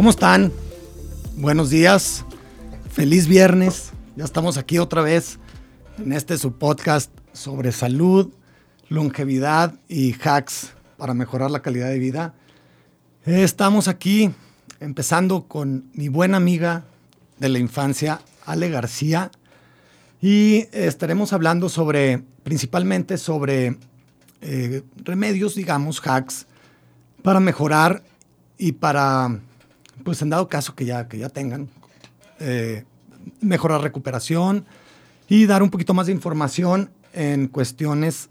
¿Cómo 0.00 0.08
están? 0.08 0.50
Buenos 1.36 1.68
días, 1.68 2.24
feliz 2.90 3.28
viernes. 3.28 3.90
Ya 4.16 4.24
estamos 4.24 4.56
aquí 4.56 4.78
otra 4.78 5.02
vez 5.02 5.38
en 5.98 6.14
este 6.14 6.38
su 6.38 6.54
podcast 6.54 7.10
sobre 7.34 7.70
salud, 7.70 8.32
longevidad 8.88 9.74
y 9.88 10.14
hacks 10.14 10.72
para 10.96 11.12
mejorar 11.12 11.50
la 11.50 11.60
calidad 11.60 11.90
de 11.90 11.98
vida. 11.98 12.32
Estamos 13.26 13.88
aquí 13.88 14.30
empezando 14.80 15.46
con 15.46 15.90
mi 15.92 16.08
buena 16.08 16.38
amiga 16.38 16.86
de 17.38 17.50
la 17.50 17.58
infancia, 17.58 18.22
Ale 18.46 18.70
García, 18.70 19.30
y 20.22 20.66
estaremos 20.72 21.34
hablando 21.34 21.68
sobre, 21.68 22.22
principalmente 22.42 23.18
sobre 23.18 23.76
eh, 24.40 24.82
remedios, 24.96 25.56
digamos, 25.56 26.00
hacks, 26.00 26.46
para 27.22 27.38
mejorar 27.38 28.02
y 28.56 28.72
para, 28.72 29.40
pues 30.00 30.22
en 30.22 30.30
dado 30.30 30.48
caso 30.48 30.74
que 30.74 30.84
ya, 30.84 31.08
que 31.08 31.18
ya 31.18 31.28
tengan, 31.28 31.68
eh, 32.38 32.84
mejorar 33.40 33.82
recuperación 33.82 34.64
y 35.28 35.46
dar 35.46 35.62
un 35.62 35.70
poquito 35.70 35.94
más 35.94 36.06
de 36.06 36.12
información 36.12 36.90
en 37.12 37.48
cuestiones 37.48 38.30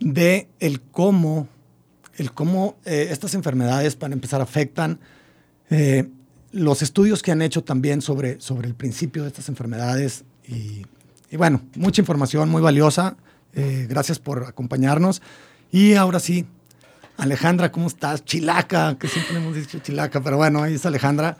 de 0.00 0.48
el 0.58 0.80
cómo, 0.80 1.48
el 2.16 2.32
cómo 2.32 2.76
eh, 2.84 3.08
estas 3.10 3.34
enfermedades 3.34 3.96
para 3.96 4.14
empezar 4.14 4.40
afectan 4.40 4.98
eh, 5.70 6.08
los 6.52 6.82
estudios 6.82 7.22
que 7.22 7.30
han 7.30 7.42
hecho 7.42 7.62
también 7.62 8.02
sobre, 8.02 8.40
sobre 8.40 8.66
el 8.66 8.74
principio 8.74 9.22
de 9.22 9.28
estas 9.28 9.48
enfermedades 9.48 10.24
y, 10.46 10.84
y 11.30 11.36
bueno, 11.36 11.62
mucha 11.76 12.00
información 12.00 12.48
muy 12.48 12.62
valiosa. 12.62 13.16
gracias 13.52 14.18
por 14.18 14.44
acompañarnos 14.44 15.22
y 15.72 15.94
ahora 15.94 16.18
sí, 16.20 16.46
Alejandra, 17.20 17.70
¿cómo 17.70 17.86
estás? 17.86 18.24
Chilaca, 18.24 18.96
que 18.98 19.06
siempre 19.06 19.36
hemos 19.36 19.54
dicho 19.54 19.78
Chilaca, 19.78 20.22
pero 20.22 20.38
bueno, 20.38 20.62
ahí 20.62 20.74
es 20.74 20.86
Alejandra. 20.86 21.36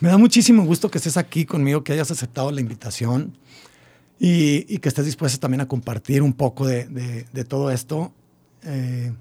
Me 0.00 0.08
da 0.08 0.18
muchísimo 0.18 0.64
gusto 0.64 0.90
que 0.90 0.98
estés 0.98 1.16
aquí 1.16 1.44
conmigo, 1.44 1.84
que 1.84 1.92
hayas 1.92 2.10
aceptado 2.10 2.50
la 2.50 2.60
invitación 2.60 3.38
y, 4.18 4.78
que 4.78 4.88
estés 4.88 5.04
dispuesta 5.04 5.38
también 5.38 5.60
a 5.60 5.68
compartir 5.68 6.22
un 6.22 6.32
poco 6.32 6.66
de, 6.66 7.24
todo 7.48 7.70
esto. 7.70 8.12
Eh, 8.64 9.12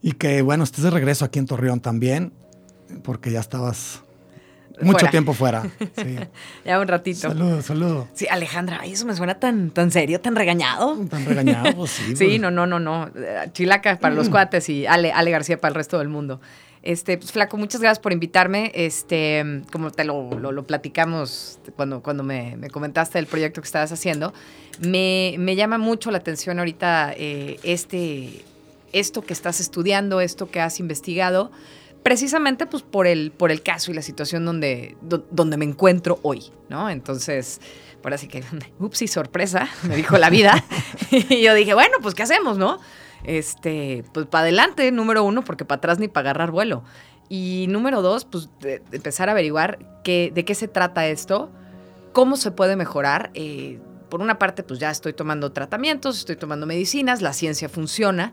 y 0.00 0.12
que, 0.12 0.40
bueno, 0.40 0.64
estés 0.64 0.82
de 0.82 0.90
regreso 0.90 1.26
aquí 1.26 1.38
en 1.38 1.44
Torreón 1.44 1.80
también, 1.80 2.32
porque 3.02 3.30
ya 3.30 3.40
estabas 3.40 4.02
mucho 4.80 5.06
tiempo 5.06 5.32
fuera. 5.32 5.62
ya 6.64 6.80
un 6.80 6.88
ratito. 6.88 7.20
Saludos, 7.20 7.66
saludos. 7.66 8.08
Sí, 8.14 8.26
Alejandra, 8.30 8.80
eso 8.84 9.06
me 9.06 9.14
suena 9.14 9.34
tan, 9.34 9.70
tan 9.70 9.90
serio, 9.90 10.20
tan 10.20 10.36
regañado. 10.36 10.96
Tan 11.06 11.24
regañado, 11.24 11.74
pues 11.74 11.90
sí. 11.90 12.02
sí, 12.16 12.26
pues. 12.26 12.40
no, 12.40 12.50
no, 12.50 12.66
no, 12.66 12.80
no. 12.80 13.10
Chilaca 13.52 13.98
para 13.98 14.14
los 14.14 14.28
mm. 14.28 14.30
cuates 14.30 14.68
y 14.68 14.86
Ale, 14.86 15.12
Ale 15.12 15.30
García 15.30 15.60
para 15.60 15.70
el 15.70 15.74
resto 15.74 15.98
del 15.98 16.08
mundo. 16.08 16.40
Este, 16.82 17.18
pues, 17.18 17.32
Flaco, 17.32 17.56
muchas 17.58 17.80
gracias 17.80 17.98
por 17.98 18.12
invitarme. 18.12 18.72
Este, 18.74 19.62
como 19.70 19.90
te 19.90 20.04
lo, 20.04 20.30
lo, 20.38 20.66
platicamos 20.66 21.58
cuando, 21.76 22.02
cuando 22.02 22.22
me, 22.22 22.56
me, 22.56 22.70
comentaste 22.70 23.18
el 23.18 23.26
proyecto 23.26 23.60
que 23.60 23.66
estabas 23.66 23.92
haciendo, 23.92 24.32
me, 24.80 25.34
me 25.38 25.56
llama 25.56 25.76
mucho 25.78 26.10
la 26.10 26.18
atención 26.18 26.58
ahorita 26.58 27.12
eh, 27.16 27.58
este, 27.64 28.44
esto 28.92 29.22
que 29.22 29.34
estás 29.34 29.60
estudiando, 29.60 30.20
esto 30.20 30.50
que 30.50 30.60
has 30.60 30.80
investigado 30.80 31.50
precisamente 32.02 32.66
pues 32.66 32.82
por 32.82 33.06
el, 33.06 33.32
por 33.32 33.50
el 33.50 33.62
caso 33.62 33.90
y 33.90 33.94
la 33.94 34.02
situación 34.02 34.44
donde, 34.44 34.96
donde 35.02 35.56
me 35.56 35.64
encuentro 35.64 36.18
hoy, 36.22 36.50
¿no? 36.68 36.88
Entonces, 36.88 37.60
por 38.02 38.14
así 38.14 38.28
que, 38.28 38.42
ups, 38.78 39.02
y 39.02 39.08
sorpresa, 39.08 39.68
me 39.82 39.96
dijo 39.96 40.18
la 40.18 40.30
vida. 40.30 40.64
y 41.10 41.42
yo 41.42 41.54
dije, 41.54 41.74
bueno, 41.74 41.96
pues 42.02 42.14
¿qué 42.14 42.22
hacemos, 42.22 42.58
no? 42.58 42.78
Este, 43.24 44.04
pues 44.14 44.26
para 44.26 44.42
adelante, 44.42 44.90
número 44.92 45.24
uno, 45.24 45.44
porque 45.44 45.64
para 45.64 45.78
atrás 45.78 45.98
ni 45.98 46.08
para 46.08 46.30
agarrar 46.30 46.50
vuelo. 46.50 46.82
Y 47.28 47.66
número 47.68 48.02
dos, 48.02 48.24
pues 48.24 48.48
empezar 48.92 49.28
a 49.28 49.32
averiguar 49.32 49.78
qué, 50.02 50.32
de 50.34 50.44
qué 50.44 50.54
se 50.54 50.66
trata 50.66 51.06
esto, 51.06 51.50
cómo 52.12 52.36
se 52.36 52.50
puede 52.50 52.76
mejorar. 52.76 53.30
Eh, 53.34 53.78
por 54.08 54.20
una 54.20 54.38
parte, 54.38 54.64
pues 54.64 54.80
ya 54.80 54.90
estoy 54.90 55.12
tomando 55.12 55.52
tratamientos, 55.52 56.18
estoy 56.18 56.34
tomando 56.34 56.66
medicinas, 56.66 57.22
la 57.22 57.32
ciencia 57.32 57.68
funciona 57.68 58.32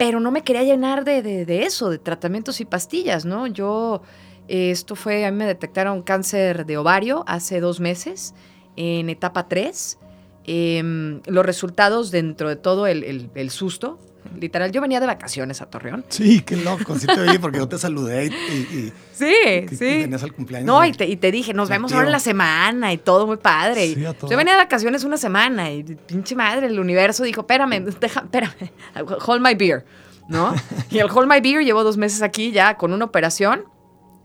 pero 0.00 0.18
no 0.18 0.30
me 0.30 0.40
quería 0.44 0.62
llenar 0.62 1.04
de, 1.04 1.62
eso, 1.62 1.90
de 1.90 1.98
tratamientos 1.98 2.62
y 2.62 2.64
pastillas, 2.64 3.26
¿no? 3.26 3.46
Yo, 3.46 4.00
eh, 4.48 4.70
esto 4.70 4.96
fue, 4.96 5.26
a 5.26 5.30
mí 5.30 5.36
me 5.36 5.44
detectaron 5.44 6.00
cáncer 6.00 6.64
de 6.64 6.78
ovario 6.78 7.22
hace 7.26 7.60
dos 7.60 7.80
meses, 7.80 8.32
en 8.76 9.10
etapa 9.10 9.46
3. 9.46 9.98
Em, 10.44 11.20
los 11.26 11.44
resultados 11.44 12.10
dentro 12.10 12.48
de 12.48 12.56
todo 12.56 12.86
el, 12.86 13.50
susto, 13.50 13.98
literal, 14.38 14.72
yo 14.72 14.80
venía 14.80 15.00
de 15.00 15.06
vacaciones 15.06 15.60
a 15.62 15.66
Torreón. 15.66 16.04
Sí, 16.08 16.40
qué 16.40 16.56
loco, 16.56 16.98
sí 16.98 17.06
te 17.06 17.20
oí 17.20 17.38
porque 17.38 17.58
yo 17.58 17.68
te 17.68 17.78
saludé 17.78 18.26
y... 18.26 18.30
sí, 19.12 19.34
sí. 19.70 19.84
venías 19.84 20.22
al 20.22 20.32
cumpleaños. 20.32 20.66
No, 20.66 20.84
y 20.84 20.92
te, 20.92 21.30
dije, 21.30 21.54
nos 21.54 21.68
vemos 21.68 21.92
ahora 21.92 22.06
en 22.06 22.12
la 22.12 22.20
semana 22.20 22.92
y 22.92 22.98
todo 22.98 23.26
muy 23.26 23.36
padre. 23.36 23.94
Yo 23.94 24.36
venía 24.36 24.54
de 24.54 24.58
vacaciones 24.58 25.04
una 25.04 25.16
semana 25.16 25.70
y 25.70 25.82
pinche 25.82 26.34
madre, 26.34 26.66
el 26.66 26.78
universo 26.78 27.24
dijo, 27.24 27.42
espérame, 27.42 27.84
deja, 27.84 28.20
espérame, 28.20 28.70
hold 29.26 29.42
my 29.42 29.54
beer, 29.54 29.84
¿no? 30.28 30.54
y 30.90 30.98
el 30.98 31.10
hold 31.10 31.28
my 31.28 31.40
beer 31.40 31.64
llevo 31.64 31.84
dos 31.84 31.96
meses 31.96 32.22
aquí 32.22 32.52
ya 32.52 32.76
con 32.76 32.92
una 32.92 33.04
operación, 33.04 33.64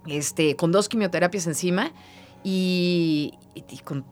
este, 0.07 0.55
con 0.55 0.71
dos 0.71 0.89
quimioterapias 0.89 1.47
encima 1.47 1.91
y, 2.43 3.33
con, 3.83 4.05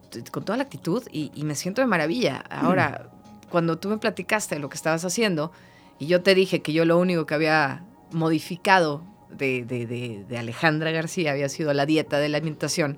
toda 0.44 0.58
la 0.58 0.64
actitud 0.64 1.04
y, 1.12 1.32
me 1.44 1.56
siento 1.56 1.82
de 1.82 1.88
maravilla. 1.88 2.44
Ahora, 2.50 3.10
cuando 3.50 3.78
tú 3.78 3.90
me 3.90 4.00
platicaste 4.00 4.58
lo 4.58 4.68
que 4.68 4.76
estabas 4.76 5.06
haciendo 5.06 5.52
y 6.00 6.08
yo 6.08 6.22
te 6.22 6.36
dije 6.36 6.62
que 6.62 6.74
yo 6.74 6.86
lo 6.86 6.98
único 6.98 7.26
que 7.26 7.34
había 7.34 7.86
modificado 8.12 9.04
de, 9.30 10.26
Alejandra 10.38 10.92
García 10.92 11.31
había 11.31 11.50
sido 11.50 11.74
la 11.74 11.86
dieta 11.86 12.20
de 12.20 12.30
la 12.30 12.38
alimentación, 12.38 12.98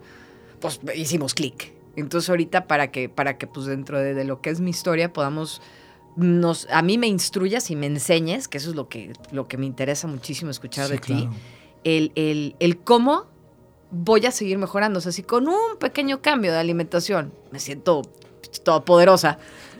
pues 0.59 0.79
hicimos 0.95 1.33
clic. 1.33 1.73
Entonces 1.95 2.29
ahorita 2.29 2.67
para 2.67 2.91
que, 2.91 3.07
para 3.07 3.37
que 3.37 3.47
pues 3.47 3.67
dentro 3.67 3.99
de, 3.99 4.23
lo 4.25 4.41
que 4.41 4.49
es 4.49 4.59
mi 4.59 4.69
historia 4.69 5.13
podamos, 5.13 5.61
nos, 6.15 6.67
a 6.69 6.81
mí 6.81 6.97
me 6.97 7.07
instruyas 7.07 7.71
y 7.71 7.75
me 7.75 7.85
enseñes, 7.85 8.47
que 8.47 8.57
eso 8.57 8.69
es 8.69 8.75
lo 8.75 8.89
que, 8.89 9.13
lo 9.31 9.47
que 9.47 9.57
me 9.57 9.65
interesa 9.65 10.07
muchísimo 10.07 10.51
escuchar 10.51 10.89
de 10.89 10.97
ti, 10.97 11.29
el, 11.83 12.11
el, 12.15 12.55
el 12.59 12.77
cómo 12.77 13.27
voy 13.91 14.25
a 14.25 14.31
seguir 14.31 14.57
mejorando. 14.57 14.99
O 14.99 15.01
sea, 15.01 15.11
si 15.11 15.23
con 15.23 15.47
un 15.47 15.77
pequeño 15.79 16.21
cambio 16.21 16.51
de 16.51 16.59
alimentación 16.59 17.33
me 17.51 17.59
siento 17.59 18.01
toda 18.63 18.83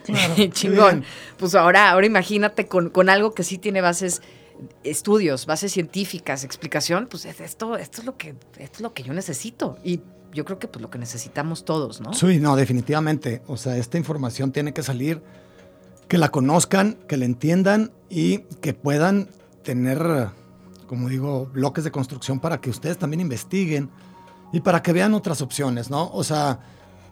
chingón, 0.50 1.04
pues 1.38 1.54
ahora, 1.54 1.90
ahora 1.90 2.06
imagínate 2.06 2.66
con, 2.66 2.90
con, 2.90 3.08
algo 3.08 3.32
que 3.32 3.42
sí 3.42 3.58
tiene 3.58 3.80
bases 3.80 4.22
estudios, 4.84 5.46
bases 5.46 5.72
científicas, 5.72 6.44
explicación, 6.44 7.06
pues 7.10 7.24
esto, 7.24 7.76
esto 7.76 8.00
es 8.00 8.06
lo 8.06 8.16
que, 8.16 8.30
esto 8.58 8.76
es 8.76 8.80
lo 8.80 8.94
que 8.94 9.02
yo 9.02 9.12
necesito. 9.12 9.78
Y 9.84 10.00
yo 10.32 10.44
creo 10.44 10.58
que 10.58 10.68
pues 10.68 10.82
lo 10.82 10.90
que 10.90 10.98
necesitamos 10.98 11.64
todos, 11.64 12.00
¿no? 12.00 12.12
Sí, 12.12 12.38
no, 12.38 12.56
definitivamente. 12.56 13.42
O 13.46 13.56
sea, 13.56 13.76
esta 13.76 13.98
información 13.98 14.52
tiene 14.52 14.72
que 14.72 14.82
salir, 14.82 15.22
que 16.08 16.18
la 16.18 16.28
conozcan, 16.28 16.98
que 17.08 17.16
la 17.16 17.24
entiendan 17.24 17.92
y 18.08 18.38
que 18.60 18.74
puedan 18.74 19.28
tener, 19.62 20.28
como 20.86 21.08
digo, 21.08 21.46
bloques 21.46 21.84
de 21.84 21.90
construcción 21.90 22.38
para 22.40 22.60
que 22.60 22.70
ustedes 22.70 22.98
también 22.98 23.20
investiguen 23.20 23.90
y 24.52 24.60
para 24.60 24.82
que 24.82 24.92
vean 24.92 25.14
otras 25.14 25.40
opciones, 25.42 25.90
¿no? 25.90 26.10
O 26.12 26.22
sea, 26.22 26.60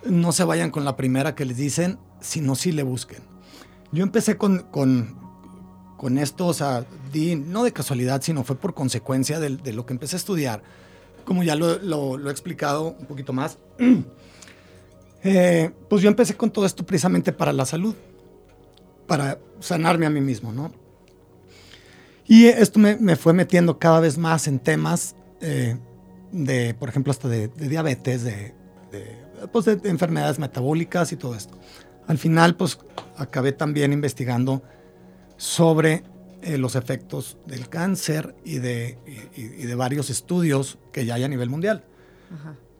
no 0.04 0.32
se 0.32 0.44
vayan 0.44 0.70
con 0.70 0.84
la 0.84 0.96
primera 0.96 1.34
que 1.34 1.44
les 1.44 1.56
dicen, 1.56 1.98
sino 2.24 2.54
sí 2.54 2.72
le 2.72 2.82
busquen. 2.82 3.22
Yo 3.92 4.02
empecé 4.02 4.36
con, 4.36 4.60
con, 4.70 5.16
con 5.96 6.18
esto, 6.18 6.46
o 6.46 6.54
sea, 6.54 6.86
no 7.46 7.62
de 7.62 7.72
casualidad, 7.72 8.22
sino 8.22 8.42
fue 8.42 8.56
por 8.56 8.74
consecuencia 8.74 9.38
de, 9.38 9.72
lo 9.72 9.86
que 9.86 9.92
empecé 9.92 10.16
a 10.16 10.18
estudiar. 10.18 10.62
Como 11.24 11.42
ya 11.42 11.54
lo, 11.54 11.78
lo, 11.78 12.28
he 12.28 12.32
explicado 12.32 12.96
un 12.98 13.06
poquito 13.06 13.32
más, 13.32 13.58
eh, 15.22 15.70
pues 15.88 16.02
yo 16.02 16.08
empecé 16.08 16.36
con 16.36 16.50
todo 16.50 16.66
esto 16.66 16.84
precisamente 16.84 17.32
para 17.32 17.52
la 17.52 17.64
salud, 17.64 17.94
para 19.06 19.38
sanarme 19.60 20.06
a 20.06 20.10
mí 20.10 20.20
mismo, 20.20 20.52
¿no? 20.52 20.72
Y 22.26 22.46
esto 22.46 22.78
me, 22.78 22.96
me 22.96 23.16
fue 23.16 23.32
metiendo 23.32 23.78
cada 23.78 24.00
vez 24.00 24.16
más 24.16 24.48
en 24.48 24.58
temas 24.58 25.14
eh, 25.40 25.76
de, 26.32 26.74
por 26.74 26.88
ejemplo, 26.88 27.10
hasta 27.10 27.28
de, 27.28 27.48
diabetes, 27.48 28.24
de, 28.24 28.54
pues 29.52 29.66
de, 29.66 29.78
enfermedades 29.84 30.38
metabólicas 30.38 31.12
y 31.12 31.16
todo 31.16 31.34
esto. 31.34 31.56
Al 32.06 32.18
final, 32.18 32.56
pues 32.56 32.78
acabé 33.16 33.52
también 33.52 33.92
investigando 33.92 34.62
sobre 35.36 36.02
eh, 36.42 36.58
los 36.58 36.76
efectos 36.76 37.38
del 37.46 37.68
cáncer 37.68 38.34
y 38.44 38.58
de, 38.58 38.98
de 39.36 39.74
varios 39.74 40.10
estudios 40.10 40.78
que 40.92 41.06
ya 41.06 41.14
hay 41.14 41.24
a 41.24 41.28
nivel 41.28 41.48
mundial. 41.48 41.84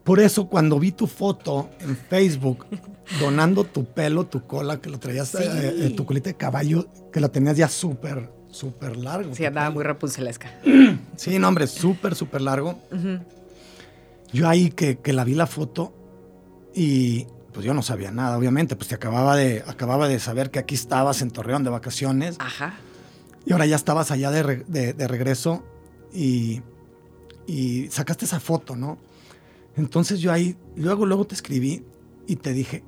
Por 0.04 0.20
eso 0.20 0.48
cuando 0.48 0.78
vi 0.78 0.92
tu 0.92 1.06
foto 1.06 1.70
en 1.80 1.96
Facebook 1.96 2.66
donando 3.20 3.64
tu 3.64 3.86
pelo, 3.86 4.26
tu 4.26 4.46
cola, 4.46 4.80
que 4.80 4.90
lo 4.90 4.98
traías, 4.98 5.34
eh, 5.34 5.92
tu 5.96 6.04
colita 6.04 6.28
de 6.28 6.36
caballo, 6.36 6.86
que 7.10 7.20
la 7.20 7.30
tenías 7.30 7.56
ya 7.56 7.68
súper, 7.68 8.30
súper 8.50 8.96
largo. 8.96 9.34
Sí, 9.34 9.46
andaba 9.46 9.70
muy 9.70 9.82
rapuncelesca. 9.82 10.50
Sí, 11.16 11.38
no, 11.38 11.48
hombre, 11.48 11.68
súper, 11.68 12.16
súper 12.16 12.40
largo. 12.40 12.78
Yo 14.32 14.48
ahí 14.48 14.70
que, 14.70 14.98
que, 14.98 15.12
la 15.12 15.22
vi 15.24 15.34
la 15.34 15.46
foto 15.46 15.94
y 16.74 17.28
pues 17.54 17.64
yo 17.64 17.72
no 17.72 17.82
sabía 17.82 18.10
nada, 18.10 18.36
obviamente, 18.36 18.74
pues 18.74 18.88
te 18.88 18.96
acababa 18.96 19.36
de, 19.36 19.62
acababa 19.66 20.08
de 20.08 20.18
saber 20.18 20.50
que 20.50 20.58
aquí 20.58 20.74
estabas 20.74 21.22
en 21.22 21.30
Torreón 21.30 21.62
de 21.62 21.70
vacaciones. 21.70 22.36
Ajá. 22.40 22.74
Y 23.46 23.52
ahora 23.52 23.64
ya 23.64 23.76
estabas 23.76 24.10
allá 24.10 24.30
de, 24.30 24.64
de, 24.66 25.08
regreso 25.08 25.64
y, 26.12 26.62
y 27.46 27.88
sacaste 27.90 28.24
esa 28.24 28.40
foto, 28.40 28.74
¿no? 28.74 28.98
Entonces 29.76 30.20
yo 30.20 30.32
ahí, 30.32 30.56
luego, 30.76 31.06
luego 31.06 31.26
te 31.26 31.34
escribí 31.34 31.84
y 32.26 32.36
te 32.36 32.52
dije, 32.52 32.82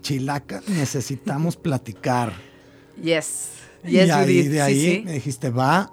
Chilaca, 0.00 0.62
necesitamos 0.68 1.56
platicar. 1.58 2.32
Yes. 2.96 3.50
yes 3.84 4.06
y 4.06 4.10
ahí, 4.10 4.48
de 4.48 4.62
ahí 4.62 5.02
me 5.04 5.12
dijiste, 5.12 5.50
va, 5.50 5.92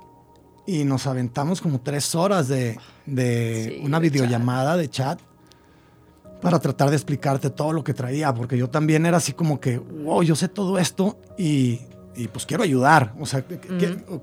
y 0.66 0.84
nos 0.86 1.06
aventamos 1.08 1.62
como 1.62 1.82
tres 1.82 2.16
horas 2.16 2.48
de, 2.48 2.78
una 3.84 4.00
videollamada 4.00 4.78
de 4.78 4.90
chat 4.90 5.20
para 6.42 6.60
tratar 6.60 6.90
de 6.90 6.96
explicarte 6.96 7.50
todo 7.50 7.74
lo 7.74 7.84
que 7.84 7.94
traía, 7.94 8.34
porque 8.34 8.58
yo 8.58 8.70
también 8.70 9.06
era 9.06 9.18
así 9.18 9.34
como 9.34 9.60
que, 9.60 9.78
wow, 9.78 10.24
yo 10.24 10.36
sé 10.36 10.48
todo 10.48 10.80
esto 10.80 11.18
y, 11.38 11.82
pues 12.34 12.46
quiero 12.46 12.64
ayudar, 12.64 13.14
o 13.20 13.26
sea, 13.26 13.44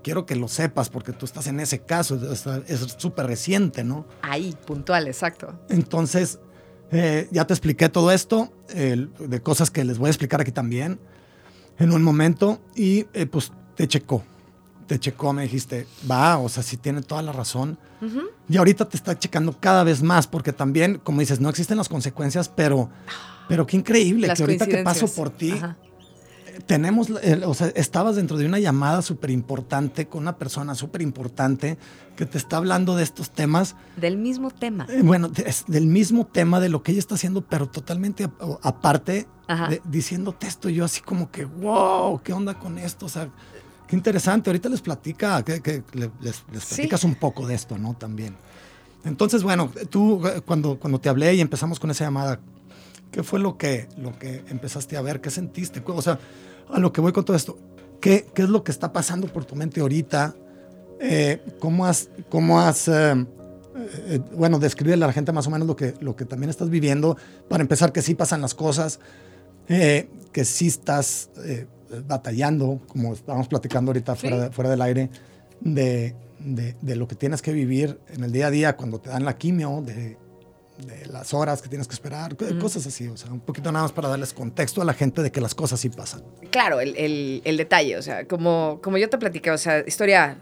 quiero 0.02 0.26
que 0.26 0.36
lo 0.36 0.48
sepas, 0.48 0.88
porque 0.88 1.12
tú 1.12 1.24
estás 1.24 1.46
en 1.46 1.60
ese 1.60 1.80
caso, 1.80 2.18
es 2.66 2.96
súper 2.98 3.26
reciente, 3.26 3.84
¿no? 3.84 4.06
Ahí, 4.22 4.54
puntual, 4.66 5.06
exacto. 5.06 5.58
Entonces, 5.68 6.38
eh, 6.90 7.28
ya 7.30 7.46
te 7.46 7.54
expliqué 7.54 7.88
todo 7.88 8.12
esto, 8.12 8.52
de 8.68 9.40
cosas 9.42 9.70
que 9.70 9.84
les 9.84 9.98
voy 9.98 10.08
a 10.08 10.10
explicar 10.10 10.40
aquí 10.40 10.52
también 10.52 10.98
en 11.78 11.92
un 11.92 12.02
momento, 12.02 12.60
y 12.74 13.06
eh, 13.12 13.26
pues 13.26 13.52
te 13.74 13.86
checó 13.86 14.24
te 14.86 14.98
checó, 14.98 15.32
me 15.32 15.42
dijiste, 15.42 15.86
va, 16.10 16.38
o 16.38 16.48
sea, 16.48 16.62
sí 16.62 16.76
tiene 16.76 17.02
toda 17.02 17.22
la 17.22 17.32
razón. 17.32 17.78
Y 18.48 18.56
ahorita 18.56 18.88
te 18.88 18.96
está 18.96 19.18
checando 19.18 19.56
cada 19.58 19.82
vez 19.82 20.02
más, 20.02 20.26
porque 20.26 20.52
también, 20.52 21.00
como 21.02 21.20
dices, 21.20 21.40
no 21.40 21.48
existen 21.48 21.76
las 21.76 21.88
consecuencias, 21.88 22.48
pero, 22.48 22.88
pero 23.48 23.66
qué 23.66 23.76
increíble 23.76 24.32
que 24.34 24.42
ahorita 24.42 24.66
que 24.66 24.82
paso 24.82 25.08
por 25.08 25.30
ti, 25.30 25.54
tenemos, 26.66 27.08
o 27.44 27.54
sea, 27.54 27.68
estabas 27.68 28.16
dentro 28.16 28.36
de 28.36 28.46
una 28.46 28.58
llamada 28.58 29.02
súper 29.02 29.30
importante 29.30 30.06
con 30.06 30.22
una 30.22 30.36
persona 30.36 30.74
súper 30.74 31.02
importante 31.02 31.76
que 32.16 32.24
te 32.24 32.38
está 32.38 32.56
hablando 32.56 32.96
de 32.96 33.02
estos 33.02 33.30
temas. 33.30 33.76
Del 33.96 34.16
mismo 34.16 34.50
tema. 34.50 34.86
Eh, 34.88 35.02
bueno, 35.02 35.30
del 35.66 35.86
mismo 35.86 36.26
tema 36.26 36.60
de 36.60 36.68
lo 36.68 36.82
que 36.82 36.92
ella 36.92 37.00
está 37.00 37.14
haciendo, 37.16 37.42
pero 37.42 37.68
totalmente 37.68 38.28
aparte, 38.62 39.26
diciéndote 39.84 40.46
esto, 40.46 40.68
yo 40.68 40.84
así 40.84 41.00
como 41.02 41.30
que, 41.30 41.44
wow, 41.44 42.20
¿qué 42.22 42.32
onda 42.32 42.58
con 42.58 42.78
esto? 42.78 43.06
O 43.06 43.10
sea, 43.10 43.28
Qué 43.86 43.96
interesante. 43.96 44.50
Ahorita 44.50 44.68
les 44.68 44.80
platica, 44.80 45.44
que, 45.44 45.82
les, 45.92 46.36
platicas 46.40 47.04
un 47.04 47.14
poco 47.14 47.46
de 47.46 47.54
esto, 47.54 47.78
¿no? 47.78 47.94
También. 47.94 48.36
Entonces, 49.04 49.42
bueno, 49.42 49.70
tú 49.88 50.20
cuando, 50.44 50.78
cuando 50.78 51.00
te 51.00 51.08
hablé 51.08 51.34
y 51.34 51.40
empezamos 51.40 51.78
con 51.78 51.90
esa 51.90 52.04
llamada, 52.04 52.40
¿qué 53.12 53.22
fue 53.22 53.38
lo 53.38 53.56
que, 53.56 53.88
lo 53.96 54.18
que 54.18 54.44
empezaste 54.48 54.96
a 54.96 55.02
ver? 55.02 55.20
¿Qué 55.20 55.30
sentiste? 55.30 55.82
O 55.86 56.02
sea, 56.02 56.18
a 56.68 56.80
lo 56.80 56.92
que 56.92 57.00
voy 57.00 57.12
con 57.12 57.24
todo 57.24 57.36
esto, 57.36 57.58
¿qué, 58.00 58.26
qué 58.34 58.42
es 58.42 58.48
lo 58.48 58.64
que 58.64 58.72
está 58.72 58.92
pasando 58.92 59.28
por 59.28 59.44
tu 59.44 59.54
mente 59.54 59.80
ahorita? 59.80 60.34
Eh, 61.00 61.42
¿Cómo 61.60 61.86
has, 61.86 62.08
cómo 62.28 62.60
has 62.60 62.88
eh, 62.88 63.26
eh, 63.74 64.20
bueno, 64.32 64.58
describirle 64.58 65.04
a 65.04 65.08
la 65.08 65.12
gente 65.12 65.30
más 65.30 65.46
o 65.46 65.50
menos 65.50 65.68
lo 65.68 65.76
que, 65.76 65.94
lo 66.00 66.16
que 66.16 66.24
también 66.24 66.50
estás 66.50 66.70
viviendo? 66.70 67.16
Para 67.48 67.62
empezar, 67.62 67.92
que 67.92 68.02
sí 68.02 68.14
pasan 68.14 68.40
las 68.40 68.54
cosas, 68.54 68.98
que 69.68 70.44
sí 70.44 70.68
estás 70.68 71.30
batallando, 72.06 72.80
como 72.88 73.14
estábamos 73.14 73.48
platicando 73.48 73.90
ahorita 73.90 74.14
fuera, 74.14 74.50
fuera 74.50 74.70
del 74.70 74.82
aire, 74.82 75.10
de, 75.60 76.14
de, 76.38 76.96
lo 76.96 77.08
que 77.08 77.14
tienes 77.14 77.42
que 77.42 77.52
vivir 77.52 77.98
en 78.08 78.24
el 78.24 78.32
día 78.32 78.48
a 78.48 78.50
día 78.50 78.76
cuando 78.76 79.00
te 79.00 79.10
dan 79.10 79.24
la 79.24 79.36
quimio, 79.36 79.82
de, 79.82 80.16
de 80.78 81.06
las 81.06 81.32
horas 81.32 81.62
que 81.62 81.68
tienes 81.68 81.88
que 81.88 81.94
esperar, 81.94 82.36
cosas 82.60 82.86
así, 82.86 83.08
o 83.08 83.16
sea, 83.16 83.32
un 83.32 83.40
poquito 83.40 83.72
nada 83.72 83.84
más 83.84 83.92
para 83.92 84.08
darles 84.08 84.32
contexto 84.32 84.82
a 84.82 84.84
la 84.84 84.94
gente 84.94 85.22
de 85.22 85.32
que 85.32 85.40
las 85.40 85.54
cosas 85.54 85.80
sí 85.80 85.88
pasan. 85.88 86.22
Claro, 86.50 86.80
el, 86.80 86.96
el, 86.96 87.42
el 87.44 87.56
detalle, 87.56 87.96
o 87.96 88.02
sea, 88.02 88.26
como, 88.26 88.80
como 88.82 88.98
yo 88.98 89.08
te 89.08 89.18
platiqué, 89.18 89.50
o 89.50 89.58
sea, 89.58 89.80
historia 89.86 90.38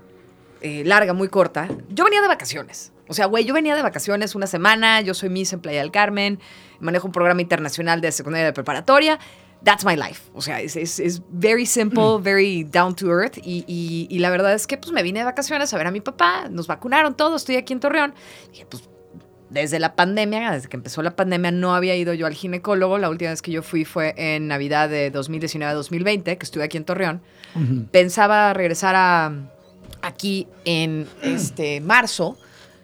eh, 0.60 0.82
larga, 0.84 1.12
muy 1.12 1.28
corta, 1.28 1.68
yo 1.88 2.04
venía 2.04 2.22
de 2.22 2.28
vacaciones. 2.28 2.92
O 3.06 3.12
sea, 3.12 3.26
güey, 3.26 3.44
yo 3.44 3.52
venía 3.52 3.76
de 3.76 3.82
vacaciones 3.82 4.34
una 4.34 4.46
semana, 4.46 5.02
yo 5.02 5.12
soy 5.12 5.28
Miss 5.28 5.52
en 5.52 5.60
Playa 5.60 5.80
del 5.80 5.90
Carmen, 5.90 6.40
manejo 6.80 7.06
un 7.06 7.12
programa 7.12 7.42
internacional 7.42 8.00
de 8.00 8.10
secundaria 8.12 8.46
de 8.46 8.52
preparatoria 8.54 9.18
that's 9.64 9.84
my 9.84 9.96
life. 9.96 10.30
O 10.34 10.42
sea, 10.42 10.60
es, 10.60 10.76
es, 10.76 11.22
very 11.30 11.66
simple, 11.66 12.18
mm. 12.18 12.22
very 12.22 12.64
down 12.64 12.94
to 12.94 13.08
earth. 13.08 13.38
Y, 13.38 13.64
y, 14.08 14.18
la 14.18 14.30
verdad 14.30 14.54
es 14.54 14.66
que 14.66 14.76
pues 14.76 14.92
me 14.92 15.02
vine 15.02 15.20
de 15.20 15.24
vacaciones 15.24 15.72
a 15.74 15.78
ver 15.78 15.86
a 15.86 15.90
mi 15.90 16.00
papá, 16.00 16.48
nos 16.50 16.66
vacunaron 16.66 17.16
todos, 17.16 17.42
estoy 17.42 17.56
aquí 17.56 17.72
en 17.72 17.80
Torreón. 17.80 18.14
Y 18.52 18.64
pues 18.66 18.88
desde 19.50 19.78
la 19.78 19.94
pandemia, 19.94 20.52
desde 20.52 20.68
que 20.68 20.76
empezó 20.76 21.02
la 21.02 21.16
pandemia, 21.16 21.50
no 21.50 21.74
había 21.74 21.96
ido 21.96 22.12
yo 22.12 22.26
al 22.26 22.34
ginecólogo. 22.34 22.98
La 22.98 23.08
última 23.08 23.30
vez 23.30 23.40
que 23.40 23.52
yo 23.52 23.62
fui 23.62 23.84
fue 23.84 24.14
en 24.16 24.48
Navidad 24.48 24.88
de 24.88 25.12
2019-2020, 25.12 26.22
que 26.22 26.44
estuve 26.44 26.64
aquí 26.64 26.76
en 26.76 26.84
Torreón. 26.84 27.22
Pensaba 27.92 28.52
regresar 28.52 28.96
a, 28.96 29.32
aquí 30.02 30.48
en 30.64 31.06
este 31.22 31.80
marzo 31.80 32.36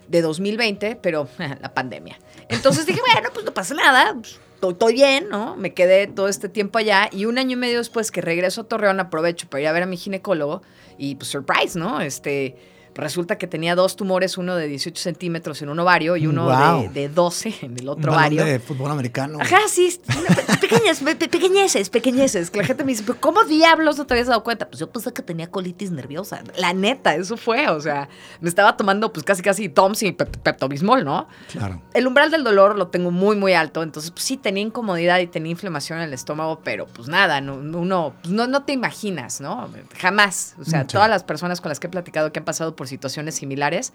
de 0.07 0.23
2020, 0.23 0.97
pero 1.03 1.29
la 1.61 1.75
pandemia. 1.75 2.19
Entonces 2.49 2.87
dije, 2.87 3.01
bueno, 3.13 3.31
pues 3.33 3.45
no 3.45 3.53
pasa 3.53 3.75
nada. 3.75 4.15
Pues, 4.15 4.39
estoy 4.69 4.93
bien, 4.93 5.29
¿no? 5.31 5.57
Me 5.57 5.73
quedé 5.73 6.07
todo 6.07 6.29
este 6.29 6.51
tiempo 6.51 6.79
allá 6.79 7.09
y 7.11 7.25
un 7.25 7.39
año 7.39 7.53
y 7.53 7.57
medio 7.57 7.79
después 7.79 8.11
que 8.11 8.21
regreso 8.21 8.61
a 8.61 8.65
Torreón 8.65 9.01
aprovecho 9.01 9.49
para 9.49 9.63
ir 9.63 9.69
a 9.69 9.73
ver 9.73 9.85
a 9.85 9.87
mi 9.87 9.97
ginecólogo 9.97 10.61
y 10.99 11.15
pues 11.15 11.29
surprise, 11.29 11.79
¿no? 11.79 12.01
Este, 12.03 12.57
resulta 13.01 13.39
que 13.39 13.47
tenía 13.47 13.75
dos 13.75 13.97
tumores, 13.97 14.39
uno 14.39 14.57
de 14.57 14.67
18 14.69 15.01
centímetros 15.01 15.63
en 15.63 15.69
un 15.69 15.79
ovario 15.81 16.17
y 16.17 16.27
uno 16.27 16.49
de, 16.93 17.09
12 17.09 17.55
en 17.63 17.79
el 17.79 17.89
otro 17.89 18.13
ovario. 18.13 18.45
de 18.45 18.61
fútbol 18.61 18.91
americano. 18.91 19.39
Ajá, 19.41 19.59
sí, 19.69 20.01
pequeñas, 20.61 21.01
pequeñeces, 21.01 21.91
pequeñeces. 21.91 22.51
Que 22.51 22.59
la 22.59 22.65
gente 22.65 22.85
me 22.85 22.93
dice, 22.93 23.03
pero 23.07 23.21
¿cómo 23.21 23.45
diablos 23.45 23.99
no 23.99 24.07
te 24.07 24.15
habías 24.15 24.29
dado 24.29 24.43
cuenta? 24.45 24.69
Pues 24.69 24.81
yo 24.81 24.91
pensé 24.91 25.13
que 25.13 25.23
tenía 25.23 25.51
colitis 25.51 25.91
nerviosa. 25.91 26.43
La 26.57 26.73
neta, 26.73 27.15
eso 27.15 27.37
fue, 27.37 27.69
o 27.69 27.81
sea, 27.81 28.09
me 28.41 28.49
estaba 28.49 28.77
tomando 28.77 29.13
pues 29.13 29.25
casi 29.25 29.43
casi 29.43 29.69
Toms 29.69 30.03
y 30.03 30.13
Pepto-Bismol, 30.13 31.05
¿no? 31.05 31.29
Claro. 31.51 31.81
El 31.95 32.07
umbral 32.07 32.31
del 32.31 32.45
dolor 32.45 32.77
lo 32.77 32.89
tengo 32.89 33.11
muy, 33.11 33.37
muy 33.37 33.55
alto, 33.55 33.83
entonces 33.83 34.11
pues 34.11 34.25
sí 34.25 34.37
tenía 34.37 34.63
incomodidad 34.63 35.19
y 35.21 35.27
tenía 35.27 35.51
inflamación 35.51 35.99
en 35.99 36.05
el 36.05 36.15
estómago, 36.15 36.61
pero 36.63 36.87
pues 36.87 37.09
nada, 37.09 37.41
no, 37.41 37.55
uno, 37.55 38.15
pues, 38.23 38.33
no, 38.33 38.47
no 38.47 38.63
te 38.65 38.73
imaginas, 38.73 39.41
¿no? 39.41 39.69
Jamás. 39.99 40.55
O 40.61 40.65
sea, 40.65 40.87
todas 40.87 41.09
las 41.09 41.25
personas 41.25 41.61
con 41.61 41.71
las 41.71 41.81
que 41.81 41.87
he 41.87 41.91
platicado 41.91 42.33
que 42.33 42.39
han 42.39 42.45
pasado 42.45 42.77
por 42.77 42.89
situaciones 42.91 43.35
similares, 43.37 43.93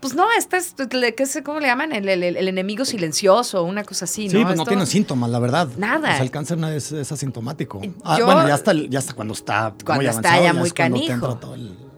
pues 0.00 0.14
no, 0.14 0.26
este 0.36 0.58
es, 0.58 0.74
¿qué 1.16 1.26
sé 1.26 1.42
cómo 1.42 1.58
le 1.58 1.66
llaman? 1.66 1.92
El, 1.92 2.08
enemigo 2.08 2.84
silencioso, 2.84 3.64
una 3.64 3.82
cosa 3.82 4.04
así, 4.04 4.26
¿no? 4.26 4.38
Sí, 4.38 4.44
pues 4.44 4.56
no 4.56 4.64
tiene 4.64 4.86
síntomas, 4.86 5.28
la 5.30 5.40
verdad. 5.40 5.68
Nada. 5.76 6.18
el 6.18 6.30
cáncer 6.30 6.56
no 6.56 6.68
es, 6.68 6.92
asintomático. 6.92 7.80
Ah, 8.04 8.18
bueno, 8.24 8.46
ya 8.46 8.54
hasta, 8.54 8.72
ya 8.72 9.00
hasta 9.00 9.14
cuando 9.14 9.34
está 9.34 9.74
cuando 9.84 10.04
muy 10.04 10.14
está 10.14 10.40
ya 10.40 10.52
muy 10.52 10.70
canijo. 10.70 11.40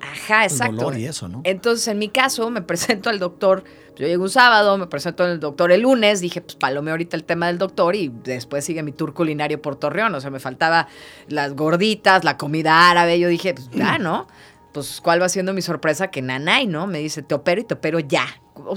Ajá, 0.01 0.45
exacto. 0.45 0.77
dolor 0.77 0.99
y 0.99 1.05
eso, 1.05 1.29
¿no? 1.29 1.43
Entonces, 1.45 1.87
en 1.89 1.99
mi 1.99 2.09
caso, 2.09 2.49
me 2.49 2.63
presento 2.71 3.11
al 3.11 3.19
doctor. 3.19 3.65
Yo 3.97 4.07
llego 4.07 4.23
un 4.23 4.31
sábado, 4.31 4.79
me 4.79 4.87
presento 4.87 5.25
al 5.25 5.39
doctor 5.39 5.71
el 5.71 5.83
lunes. 5.83 6.23
Dije, 6.23 6.41
pues 6.41 6.57
palome 6.57 6.91
ahorita 6.91 7.19
el 7.19 7.25
tema 7.25 7.49
del 7.49 7.59
doctor 7.59 7.95
y 7.95 8.09
después 8.09 8.65
sigue 8.65 8.83
mi 8.83 8.93
tour 8.93 9.13
culinario 9.13 9.61
por 9.61 9.77
Torreón. 9.77 10.15
O 10.15 10.21
sea, 10.23 10.31
me 10.31 10.41
faltaba 10.41 10.89
las 11.29 11.55
gorditas, 11.55 12.25
la 12.25 12.39
comida 12.39 12.91
árabe. 12.91 13.19
Yo 13.19 13.29
dije, 13.29 13.53
pues 13.53 13.69
ya, 13.73 13.99
¿no? 13.99 14.27
Pues, 14.73 15.01
¿cuál 15.01 15.21
va 15.21 15.29
siendo 15.29 15.53
mi 15.53 15.63
sorpresa? 15.63 16.09
Que 16.09 16.23
Nanay, 16.23 16.67
¿no? 16.67 16.87
Me 16.87 16.99
dice, 16.99 17.23
te 17.23 17.35
opero 17.35 17.61
y 17.61 17.65
te 17.65 17.75
opero 17.75 17.99
ya. 18.01 18.27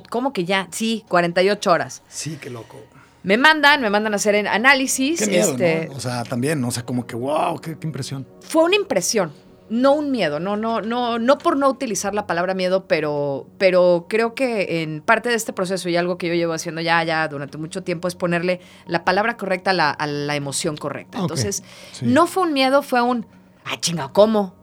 ¿Cómo 0.10 0.34
que 0.34 0.46
ya? 0.46 0.68
Sí, 0.72 1.04
48 1.10 1.72
horas. 1.72 2.04
Sí, 2.08 2.38
qué 2.42 2.50
loco. 2.50 2.78
Me 3.24 3.38
mandan, 3.38 3.82
me 3.82 3.90
mandan 3.90 4.14
a 4.14 4.18
hacer 4.18 4.48
análisis. 4.48 5.22
Qué 5.22 5.28
miedo, 5.28 5.52
este, 5.52 5.88
¿no? 5.88 5.96
O 5.96 6.00
sea, 6.00 6.24
también, 6.24 6.64
o 6.64 6.72
sea, 6.72 6.84
como 6.84 7.08
que, 7.08 7.16
wow, 7.16 7.60
qué, 7.60 7.78
impresión. 7.82 8.28
Fue 8.42 8.64
una 8.64 8.76
impresión, 8.76 9.32
no 9.70 9.94
un 9.94 10.12
miedo, 10.12 10.42
no, 10.42 10.58
no, 10.58 10.82
no, 10.82 11.20
no 11.20 11.38
por 11.38 11.56
no 11.56 11.70
utilizar 11.70 12.14
la 12.14 12.28
palabra 12.28 12.54
miedo, 12.54 12.86
pero, 12.86 13.48
pero 13.58 14.08
creo 14.10 14.36
que 14.36 14.84
en 14.84 15.02
parte 15.02 15.30
de 15.30 15.36
este 15.36 15.54
proceso 15.54 15.88
y 15.88 15.96
algo 15.96 16.18
que 16.18 16.28
yo 16.28 16.34
llevo 16.34 16.52
haciendo 16.52 16.82
ya, 16.82 17.02
ya 17.04 17.26
durante 17.30 17.58
mucho 17.58 17.82
tiempo 17.82 18.10
es 18.10 18.16
ponerle 18.16 18.60
la 18.88 19.06
palabra 19.06 19.38
correcta 19.38 19.72
a 19.72 20.08
la, 20.08 20.36
emoción 20.36 20.76
correcta. 20.76 21.20
Entonces, 21.20 21.64
no 22.02 22.28
fue 22.28 22.44
un 22.44 22.52
miedo, 22.52 22.82
fue 22.82 23.02
un, 23.02 23.26
ah, 23.64 23.80
chinga, 23.80 24.10
¿cómo? 24.10 24.63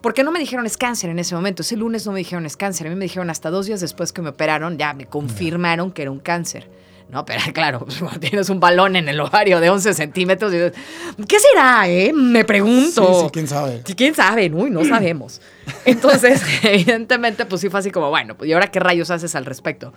Porque 0.00 0.22
no 0.22 0.30
me 0.30 0.38
dijeron 0.38 0.64
es 0.66 0.76
cáncer 0.76 1.10
en 1.10 1.18
ese 1.18 1.34
momento. 1.34 1.62
Ese 1.62 1.76
lunes 1.76 2.06
no 2.06 2.12
me 2.12 2.18
dijeron 2.18 2.46
es 2.46 2.56
cáncer. 2.56 2.86
A 2.86 2.90
mí 2.90 2.96
me 2.96 3.04
dijeron 3.06 3.30
hasta 3.30 3.50
dos 3.50 3.66
días 3.66 3.80
después 3.80 4.12
que 4.12 4.22
me 4.22 4.30
operaron, 4.30 4.78
ya 4.78 4.94
me 4.94 5.06
confirmaron 5.06 5.90
que 5.90 6.02
era 6.02 6.10
un 6.10 6.20
cáncer. 6.20 6.68
No, 7.10 7.24
pero 7.24 7.40
claro, 7.54 7.86
tienes 8.20 8.50
un 8.50 8.60
balón 8.60 8.96
en 8.96 9.08
el 9.08 9.18
ovario 9.20 9.60
de 9.60 9.70
11 9.70 9.94
centímetros. 9.94 10.52
¿Qué 10.52 11.40
será, 11.40 11.88
eh? 11.88 12.12
Me 12.12 12.44
pregunto. 12.44 13.06
Sí, 13.06 13.24
sí, 13.24 13.30
quién 13.32 13.48
sabe. 13.48 13.82
¿Quién 13.96 14.14
sabe? 14.14 14.50
Uy, 14.52 14.70
no 14.70 14.84
sabemos. 14.84 15.40
Entonces, 15.84 16.42
evidentemente, 16.62 17.46
pues 17.46 17.60
sí 17.60 17.68
fue 17.68 17.80
así 17.80 17.90
como, 17.90 18.10
bueno, 18.10 18.36
pues 18.36 18.48
¿y 18.48 18.52
ahora 18.52 18.70
qué 18.70 18.80
rayos 18.80 19.10
haces 19.10 19.34
al 19.34 19.46
respecto? 19.46 19.92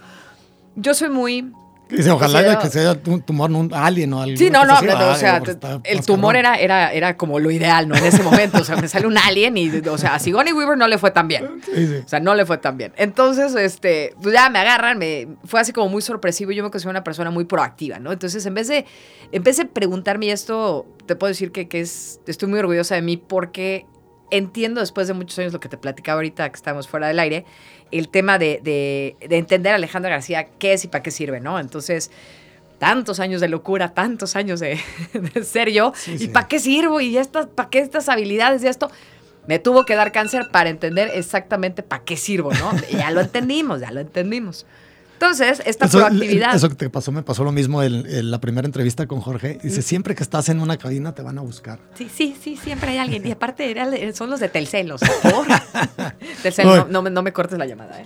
Yo 0.76 0.94
soy 0.94 1.10
muy 1.10 1.52
Dice, 1.92 2.10
ojalá 2.10 2.60
que 2.60 2.70
sea 2.70 2.98
un 3.06 3.22
tumor, 3.22 3.52
un 3.52 3.74
alien 3.74 4.14
o 4.14 4.22
algo. 4.22 4.38
Sí, 4.38 4.50
no, 4.50 4.66
no, 4.66 4.76
o 4.76 5.16
sea, 5.16 5.42
el 5.84 6.06
tumor 6.06 6.36
era, 6.36 6.56
era, 6.56 6.92
era 6.92 7.18
como 7.18 7.40
lo 7.40 7.52
ideal, 7.52 7.88
¿no? 7.88 7.96
En 7.96 8.06
ese 8.06 8.24
momento, 8.24 8.60
o 8.60 8.64
sea, 8.64 8.78
me 8.78 8.88
sale 8.88 9.08
un 9.08 9.18
alien 9.18 9.58
y, 9.58 9.70
o 9.70 9.98
sea, 9.98 10.16
a 10.16 10.20
Sigourney 10.20 10.54
Weaver 10.54 10.78
no 10.78 10.88
le 10.88 10.98
fue 10.98 11.12
tan 11.12 11.28
bien. 11.28 11.62
Sí, 11.66 11.88
sí. 11.88 11.96
O 12.06 12.08
sea, 12.08 12.20
no 12.20 12.34
le 12.36 12.46
fue 12.46 12.58
tan 12.58 12.78
bien. 12.78 12.94
Entonces, 12.98 13.56
este, 13.56 14.16
pues 14.22 14.34
ya 14.34 14.50
me 14.50 14.60
agarran, 14.60 14.98
me, 14.98 15.28
fue 15.46 15.60
así 15.60 15.74
como 15.74 15.90
muy 15.90 16.02
sorpresivo 16.02 16.52
y 16.52 16.56
yo 16.56 16.64
me 16.64 16.72
considero 16.72 16.92
una 16.92 17.04
persona 17.04 17.32
muy 17.32 17.46
proactiva, 17.46 18.00
¿no? 18.00 18.12
Entonces, 18.12 18.46
en 18.46 18.54
vez 18.54 18.68
de, 18.68 18.86
en 19.32 19.44
vez 19.44 19.58
de 19.58 19.66
preguntarme 19.66 20.32
esto, 20.32 20.86
te 21.06 21.16
puedo 21.16 21.30
decir 21.30 21.52
que, 21.52 21.68
que 21.68 21.82
es, 21.82 22.20
estoy 22.28 22.50
muy 22.50 22.60
orgullosa 22.60 22.96
de 22.96 23.02
mí 23.02 23.18
porque 23.18 23.86
entiendo 24.32 24.80
después 24.80 25.08
de 25.08 25.14
muchos 25.14 25.38
años 25.40 25.54
lo 25.54 25.60
que 25.60 25.70
te 25.70 25.78
platicaba 25.78 26.16
ahorita 26.16 26.50
que 26.50 26.56
estamos 26.56 26.88
fuera 26.88 27.08
del 27.08 27.20
aire, 27.20 27.46
el 27.92 28.10
tema 28.10 28.38
de, 28.40 28.60
de, 28.64 29.38
entender 29.38 29.74
a 29.74 29.76
Alejandra 29.76 30.12
García 30.12 30.48
qué 30.60 30.74
es 30.74 30.86
y 30.86 30.88
para 30.88 31.04
qué 31.04 31.12
sirve, 31.12 31.40
¿no? 31.40 31.60
Entonces, 31.60 32.12
tantos 32.78 33.20
años 33.20 33.42
de 33.42 33.48
locura, 33.48 33.94
tantos 33.94 34.36
años 34.36 34.60
de, 34.60 34.80
ser 35.44 35.72
yo, 35.72 35.94
y 36.08 36.28
para 36.30 36.48
qué 36.48 36.60
sirvo 36.60 37.00
y 37.02 37.18
estas, 37.18 37.48
para 37.48 37.70
qué 37.70 37.80
estas 37.80 38.10
habilidades 38.10 38.64
y 38.64 38.68
esto. 38.68 38.90
Me 39.48 39.58
tuvo 39.58 39.86
que 39.86 39.96
dar 39.96 40.12
cáncer 40.12 40.50
para 40.52 40.70
entender 40.70 41.10
exactamente 41.16 41.82
para 41.82 42.04
qué 42.04 42.16
sirvo, 42.16 42.54
¿no? 42.54 42.72
ya 42.92 43.10
lo 43.10 43.22
entendimos, 43.22 43.82
ya 43.82 43.92
lo 43.92 44.00
entendimos. 44.00 44.68
Entonces, 45.22 45.62
esta 45.68 45.88
proactividad. 45.88 46.56
Eso 46.56 46.68
que 46.68 46.74
te 46.74 46.90
pasó, 46.90 47.12
me 47.12 47.22
pasó 47.22 47.44
lo 47.44 47.52
mismo 47.52 47.84
en, 47.84 48.32
la 48.32 48.42
primera 48.42 48.66
entrevista 48.66 49.06
con 49.06 49.22
Jorge. 49.22 49.60
Dice, 49.62 49.84
siempre 49.84 50.16
que 50.16 50.24
estás 50.24 50.50
en 50.50 50.60
una 50.60 50.78
cabina 50.78 51.14
te 51.14 51.22
van 51.22 51.38
a 51.38 51.42
buscar. 51.42 51.78
Sí, 51.94 52.10
sí, 52.12 52.36
sí, 52.42 52.58
siempre 52.58 52.90
hay 52.90 52.98
alguien. 52.98 53.28
Y 53.28 53.30
aparte 53.30 53.76
son 54.14 54.32
los 54.32 54.40
de 54.40 54.50
Telcel, 54.50 54.88
los 54.88 55.02
Telcel, 56.44 56.66
no, 56.90 57.04
no, 57.04 57.22
me 57.22 57.32
cortes 57.34 57.60
la 57.60 57.68
llamada. 57.68 58.02
¿eh? 58.02 58.04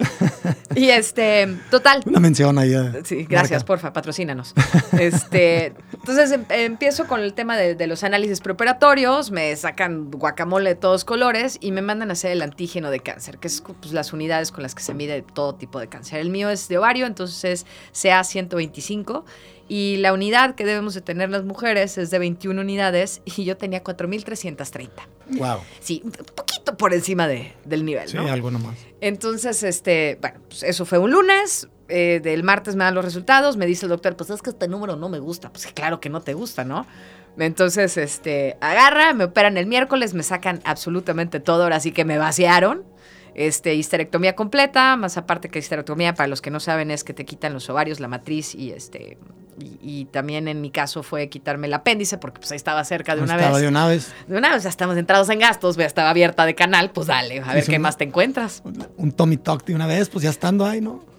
Y 0.75 0.89
este, 0.89 1.47
total. 1.71 2.01
Una 2.05 2.19
mención 2.19 2.57
ahí. 2.57 2.73
Sí, 3.05 3.25
gracias, 3.29 3.63
porfa, 3.63 3.93
patrocínanos. 3.93 4.53
Este, 4.99 5.73
entonces 5.93 6.31
em, 6.31 6.45
empiezo 6.49 7.07
con 7.07 7.21
el 7.21 7.33
tema 7.33 7.55
de, 7.57 7.87
los 7.87 8.03
análisis 8.03 8.41
preoperatorios, 8.41 9.31
me 9.31 9.55
sacan 9.55 10.11
guacamole 10.11 10.71
de 10.71 10.75
todos 10.75 11.05
colores 11.05 11.57
y 11.61 11.71
me 11.71 11.81
mandan 11.81 12.09
a 12.09 12.13
hacer 12.13 12.31
el 12.31 12.41
antígeno 12.41 12.89
de 12.89 12.99
cáncer, 12.99 13.37
que 13.37 13.47
es 13.47 13.61
pues, 13.61 13.93
las 13.93 14.11
unidades 14.11 14.51
con 14.51 14.63
las 14.63 14.75
que 14.75 14.83
se 14.83 14.93
mide 14.93 15.21
todo 15.21 15.55
tipo 15.55 15.79
de 15.79 15.87
cáncer. 15.87 16.19
El 16.19 16.29
mío 16.29 16.49
es 16.49 16.67
de 16.67 16.77
ovario, 16.77 17.04
entonces 17.05 17.65
es 17.93 18.05
CA125 18.05 19.23
y 19.67 19.97
la 19.97 20.13
unidad 20.13 20.53
que 20.55 20.63
debemos 20.63 20.93
de 20.93 21.01
tener 21.01 21.29
las 21.29 21.43
mujeres 21.43 21.97
es 21.97 22.11
de 22.11 22.19
21 22.19 22.59
unidades 22.61 23.21
y 23.25 23.45
yo 23.45 23.57
tenía 23.57 23.83
4.330. 23.83 24.89
Wow. 25.31 25.57
Sí, 25.79 26.01
un 26.03 26.11
poquito 26.11 26.77
por 26.77 26.93
encima 26.93 27.27
de, 27.27 27.53
del 27.65 27.83
nivel, 27.83 28.13
¿no? 28.13 28.23
Sí, 28.23 28.29
algo 28.29 28.51
nomás. 28.51 28.77
Entonces, 29.01 29.63
este, 29.63 30.19
bueno, 30.21 30.39
pues 30.47 30.63
eso 30.63 30.85
fue 30.85 30.99
un 30.99 31.11
lunes. 31.11 31.67
Eh, 31.87 32.19
del 32.23 32.43
martes 32.43 32.75
me 32.75 32.83
dan 32.83 32.93
los 32.93 33.05
resultados. 33.05 33.57
Me 33.57 33.65
dice 33.65 33.85
el 33.85 33.89
doctor, 33.89 34.15
pues 34.15 34.29
es 34.29 34.41
que 34.43 34.51
este 34.51 34.67
número 34.67 34.95
no 34.97 35.09
me 35.09 35.17
gusta. 35.17 35.51
Pues 35.51 35.65
claro 35.67 35.99
que 35.99 36.09
no 36.09 36.21
te 36.21 36.35
gusta, 36.35 36.63
¿no? 36.63 36.85
Entonces, 37.37 37.97
este, 37.97 38.57
agarra, 38.61 39.13
me 39.13 39.25
operan 39.25 39.57
el 39.57 39.65
miércoles, 39.65 40.13
me 40.13 40.23
sacan 40.23 40.61
absolutamente 40.63 41.39
todo. 41.39 41.63
Ahora 41.63 41.79
sí 41.79 41.91
que 41.91 42.05
me 42.05 42.19
vaciaron 42.19 42.83
este, 43.35 43.75
histerectomía 43.75 44.33
completa, 44.35 44.95
más 44.95 45.17
aparte 45.17 45.49
que 45.49 45.59
histerectomía, 45.59 46.15
para 46.15 46.27
los 46.27 46.41
que 46.41 46.49
no 46.49 46.59
saben, 46.59 46.89
es 46.89 47.03
que 47.03 47.13
te 47.13 47.25
quitan 47.25 47.53
los 47.53 47.69
ovarios, 47.69 47.99
la 47.99 48.07
matriz 48.07 48.55
y 48.55 48.71
este. 48.71 49.17
Y, 49.81 50.05
también 50.05 50.49
en 50.49 50.59
mi 50.59 50.69
caso 50.69 51.01
fue 51.01 51.29
quitarme 51.29 51.67
el 51.67 51.73
apéndice 51.73 52.17
porque 52.17 52.39
pues 52.39 52.51
ahí 52.51 52.57
estaba 52.57 52.83
cerca 52.83 53.15
de 53.15 53.21
una 53.21 53.35
estaba 53.35 53.53
vez. 53.53 53.61
de 53.61 53.67
una 53.69 53.87
vez. 53.87 54.13
De 54.27 54.37
una 54.37 54.53
vez, 54.53 54.63
ya 54.63 54.69
estamos 54.69 54.97
entrados 54.97 55.29
en 55.29 55.39
gastos, 55.39 55.77
ya 55.77 55.85
estaba 55.85 56.09
abierta 56.09 56.45
de 56.45 56.55
canal, 56.55 56.91
pues 56.91 57.07
dale, 57.07 57.39
a 57.39 57.53
ver 57.53 57.65
qué 57.65 57.79
más 57.79 57.97
te 57.97 58.03
encuentras. 58.03 58.63
Un 58.97 59.13
Tommy 59.13 59.37
Talk 59.37 59.63
de 59.63 59.75
una 59.75 59.87
vez, 59.87 60.09
pues 60.09 60.23
ya 60.23 60.29
estando 60.29 60.65
ahí, 60.65 60.81
¿no? 60.81 61.14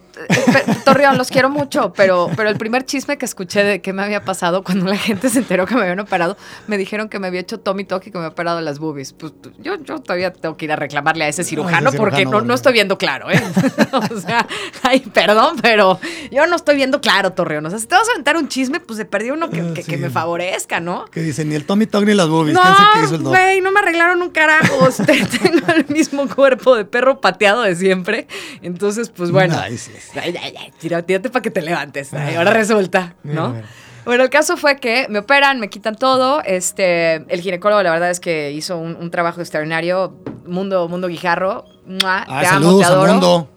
Torreón, 0.85 1.17
los 1.17 1.29
quiero 1.29 1.49
mucho, 1.49 1.93
pero, 1.93 2.29
pero 2.35 2.49
el 2.49 2.57
primer 2.57 2.85
chisme 2.85 3.17
que 3.17 3.25
escuché 3.25 3.63
de 3.63 3.81
qué 3.81 3.93
me 3.93 4.03
había 4.03 4.23
pasado 4.23 4.63
cuando 4.63 4.85
la 4.85 4.97
gente 4.97 5.29
se 5.29 5.39
enteró 5.39 5.65
que 5.65 5.75
me 5.75 5.81
habían 5.81 5.99
operado, 5.99 6.37
me 6.67 6.77
dijeron 6.77 7.09
que 7.09 7.19
me 7.19 7.27
había 7.27 7.41
hecho 7.41 7.59
Tommy 7.59 7.83
y 7.83 7.85
que 7.85 8.11
me 8.13 8.19
había 8.19 8.29
operado 8.29 8.61
las 8.61 8.79
boobies. 8.79 9.13
Pues 9.13 9.33
yo, 9.59 9.75
yo 9.83 9.99
todavía 9.99 10.33
tengo 10.33 10.57
que 10.57 10.65
ir 10.65 10.71
a 10.71 10.75
reclamarle 10.75 11.25
a 11.25 11.27
ese 11.27 11.43
cirujano, 11.43 11.91
porque 11.93 12.25
no, 12.25 12.41
no 12.41 12.53
estoy 12.53 12.73
viendo 12.73 12.97
claro, 12.97 13.31
¿eh? 13.31 13.41
o 13.91 14.19
sea, 14.19 14.47
ay, 14.83 14.99
perdón, 14.99 15.57
pero 15.61 15.99
yo 16.31 16.47
no 16.47 16.55
estoy 16.55 16.75
viendo 16.75 17.01
claro, 17.01 17.33
Torreón. 17.33 17.65
O 17.65 17.69
sea, 17.69 17.79
si 17.79 17.87
te 17.87 17.95
vas 17.95 18.07
a 18.07 18.11
aventar 18.11 18.37
un 18.37 18.47
chisme, 18.47 18.79
pues 18.79 18.97
de 18.97 19.05
perdí 19.05 19.31
uno 19.31 19.49
que, 19.49 19.83
que, 19.83 19.97
me 19.97 20.09
favorezca, 20.09 20.79
¿no? 20.79 21.05
Que 21.05 21.21
dicen, 21.21 21.49
ni 21.49 21.55
el 21.55 21.65
Tommy 21.65 21.87
Talk 21.87 22.05
ni 22.05 22.13
las 22.13 22.27
boobies. 22.27 22.53
No, 22.53 22.63
güey, 23.29 23.61
no 23.61 23.71
me 23.71 23.79
arreglaron 23.79 24.21
un 24.21 24.29
carajo. 24.29 24.89
tengo 25.05 25.67
el 25.73 25.85
mismo 25.89 26.27
cuerpo 26.27 26.75
de 26.75 26.85
perro 26.85 27.21
pateado 27.21 27.61
de 27.61 27.75
siempre. 27.75 28.27
Entonces, 28.61 29.09
pues 29.09 29.31
bueno. 29.31 29.55
Nice. 29.69 29.91
Tírate 30.79 31.29
para 31.29 31.41
que 31.41 31.51
te 31.51 31.61
levantes. 31.61 32.13
ahora 32.13 32.51
resulta, 32.51 33.15
¿no? 33.23 33.55
Bueno, 34.05 34.23
el 34.23 34.29
caso 34.29 34.55
fue 34.55 34.77
que 34.77 35.05
me 35.09 35.19
operan, 35.19 35.59
me 35.59 35.69
quitan 35.69 35.95
todo. 35.95 36.41
Este, 36.45 37.15
el 37.15 37.41
ginecólogo, 37.41 37.83
la 37.83 37.91
verdad 37.91 38.09
es 38.09 38.21
que 38.21 38.53
hizo 38.53 38.77
un, 38.77 39.11
trabajo 39.11 39.41
extraordinario. 39.41 40.15
Mundo, 40.45 40.87
Mundo 40.87 41.09
Guijarro. 41.09 41.65
Ah, 42.05 42.39
te 42.39 42.47
amo, 42.47 42.79
te 42.79 42.85
adoro. 42.85 43.49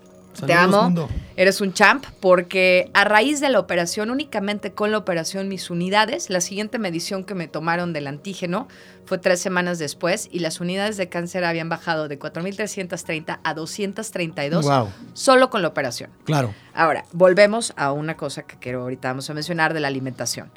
te 0.45 0.53
amo. 0.53 1.09
Eres 1.41 1.63
un 1.63 1.73
champ 1.73 2.05
porque 2.21 2.91
a 2.93 3.05
raíz 3.05 3.41
de 3.41 3.49
la 3.49 3.61
operación, 3.61 4.11
únicamente 4.11 4.75
con 4.75 4.91
la 4.91 4.99
operación 4.99 5.49
mis 5.49 5.71
unidades, 5.71 6.29
la 6.29 6.43
siguiente 6.43 6.79
medición 6.79 7.25
que 7.25 7.35
me 7.35 7.49
tomaron 7.49 7.95
del 7.95 8.09
antígeno 8.09 8.69
fue 9.07 9.17
tres 9.17 9.41
semanas 9.41 9.79
después 9.79 10.29
y 10.31 10.41
las 10.41 10.61
unidades 10.61 10.99
de 10.99 11.09
cáncer 11.09 11.47
habían 11.47 11.71
bajado 11.71 12.09
de 12.09 12.19
4.330 12.19 13.41
a 13.43 13.55
232 13.55 14.67
solo 15.15 15.49
con 15.49 15.63
la 15.63 15.69
operación. 15.69 16.11
Claro. 16.25 16.53
Ahora, 16.75 17.07
volvemos 17.13 17.73
a 17.79 17.93
una 17.93 18.19
cosa 18.19 18.43
que 18.43 18.59
quiero 18.59 18.83
ahorita 18.83 19.09
vamos 19.09 19.31
a 19.31 19.33
mencionar 19.33 19.73
de 19.73 19.81
la 19.81 19.89
alimentación. 19.89 20.51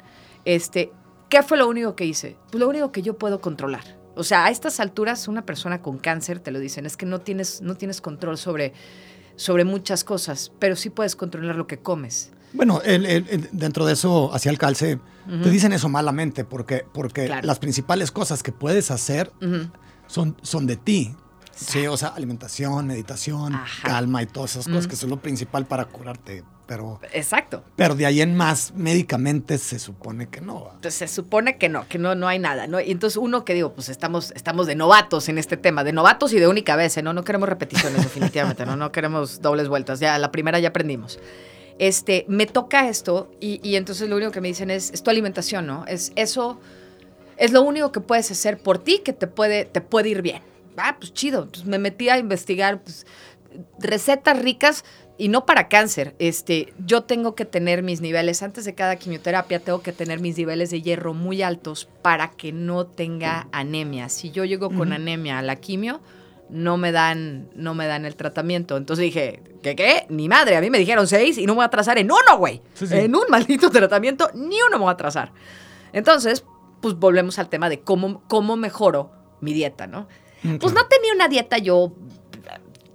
Este, 0.44 0.92
¿Qué 1.30 1.42
fue 1.42 1.56
lo 1.56 1.66
único 1.66 1.96
que 1.96 2.04
hice? 2.04 2.36
Pues 2.50 2.60
lo 2.60 2.68
único 2.68 2.92
que 2.92 3.00
yo 3.00 3.16
puedo 3.16 3.40
controlar. 3.40 3.96
O 4.16 4.22
sea, 4.22 4.44
a 4.44 4.50
estas 4.50 4.78
alturas 4.80 5.28
una 5.28 5.46
persona 5.46 5.80
con 5.80 5.96
cáncer 5.96 6.40
te 6.40 6.50
lo 6.50 6.60
dicen, 6.60 6.84
es 6.84 6.98
que 6.98 7.06
no 7.06 7.22
tienes, 7.22 7.62
no 7.62 7.74
tienes 7.74 8.02
control 8.02 8.36
sobre 8.36 8.74
sobre 9.36 9.64
muchas 9.64 10.04
cosas, 10.04 10.52
pero 10.58 10.76
sí 10.76 10.90
puedes 10.90 11.16
controlar 11.16 11.56
lo 11.56 11.66
que 11.66 11.78
comes. 11.78 12.32
Bueno, 12.52 12.80
dentro 13.52 13.84
de 13.84 13.94
eso, 13.94 14.32
hacia 14.32 14.50
el 14.50 14.58
calce, 14.58 15.00
te 15.42 15.50
dicen 15.50 15.72
eso 15.72 15.88
malamente, 15.88 16.44
porque, 16.44 16.86
porque 16.92 17.28
las 17.42 17.58
principales 17.58 18.12
cosas 18.12 18.42
que 18.42 18.52
puedes 18.52 18.90
hacer 18.92 19.32
son, 20.06 20.36
son 20.42 20.66
de 20.66 20.76
ti. 20.76 21.14
Sí, 21.56 21.86
o 21.86 21.96
sea, 21.96 22.08
alimentación, 22.08 22.86
meditación, 22.86 23.54
calma 23.82 24.22
y 24.22 24.26
todas 24.26 24.52
esas 24.52 24.66
cosas 24.66 24.86
que 24.86 24.96
son 24.96 25.10
lo 25.10 25.20
principal 25.20 25.66
para 25.66 25.84
curarte 25.84 26.44
pero... 26.66 27.00
Exacto. 27.12 27.62
Pero 27.76 27.94
de 27.94 28.06
ahí 28.06 28.20
en 28.20 28.36
más, 28.36 28.72
médicamente 28.74 29.58
se 29.58 29.78
supone 29.78 30.28
que 30.28 30.40
no. 30.40 30.70
Entonces 30.74 30.94
se 30.94 31.08
supone 31.08 31.58
que 31.58 31.68
no, 31.68 31.86
que 31.88 31.98
no, 31.98 32.14
no 32.14 32.28
hay 32.28 32.38
nada, 32.38 32.66
¿no? 32.66 32.80
Y 32.80 32.90
entonces 32.90 33.16
uno 33.16 33.44
que 33.44 33.54
digo, 33.54 33.74
pues 33.74 33.88
estamos, 33.88 34.32
estamos 34.32 34.66
de 34.66 34.74
novatos 34.74 35.28
en 35.28 35.38
este 35.38 35.56
tema, 35.56 35.84
de 35.84 35.92
novatos 35.92 36.32
y 36.32 36.38
de 36.38 36.48
única 36.48 36.76
vez, 36.76 36.96
¿eh? 36.96 37.02
¿no? 37.02 37.12
No 37.12 37.24
queremos 37.24 37.48
repeticiones 37.48 38.02
definitivamente, 38.02 38.64
¿no? 38.66 38.76
No 38.76 38.92
queremos 38.92 39.42
dobles 39.42 39.68
vueltas, 39.68 40.00
ya 40.00 40.18
la 40.18 40.32
primera 40.32 40.58
ya 40.58 40.68
aprendimos. 40.68 41.18
Este, 41.78 42.24
me 42.28 42.46
toca 42.46 42.88
esto 42.88 43.30
y, 43.40 43.60
y 43.68 43.76
entonces 43.76 44.08
lo 44.08 44.16
único 44.16 44.30
que 44.30 44.40
me 44.40 44.48
dicen 44.48 44.70
es, 44.70 44.92
es 44.92 45.02
tu 45.02 45.10
alimentación, 45.10 45.66
¿no? 45.66 45.84
Es 45.86 46.12
eso, 46.16 46.60
es 47.36 47.52
lo 47.52 47.62
único 47.62 47.92
que 47.92 48.00
puedes 48.00 48.30
hacer 48.30 48.58
por 48.58 48.78
ti 48.78 49.00
que 49.04 49.12
te 49.12 49.26
puede, 49.26 49.64
te 49.64 49.80
puede 49.80 50.08
ir 50.08 50.22
bien. 50.22 50.42
Ah, 50.76 50.96
pues 50.98 51.12
chido. 51.12 51.48
Pues 51.48 51.64
me 51.64 51.78
metí 51.78 52.08
a 52.08 52.18
investigar, 52.18 52.82
pues, 52.82 53.06
recetas 53.78 54.38
ricas 54.40 54.84
y 55.16 55.28
no 55.28 55.46
para 55.46 55.68
cáncer, 55.68 56.16
este, 56.18 56.72
yo 56.84 57.02
tengo 57.02 57.34
que 57.34 57.44
tener 57.44 57.82
mis 57.82 58.00
niveles, 58.00 58.42
antes 58.42 58.64
de 58.64 58.74
cada 58.74 58.96
quimioterapia, 58.96 59.60
tengo 59.60 59.80
que 59.80 59.92
tener 59.92 60.18
mis 60.18 60.36
niveles 60.36 60.70
de 60.70 60.82
hierro 60.82 61.14
muy 61.14 61.42
altos 61.42 61.88
para 62.02 62.30
que 62.30 62.52
no 62.52 62.86
tenga 62.86 63.46
anemia. 63.52 64.08
Si 64.08 64.32
yo 64.32 64.44
llego 64.44 64.70
con 64.70 64.92
anemia 64.92 65.38
a 65.38 65.42
la 65.42 65.56
quimio, 65.56 66.00
no 66.50 66.76
me 66.76 66.90
dan, 66.90 67.48
no 67.54 67.74
me 67.74 67.86
dan 67.86 68.04
el 68.04 68.16
tratamiento. 68.16 68.76
Entonces 68.76 69.04
dije, 69.04 69.42
¿qué 69.62 69.76
qué? 69.76 70.06
Ni 70.08 70.28
madre, 70.28 70.56
a 70.56 70.60
mí 70.60 70.68
me 70.68 70.78
dijeron 70.78 71.06
seis 71.06 71.38
y 71.38 71.46
no 71.46 71.52
me 71.52 71.56
voy 71.56 71.62
a 71.62 71.66
atrasar 71.66 71.96
en 71.98 72.10
uno, 72.10 72.36
güey. 72.36 72.60
En 72.90 73.14
un 73.14 73.24
maldito 73.28 73.70
tratamiento, 73.70 74.30
ni 74.34 74.56
uno 74.62 74.78
me 74.78 74.84
voy 74.84 74.88
a 74.88 74.92
atrasar. 74.92 75.32
Entonces, 75.92 76.44
pues 76.80 76.96
volvemos 76.96 77.38
al 77.38 77.48
tema 77.48 77.68
de 77.68 77.80
cómo, 77.80 78.24
cómo 78.26 78.56
mejoro 78.56 79.12
mi 79.40 79.52
dieta, 79.52 79.86
¿no? 79.86 80.08
Pues 80.60 80.74
no 80.74 80.86
tenía 80.86 81.14
una 81.14 81.28
dieta 81.28 81.56
yo 81.56 81.94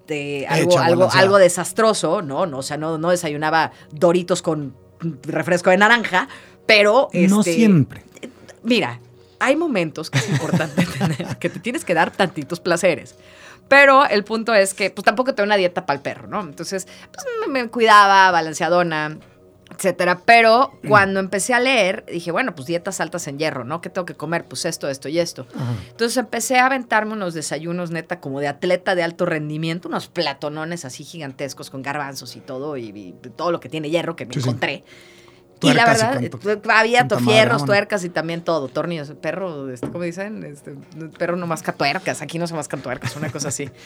este, 0.10 0.48
algo, 0.48 0.80
algo, 0.80 1.10
algo 1.12 1.38
desastroso, 1.38 2.22
¿no? 2.22 2.48
no 2.48 2.60
o 2.60 2.64
sea, 2.64 2.78
no, 2.78 2.98
no 2.98 3.12
desayunaba 3.12 3.72
doritos 3.92 4.42
con 4.42 4.74
refresco 5.24 5.70
de 5.70 5.78
naranja, 5.78 6.28
pero... 6.66 7.10
no 7.14 7.40
este, 7.40 7.54
siempre. 7.54 8.04
Mira, 8.64 9.00
hay 9.40 9.56
momentos 9.56 10.10
que 10.10 10.18
es 10.18 10.30
importante 10.30 10.86
tener, 10.98 11.38
que 11.38 11.50
te 11.50 11.60
tienes 11.60 11.86
que 11.86 11.94
dar 11.94 12.12
tantitos 12.12 12.60
placeres. 12.60 13.16
Pero 13.68 14.08
el 14.08 14.24
punto 14.24 14.56
es 14.56 14.74
que, 14.74 14.90
pues 14.90 15.06
tampoco 15.06 15.36
tengo 15.36 15.46
una 15.46 15.56
dieta 15.56 15.86
para 15.86 15.98
el 15.98 16.02
perro, 16.02 16.28
¿no? 16.28 16.42
Entonces, 16.42 16.88
pues 17.14 17.26
me, 17.48 17.62
me 17.62 17.70
cuidaba, 17.70 18.32
balanceadona, 18.32 19.20
etcétera. 19.76 20.22
Pero 20.26 20.74
cuando 20.88 21.20
empecé 21.20 21.54
a 21.54 21.60
leer, 21.60 22.06
dije, 22.12 22.32
bueno, 22.32 22.56
pues 22.56 22.68
dietas 22.68 23.00
altas 23.00 23.28
en 23.28 23.40
hierro, 23.40 23.64
¿no? 23.64 23.82
¿Qué 23.82 23.90
tengo 23.90 24.06
que 24.06 24.16
comer? 24.16 24.46
Pues 24.46 24.66
esto, 24.66 24.90
esto 24.90 25.10
y 25.10 25.20
esto. 25.20 25.48
Entonces 25.90 26.18
empecé 26.18 26.58
a 26.58 26.66
aventarme 26.66 27.14
unos 27.14 27.34
desayunos 27.34 27.92
neta 27.92 28.20
como 28.20 28.40
de 28.40 28.48
atleta 28.48 28.96
de 28.96 29.04
alto 29.04 29.26
rendimiento, 29.26 29.88
unos 29.88 30.08
platonones 30.08 30.86
así 30.86 31.04
gigantescos 31.04 31.70
con 31.70 31.82
garbanzos 31.82 32.36
y 32.36 32.40
todo, 32.40 32.78
y, 32.78 33.16
todo 33.36 33.52
lo 33.52 33.60
que 33.60 33.70
tiene 33.70 33.90
hierro 33.90 34.16
que 34.16 34.26
me 34.26 34.36
encontré. 34.36 34.84
Y 35.62 35.74
la 35.74 35.86
verdad, 35.86 36.22
había 36.70 37.06
fierros, 37.06 37.66
tuercas 37.66 38.04
y 38.06 38.10
también 38.10 38.42
todo, 38.44 38.70
tornillos. 38.70 39.12
Perro, 39.22 39.70
este, 39.70 39.90
¿cómo 39.90 40.06
dicen? 40.06 40.44
Este, 40.44 40.74
perro 41.18 41.36
no 41.36 41.48
masca 41.48 41.74
tuercas, 41.74 42.22
aquí 42.22 42.40
no 42.40 42.48
se 42.48 42.54
mascan 42.54 42.82
tuercas, 42.82 43.16
una 43.18 43.30
cosa 43.30 43.50
así. 43.50 43.70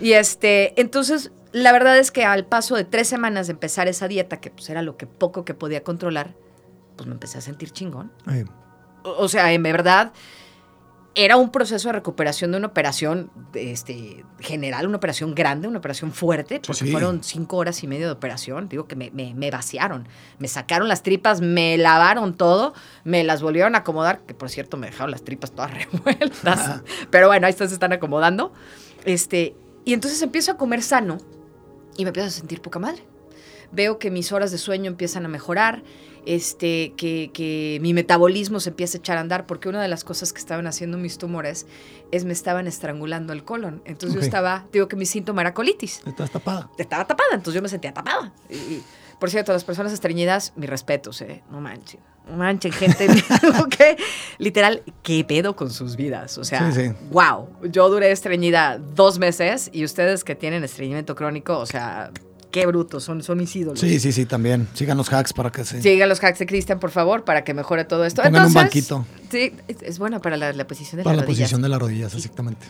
Y 0.00 0.12
este, 0.12 0.80
entonces, 0.80 1.32
la 1.52 1.72
verdad 1.72 1.98
es 1.98 2.10
que 2.10 2.24
al 2.24 2.44
paso 2.46 2.76
de 2.76 2.84
tres 2.84 3.08
semanas 3.08 3.46
de 3.46 3.52
empezar 3.52 3.88
esa 3.88 4.08
dieta, 4.08 4.40
que 4.40 4.50
pues 4.50 4.68
era 4.70 4.82
lo 4.82 4.96
que 4.96 5.06
poco 5.06 5.44
que 5.44 5.54
podía 5.54 5.82
controlar, 5.82 6.34
pues 6.96 7.06
me 7.06 7.14
empecé 7.14 7.38
a 7.38 7.40
sentir 7.40 7.70
chingón. 7.70 8.12
O, 9.02 9.28
sea, 9.28 9.52
en 9.52 9.62
verdad, 9.62 10.12
era 11.14 11.36
un 11.36 11.50
proceso 11.50 11.88
de 11.88 11.94
recuperación 11.94 12.50
de 12.50 12.58
una 12.58 12.66
operación 12.66 13.30
este, 13.54 14.24
general, 14.40 14.86
una 14.86 14.98
operación 14.98 15.34
grande, 15.34 15.68
una 15.68 15.78
operación 15.78 16.12
fuerte, 16.12 16.60
porque 16.64 16.86
fueron 16.86 17.24
cinco 17.24 17.56
horas 17.56 17.82
y 17.82 17.86
media 17.86 18.06
de 18.06 18.12
operación. 18.12 18.68
Digo 18.68 18.86
que 18.86 18.96
me, 18.96 19.10
me, 19.10 19.50
vaciaron, 19.50 20.06
me 20.38 20.48
sacaron 20.48 20.88
las 20.88 21.02
tripas, 21.02 21.40
me 21.40 21.78
lavaron 21.78 22.36
todo, 22.36 22.74
me 23.04 23.24
las 23.24 23.40
volvieron 23.40 23.74
a 23.74 23.78
acomodar, 23.78 24.20
que 24.20 24.34
por 24.34 24.50
cierto 24.50 24.76
me 24.76 24.88
dejaron 24.88 25.10
las 25.10 25.22
tripas 25.22 25.52
todas 25.52 25.72
revueltas. 25.92 26.82
Pero 27.10 27.28
bueno, 27.28 27.46
ahí 27.46 27.52
se 27.54 27.64
están 27.64 27.92
acomodando. 27.92 28.52
Este, 29.04 29.54
y 29.84 29.92
entonces 29.92 30.20
empiezo 30.22 30.52
a 30.52 30.56
comer 30.56 30.82
sano 30.82 31.18
y 31.96 32.04
me 32.04 32.08
empiezo 32.08 32.28
a 32.28 32.30
sentir 32.30 32.60
poca 32.60 32.78
madre. 32.78 33.02
Veo 33.70 33.98
que 33.98 34.10
mis 34.10 34.32
horas 34.32 34.50
de 34.50 34.58
sueño 34.58 34.86
empiezan 34.86 35.26
a 35.26 35.28
mejorar, 35.28 35.82
este, 36.24 36.94
que, 36.96 37.78
mi 37.82 37.92
metabolismo 37.92 38.60
se 38.60 38.70
empieza 38.70 38.98
a 38.98 39.00
echar 39.00 39.18
a 39.18 39.20
andar, 39.20 39.46
porque 39.46 39.68
una 39.68 39.82
de 39.82 39.88
las 39.88 40.04
cosas 40.04 40.32
que 40.32 40.38
estaban 40.38 40.66
haciendo 40.66 40.96
mis 40.96 41.18
tumores 41.18 41.66
es 42.10 42.24
me 42.24 42.32
estaban 42.32 42.66
estrangulando 42.66 43.32
el 43.32 43.44
colon. 43.44 43.82
Entonces 43.84 44.14
yo 44.14 44.20
estaba, 44.24 44.66
digo 44.72 44.88
que 44.88 44.96
mi 44.96 45.06
síntoma 45.06 45.42
era 45.42 45.54
colitis. 45.54 46.02
Estabas 46.06 46.30
tapada. 46.30 46.70
Estaba 46.78 47.06
tapada, 47.06 47.30
entonces 47.32 47.54
yo 47.54 47.62
me 47.62 47.68
sentía 47.68 47.92
tapada. 47.92 48.32
Y, 48.48 48.82
por 49.18 49.30
cierto, 49.30 49.52
las 49.52 49.64
personas 49.64 49.92
estreñidas, 49.92 50.52
mi 50.56 50.66
respeto, 50.66 51.10
¿eh? 51.20 51.42
No 51.50 51.60
manchen. 51.60 52.00
Manchen, 52.36 52.72
gente. 52.72 53.06
que, 53.76 53.96
literal, 54.38 54.82
¿qué 55.02 55.24
pedo 55.24 55.56
con 55.56 55.70
sus 55.70 55.96
vidas? 55.96 56.38
O 56.38 56.44
sea, 56.44 56.70
wow. 57.10 57.48
Yo 57.70 57.88
duré 57.88 58.10
estreñida 58.10 58.78
dos 58.78 59.18
meses 59.18 59.70
y 59.72 59.84
ustedes 59.84 60.24
que 60.24 60.34
tienen 60.34 60.64
estreñimiento 60.64 61.14
crónico, 61.14 61.58
o 61.58 61.66
sea, 61.66 62.10
qué 62.50 62.66
brutos, 62.66 63.04
son, 63.04 63.22
son 63.22 63.38
mis 63.38 63.54
ídolos. 63.54 63.80
Sí, 63.80 64.00
sí, 64.00 64.12
sí, 64.12 64.26
también. 64.26 64.68
Sigan 64.74 64.96
los 64.96 65.12
hacks 65.12 65.32
para 65.32 65.50
que 65.50 65.64
se... 65.64 65.82
Sigan 65.82 66.08
los 66.08 66.22
hacks 66.22 66.38
de 66.38 66.46
Cristian, 66.46 66.80
por 66.80 66.90
favor, 66.90 67.24
para 67.24 67.44
que 67.44 67.54
mejore 67.54 67.84
todo 67.84 68.04
esto. 68.04 68.22
Pongan 68.22 68.46
un 68.46 68.54
banquito. 68.54 69.06
Sí, 69.30 69.52
es, 69.68 69.98
bueno 69.98 70.20
para 70.20 70.36
la, 70.36 70.52
posición 70.66 70.98
de 70.98 71.04
para 71.04 71.16
las 71.16 71.26
rodillas. 71.26 71.26
Para 71.26 71.26
la 71.26 71.26
posición 71.26 71.62
de 71.62 71.68
las 71.68 71.78
rodillas, 71.78 72.14
exactamente. 72.14 72.66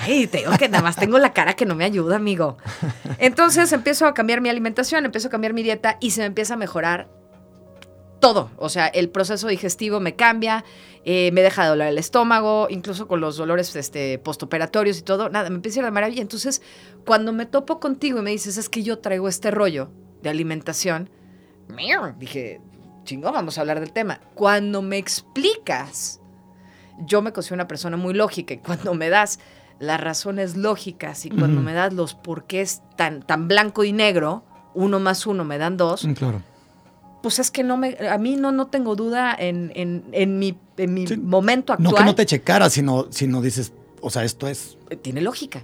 Ay, 0.00 0.26
te 0.26 0.38
digo 0.38 0.52
que 0.58 0.68
nada 0.68 0.82
más 0.82 0.96
tengo 0.96 1.18
la 1.18 1.32
cara 1.32 1.54
que 1.54 1.66
no 1.66 1.74
me 1.74 1.84
ayuda, 1.84 2.16
amigo. 2.16 2.56
Entonces 3.18 3.72
empiezo 3.72 4.06
a 4.06 4.14
cambiar 4.14 4.40
mi 4.40 4.48
alimentación, 4.48 5.04
empiezo 5.04 5.28
a 5.28 5.30
cambiar 5.30 5.52
mi 5.52 5.62
dieta 5.62 5.98
y 6.00 6.12
se 6.12 6.20
me 6.20 6.26
empieza 6.26 6.54
a 6.54 6.56
mejorar 6.56 7.21
todo. 8.22 8.52
O 8.56 8.68
sea, 8.68 8.86
el 8.86 9.10
proceso 9.10 9.48
digestivo 9.48 9.98
me 9.98 10.14
cambia, 10.14 10.64
eh, 11.04 11.30
me 11.32 11.42
deja 11.42 11.64
de 11.64 11.70
doler 11.70 11.88
el 11.88 11.98
estómago, 11.98 12.68
incluso 12.70 13.08
con 13.08 13.20
los 13.20 13.36
dolores 13.36 13.74
este, 13.74 14.18
postoperatorios 14.20 14.96
y 14.98 15.02
todo. 15.02 15.28
Nada, 15.28 15.50
me 15.50 15.56
empieza 15.56 15.80
a 15.80 15.82
ir 15.82 15.84
de 15.86 15.90
maravilla. 15.90 16.22
Entonces, 16.22 16.62
cuando 17.04 17.32
me 17.32 17.46
topo 17.46 17.80
contigo 17.80 18.20
y 18.20 18.22
me 18.22 18.30
dices, 18.30 18.58
es 18.58 18.68
que 18.68 18.84
yo 18.84 19.00
traigo 19.00 19.28
este 19.28 19.50
rollo 19.50 19.90
de 20.22 20.30
alimentación, 20.30 21.10
dije, 22.20 22.60
chingo, 23.02 23.32
vamos 23.32 23.58
a 23.58 23.62
hablar 23.62 23.80
del 23.80 23.92
tema. 23.92 24.20
Cuando 24.34 24.82
me 24.82 24.98
explicas, 24.98 26.20
yo 27.00 27.22
me 27.22 27.32
considero 27.32 27.56
una 27.56 27.68
persona 27.68 27.96
muy 27.96 28.14
lógica 28.14 28.54
y 28.54 28.58
cuando 28.58 28.94
me 28.94 29.10
das 29.10 29.40
las 29.80 30.00
razones 30.00 30.56
lógicas 30.56 31.26
y 31.26 31.30
cuando 31.30 31.60
me 31.60 31.72
das 31.72 31.92
los 31.92 32.14
porqués 32.14 32.82
tan, 32.96 33.20
tan 33.22 33.48
blanco 33.48 33.82
y 33.82 33.92
negro, 33.92 34.44
uno 34.74 35.00
más 35.00 35.26
uno 35.26 35.44
me 35.44 35.58
dan 35.58 35.76
dos. 35.76 36.04
Mm, 36.04 36.12
claro 36.12 36.51
pues 37.22 37.38
es 37.38 37.50
que 37.50 37.62
no 37.62 37.76
me, 37.76 37.96
a 38.08 38.18
mí 38.18 38.36
no, 38.36 38.52
no 38.52 38.66
tengo 38.66 38.96
duda 38.96 39.34
en, 39.38 39.72
en, 39.74 40.04
en 40.12 40.38
mi, 40.38 40.56
en 40.76 40.94
mi 40.94 41.06
momento 41.16 41.72
actual. 41.72 41.92
No 41.92 41.96
que 41.96 42.04
no 42.04 42.14
te 42.14 42.26
checara, 42.26 42.68
sino, 42.68 43.06
sino 43.10 43.40
dices, 43.40 43.72
o 44.00 44.10
sea, 44.10 44.24
esto 44.24 44.48
es... 44.48 44.76
Tiene 45.00 45.20
lógica, 45.20 45.62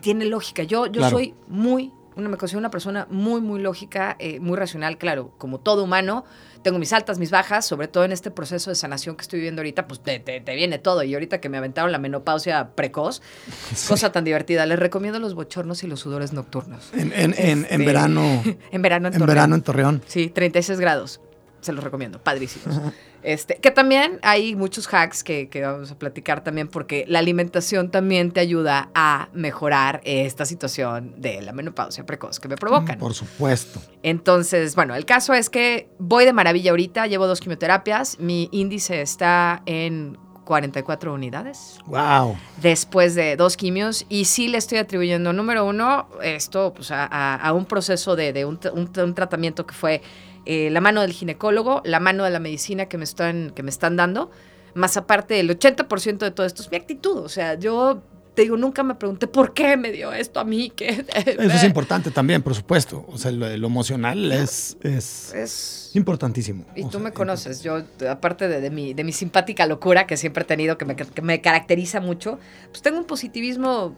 tiene 0.00 0.26
lógica. 0.26 0.62
Yo, 0.62 0.86
yo 0.86 1.08
soy 1.10 1.34
muy, 1.48 1.90
una, 2.18 2.28
me 2.28 2.36
considero 2.36 2.58
una 2.58 2.70
persona 2.70 3.06
muy, 3.10 3.40
muy 3.40 3.60
lógica, 3.60 4.16
eh, 4.18 4.40
muy 4.40 4.56
racional, 4.56 4.98
claro, 4.98 5.32
como 5.38 5.58
todo 5.58 5.84
humano 5.84 6.24
tengo 6.62 6.78
mis 6.78 6.92
altas, 6.92 7.18
mis 7.18 7.30
bajas, 7.30 7.66
sobre 7.66 7.88
todo 7.88 8.04
en 8.04 8.12
este 8.12 8.30
proceso 8.30 8.70
de 8.70 8.76
sanación 8.76 9.16
que 9.16 9.22
estoy 9.22 9.38
viviendo 9.38 9.60
ahorita, 9.60 9.86
pues 9.86 10.00
te, 10.00 10.18
te, 10.18 10.54
viene 10.54 10.78
todo. 10.78 11.02
Y 11.02 11.14
ahorita 11.14 11.40
que 11.40 11.48
me 11.48 11.56
aventaron 11.56 11.92
la 11.92 11.98
menopausia 11.98 12.70
precoz, 12.74 13.22
cosa 13.88 14.12
tan 14.12 14.24
divertida. 14.24 14.66
Les 14.66 14.78
recomiendo 14.78 15.18
los 15.18 15.34
bochornos 15.34 15.82
y 15.84 15.86
los 15.86 16.00
sudores 16.00 16.32
nocturnos. 16.32 16.90
En, 16.92 17.12
en, 17.12 17.34
en, 17.38 17.64
este, 17.64 17.78
verano. 17.78 18.42
en 18.70 18.82
verano 18.82 19.08
en, 19.08 19.14
en 19.14 19.26
verano 19.26 19.54
en 19.54 19.62
Torreón. 19.62 20.02
Sí, 20.06 20.28
36 20.28 20.80
grados. 20.80 21.20
Se 21.60 21.72
los 21.72 21.82
recomiendo, 21.82 22.18
padrísimos. 22.18 22.80
Este, 23.22 23.56
que 23.56 23.72
también 23.72 24.20
hay 24.22 24.54
muchos 24.54 24.86
hacks 24.86 25.24
que, 25.24 25.50
vamos 25.60 25.90
a 25.90 25.98
platicar 25.98 26.44
también 26.44 26.68
porque 26.68 27.04
la 27.08 27.18
alimentación 27.18 27.90
también 27.90 28.30
te 28.30 28.38
ayuda 28.38 28.90
a 28.94 29.28
mejorar 29.32 30.00
esta 30.04 30.46
situación 30.46 31.14
de 31.20 31.42
la 31.42 31.52
menopausia 31.52 32.06
precoz 32.06 32.38
que 32.38 32.46
me 32.46 32.56
provocan. 32.56 32.98
Por 32.98 33.14
supuesto. 33.14 33.80
Entonces, 34.04 34.76
bueno, 34.76 34.94
el 34.94 35.04
caso 35.04 35.34
es 35.34 35.50
que 35.50 35.88
voy 35.98 36.26
de 36.26 36.32
maravilla 36.32 36.70
ahorita, 36.70 37.08
llevo 37.08 37.26
dos 37.26 37.40
quimioterapias, 37.40 38.20
mi 38.20 38.48
índice 38.52 39.02
está 39.02 39.62
en 39.66 40.16
44 40.48 41.12
unidades. 41.12 41.78
Wow. 41.84 42.38
Después 42.62 43.14
de 43.14 43.36
dos 43.36 43.58
quimios. 43.58 44.06
Y 44.08 44.24
sí 44.24 44.48
le 44.48 44.56
estoy 44.56 44.78
atribuyendo, 44.78 45.34
número 45.34 45.66
uno, 45.66 46.08
esto 46.22 46.72
pues, 46.74 46.88
a, 46.90 47.52
un 47.54 47.66
proceso 47.66 48.16
de, 48.16 48.46
un, 48.46 49.14
tratamiento 49.14 49.66
que 49.66 49.74
fue 49.74 50.00
eh, 50.50 50.70
la 50.70 50.80
mano 50.80 51.02
del 51.02 51.12
ginecólogo, 51.12 51.82
la 51.84 52.00
mano 52.00 52.24
de 52.24 52.30
la 52.30 52.40
medicina 52.40 52.86
que 52.86 52.96
me 52.96 53.04
están, 53.04 53.50
que 53.54 53.62
me 53.62 53.68
están 53.68 53.96
dando, 53.96 54.30
más 54.72 54.96
aparte 54.96 55.34
del 55.34 55.50
80% 55.50 56.20
de 56.20 56.30
todo 56.30 56.46
esto 56.46 56.62
es 56.62 56.70
mi 56.70 56.78
actitud. 56.78 57.18
O 57.18 57.28
sea, 57.28 57.58
yo 57.58 58.02
te 58.34 58.40
digo, 58.42 58.56
nunca 58.56 58.82
me 58.82 58.94
pregunté 58.94 59.26
por 59.26 59.52
qué 59.52 59.76
me 59.76 59.92
dio 59.92 60.10
esto 60.10 60.40
a 60.40 60.44
mí. 60.44 60.70
Que, 60.70 61.04
Eso 61.14 61.42
es 61.42 61.64
importante 61.64 62.10
también, 62.10 62.40
por 62.40 62.54
supuesto. 62.54 63.04
O 63.08 63.18
sea, 63.18 63.30
lo, 63.30 63.66
emocional 63.66 64.32
es, 64.32 64.78
es, 64.80 65.90
importantísimo. 65.92 66.64
Y 66.74 66.86
tú 66.86 66.98
me 66.98 67.12
conoces, 67.12 67.62
yo, 67.62 67.82
aparte 68.08 68.48
de, 68.48 68.70
mi, 68.70 68.94
de 68.94 69.04
mi 69.04 69.12
simpática 69.12 69.66
locura 69.66 70.06
que 70.06 70.16
siempre 70.16 70.44
he 70.44 70.46
tenido, 70.46 70.78
que 70.78 70.86
me, 70.86 70.96
que 70.96 71.20
me 71.20 71.42
caracteriza 71.42 72.00
mucho, 72.00 72.38
pues 72.70 72.80
tengo 72.80 72.96
un 72.96 73.04
positivismo 73.04 73.94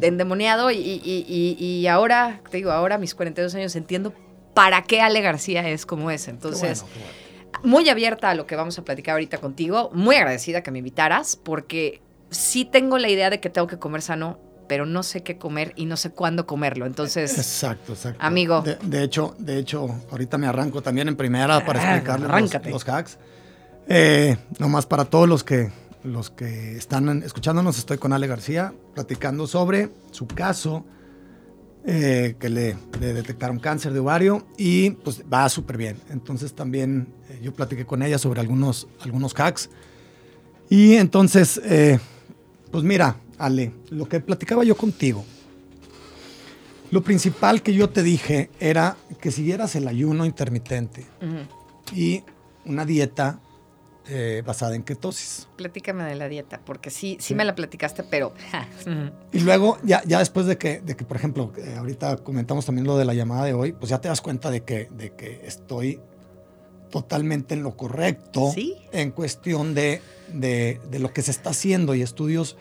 endemoniado 0.00 0.72
y, 0.72 0.76
y, 0.76 1.56
y, 1.58 1.86
ahora, 1.86 2.40
te 2.50 2.56
digo, 2.56 2.72
ahora 2.72 2.96
a 2.96 2.98
mis 2.98 3.14
42 3.14 3.54
años 3.54 3.76
entiendo 3.76 4.12
para 4.54 4.82
qué 4.82 5.00
Ale 5.00 5.20
García 5.20 5.68
es 5.68 5.84
como 5.86 6.10
es. 6.10 6.28
Entonces, 6.28 6.84
muy 7.62 7.88
abierta 7.88 8.30
a 8.30 8.34
lo 8.34 8.46
que 8.46 8.56
vamos 8.56 8.78
a 8.78 8.84
platicar 8.84 9.14
ahorita 9.14 9.38
contigo, 9.38 9.90
muy 9.92 10.16
agradecida 10.16 10.62
que 10.62 10.70
me 10.70 10.78
invitaras, 10.78 11.36
porque 11.36 12.00
sí 12.30 12.64
tengo 12.64 12.98
la 12.98 13.08
idea 13.08 13.30
de 13.30 13.40
que 13.40 13.50
tengo 13.50 13.66
que 13.66 13.78
comer 13.78 14.02
sano, 14.02 14.38
pero 14.68 14.86
no 14.86 15.02
sé 15.02 15.22
qué 15.22 15.36
comer 15.36 15.72
y 15.76 15.86
no 15.86 15.96
sé 15.96 16.10
cuándo 16.10 16.46
comerlo. 16.46 16.86
Entonces, 16.86 17.36
exacto, 17.36 17.92
exacto. 17.92 18.18
Amigo. 18.24 18.62
De, 18.62 19.02
hecho, 19.02 19.34
de 19.38 19.58
hecho, 19.58 19.88
ahorita 20.10 20.38
me 20.38 20.46
arranco 20.46 20.82
también 20.82 21.08
en 21.08 21.16
primera 21.16 21.64
para 21.64 21.80
ah, 21.80 21.96
explicarles 21.96 22.70
los, 22.70 22.88
hacks. 22.88 23.18
Eh, 23.88 24.36
nomás 24.58 24.86
para 24.86 25.04
todos 25.04 25.28
los 25.28 25.44
que 25.44 25.70
los 26.04 26.30
que 26.30 26.76
están 26.76 27.22
escuchándonos, 27.22 27.78
estoy 27.78 27.96
con 27.96 28.12
Ale 28.12 28.26
García 28.26 28.74
platicando 28.94 29.46
sobre 29.46 29.88
su 30.10 30.26
caso 30.26 30.84
eh, 31.86 32.36
que 32.38 32.48
le, 32.48 32.76
detectaron 32.98 33.58
cáncer 33.58 33.92
de 33.92 33.98
ovario 33.98 34.46
y 34.56 34.90
pues 34.90 35.22
va 35.30 35.46
súper 35.50 35.76
bien. 35.76 35.98
Entonces 36.08 36.54
también 36.54 37.08
eh, 37.28 37.40
yo 37.42 37.52
platiqué 37.52 37.84
con 37.84 38.02
ella 38.02 38.16
sobre 38.16 38.40
algunos, 38.40 38.88
algunos 39.00 39.34
hacks. 39.38 39.68
Y 40.70 40.94
entonces, 40.94 41.60
eh, 41.62 41.98
pues 42.70 42.84
mira, 42.84 43.16
Ale, 43.36 43.70
lo 43.90 44.08
que 44.08 44.20
platicaba 44.20 44.64
yo 44.64 44.76
contigo, 44.76 45.26
lo 46.90 47.02
principal 47.02 47.60
que 47.60 47.74
yo 47.74 47.90
te 47.90 48.02
dije 48.02 48.48
era 48.60 48.96
que 49.20 49.30
siguieras 49.30 49.76
el 49.76 49.86
ayuno 49.86 50.24
intermitente 50.24 51.04
y 51.94 52.22
una 52.64 52.86
dieta 52.86 53.40
eh, 54.06 54.42
basada 54.44 54.74
en 54.74 54.82
ketosis. 54.82 55.48
Platícame 55.56 56.04
de 56.04 56.14
la 56.14 56.28
dieta, 56.28 56.60
porque 56.64 56.90
sí, 56.90 57.16
sí, 57.20 57.34
me 57.34 57.44
la 57.44 57.54
platicaste, 57.54 58.02
pero... 58.04 58.34
y 59.32 59.40
luego, 59.40 59.78
ya, 59.82 60.02
ya 60.04 60.18
después 60.18 60.46
de 60.46 60.58
que, 60.58 60.80
de 60.80 60.94
que 60.94 61.04
por 61.04 61.16
ejemplo, 61.16 61.52
eh, 61.56 61.76
ahorita 61.78 62.18
comentamos 62.18 62.66
también 62.66 62.86
lo 62.86 62.98
de 62.98 63.06
la 63.06 63.14
llamada 63.14 63.44
de 63.44 63.54
hoy, 63.54 63.72
pues 63.72 63.90
ya 63.90 64.00
te 64.00 64.08
das 64.08 64.20
cuenta 64.20 64.50
de 64.50 64.62
que, 64.62 64.88
de 64.92 65.12
que 65.14 65.40
estoy 65.46 66.00
totalmente 66.90 67.54
en 67.54 67.62
lo 67.62 67.76
correcto 67.76 68.52
en 68.92 69.10
cuestión 69.10 69.74
de, 69.74 70.00
de, 70.32 70.80
de, 70.90 70.98
lo 70.98 71.12
que 71.12 71.22
se 71.22 71.30
está 71.30 71.50
haciendo 71.50 71.94
y 71.94 72.02
estudios 72.02 72.56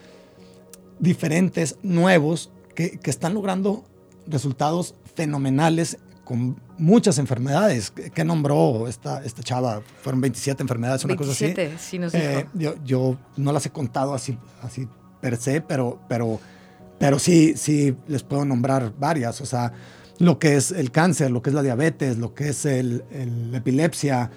diferentes, 1.00 1.78
nuevos, 1.84 2.52
que, 2.74 3.00
que 3.00 3.10
están 3.10 3.34
logrando 3.34 3.84
resultados 4.28 4.96
fenomenales 5.14 6.00
con 6.24 6.60
muchas 6.78 7.18
enfermedades. 7.18 7.92
¿Qué 7.92 8.24
nombró 8.24 8.88
esta, 8.88 9.24
esta 9.24 9.44
chava? 9.44 9.82
Fueron 10.02 10.22
27 10.22 10.62
enfermedades, 10.62 11.06
una 11.06 11.16
cosa 11.16 11.32
así. 11.32 11.54
sí 11.80 12.00
nos 12.00 12.12
dijo. 12.12 12.24
Eh, 12.24 12.48
yo, 12.54 12.76
yo, 12.84 13.18
no 13.38 13.52
las 13.52 13.66
he 13.66 13.70
contado 13.70 14.14
así, 14.14 14.38
así 14.62 14.88
per 15.22 15.38
se, 15.38 15.62
pero, 15.62 16.00
pero, 16.08 16.40
pero 17.00 17.20
sí, 17.20 17.54
sí 17.56 17.96
les 18.08 18.24
puedo 18.24 18.46
nombrar 18.46 18.94
varias. 18.98 19.42
O 19.42 19.46
sea, 19.46 19.72
lo 20.20 20.40
que 20.40 20.56
es 20.56 20.72
el 20.72 20.92
cáncer, 20.92 21.32
lo 21.32 21.42
que 21.42 21.50
es 21.50 21.54
la 21.54 21.62
diabetes, 21.62 22.18
lo 22.18 22.34
que 22.34 22.50
es 22.50 22.66
el, 22.66 23.04
epilepsia, 23.54 24.30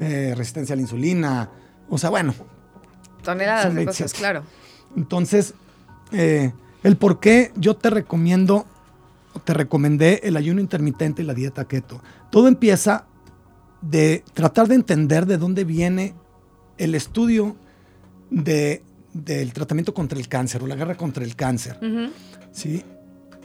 eh, 0.00 0.34
resistencia 0.36 0.74
a 0.74 0.76
la 0.76 0.82
insulina. 0.82 1.50
O 1.88 1.98
sea, 1.98 2.10
bueno. 2.10 2.34
Toneladas 3.22 3.74
de 3.74 3.86
cosas, 3.86 4.12
claro. 4.14 4.42
Entonces, 4.96 5.54
eh, 6.12 6.52
el 6.82 6.96
por 6.96 7.20
qué 7.20 7.52
yo 7.56 7.76
te 7.76 7.90
recomiendo, 7.90 8.66
te 9.44 9.54
recomendé 9.54 10.20
el 10.24 10.36
ayuno 10.36 10.60
intermitente 10.60 11.22
y 11.22 11.24
la 11.24 11.34
dieta 11.34 11.66
keto. 11.66 12.02
Todo 12.30 12.48
empieza 12.48 13.06
de 13.80 14.24
tratar 14.34 14.68
de 14.68 14.76
entender 14.76 15.26
de 15.26 15.38
dónde 15.38 15.64
viene 15.64 16.14
el 16.78 16.94
estudio 16.94 17.56
de, 18.30 18.82
del 19.12 19.52
tratamiento 19.52 19.92
contra 19.92 20.18
el 20.18 20.28
cáncer 20.28 20.62
o 20.62 20.66
la 20.66 20.76
guerra 20.76 20.96
contra 20.96 21.24
el 21.24 21.36
cáncer. 21.36 21.78
¿sí? 22.52 22.82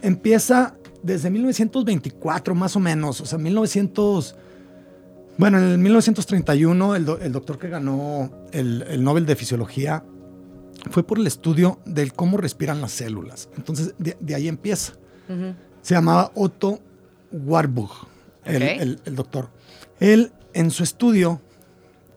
Empieza 0.02 0.76
desde 1.04 1.30
1924 1.30 2.56
más 2.56 2.76
o 2.76 2.80
menos, 2.80 3.22
o 3.22 3.26
sea, 3.26 3.38
1900... 3.38 4.36
Bueno, 5.40 5.60
en 5.60 5.66
el 5.66 5.78
1931 5.78 6.96
el, 6.96 7.06
doctor 7.06 7.60
que 7.60 7.70
ganó 7.70 8.32
el, 8.52 8.84
el 8.90 9.04
Nobel 9.04 9.28
de 9.28 9.36
Fisiología 9.36 10.04
fue 10.90 11.04
por 11.06 11.20
el 11.20 11.28
estudio 11.28 11.80
del 11.86 12.14
cómo 12.14 12.38
respiran 12.38 12.82
las 12.82 12.92
células. 12.92 13.50
Entonces, 13.58 13.94
de, 13.98 14.36
ahí 14.36 14.48
empieza. 14.48 14.94
Se 15.88 15.94
llamaba 15.94 16.34
Otto 16.36 16.82
Warburg, 17.32 17.92
el, 18.44 19.00
doctor. 19.06 19.48
Él, 20.02 20.34
en 20.54 20.70
su 20.70 20.84
estudio, 20.84 21.40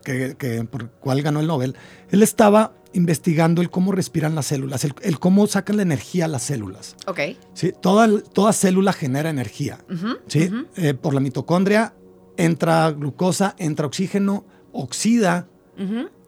que, 0.03 0.35
por 0.69 0.81
el 0.81 0.89
cual 0.89 1.21
ganó 1.21 1.39
el 1.39 1.47
Nobel, 1.47 1.77
él 2.09 2.21
estaba 2.21 2.73
investigando 2.91 3.61
el 3.61 3.69
cómo 3.69 3.93
respiran 3.93 4.35
las 4.35 4.47
células, 4.47 4.83
el, 4.83 5.19
cómo 5.19 5.47
sacan 5.47 5.77
la 5.77 5.83
energía 5.83 6.25
a 6.25 6.27
las 6.27 6.41
células. 6.43 6.97
Ok. 7.07 7.19
¿Sí? 7.53 7.71
Toda, 7.81 8.09
toda 8.21 8.51
célula 8.51 8.91
genera 8.91 9.29
energía. 9.29 9.79
¿sí? 10.27 10.51
Eh, 10.75 10.93
por 10.93 11.13
la 11.13 11.21
mitocondria 11.21 11.93
entra 12.35 12.91
glucosa, 12.91 13.55
entra 13.57 13.85
oxígeno, 13.85 14.45
oxida 14.73 15.47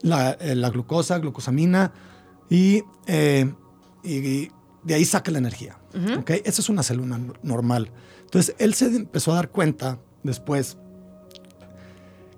la, 0.02 0.32
eh, 0.40 0.56
la, 0.56 0.70
glucosa, 0.70 1.20
glucosamina, 1.20 1.92
eh, 2.50 2.84
y, 4.02 4.50
de 4.84 4.94
ahí 4.94 5.06
saca 5.06 5.32
la 5.32 5.38
energía. 5.38 5.78
Esa 6.44 6.62
es 6.62 6.70
una 6.70 6.84
célula 6.84 7.20
normal. 7.42 7.90
Entonces, 8.26 8.56
él 8.58 8.74
se 8.74 8.86
empezó 8.88 9.32
a 9.32 9.36
dar 9.36 9.50
cuenta 9.50 10.00
después 10.24 10.78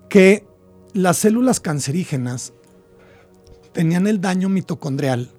que 0.10 0.46
las 0.94 1.18
células 1.18 1.60
cancerígenas 1.60 2.54
tenían 3.74 4.08
el 4.08 4.22
daño 4.22 4.50
mitocondrial. 4.50 5.32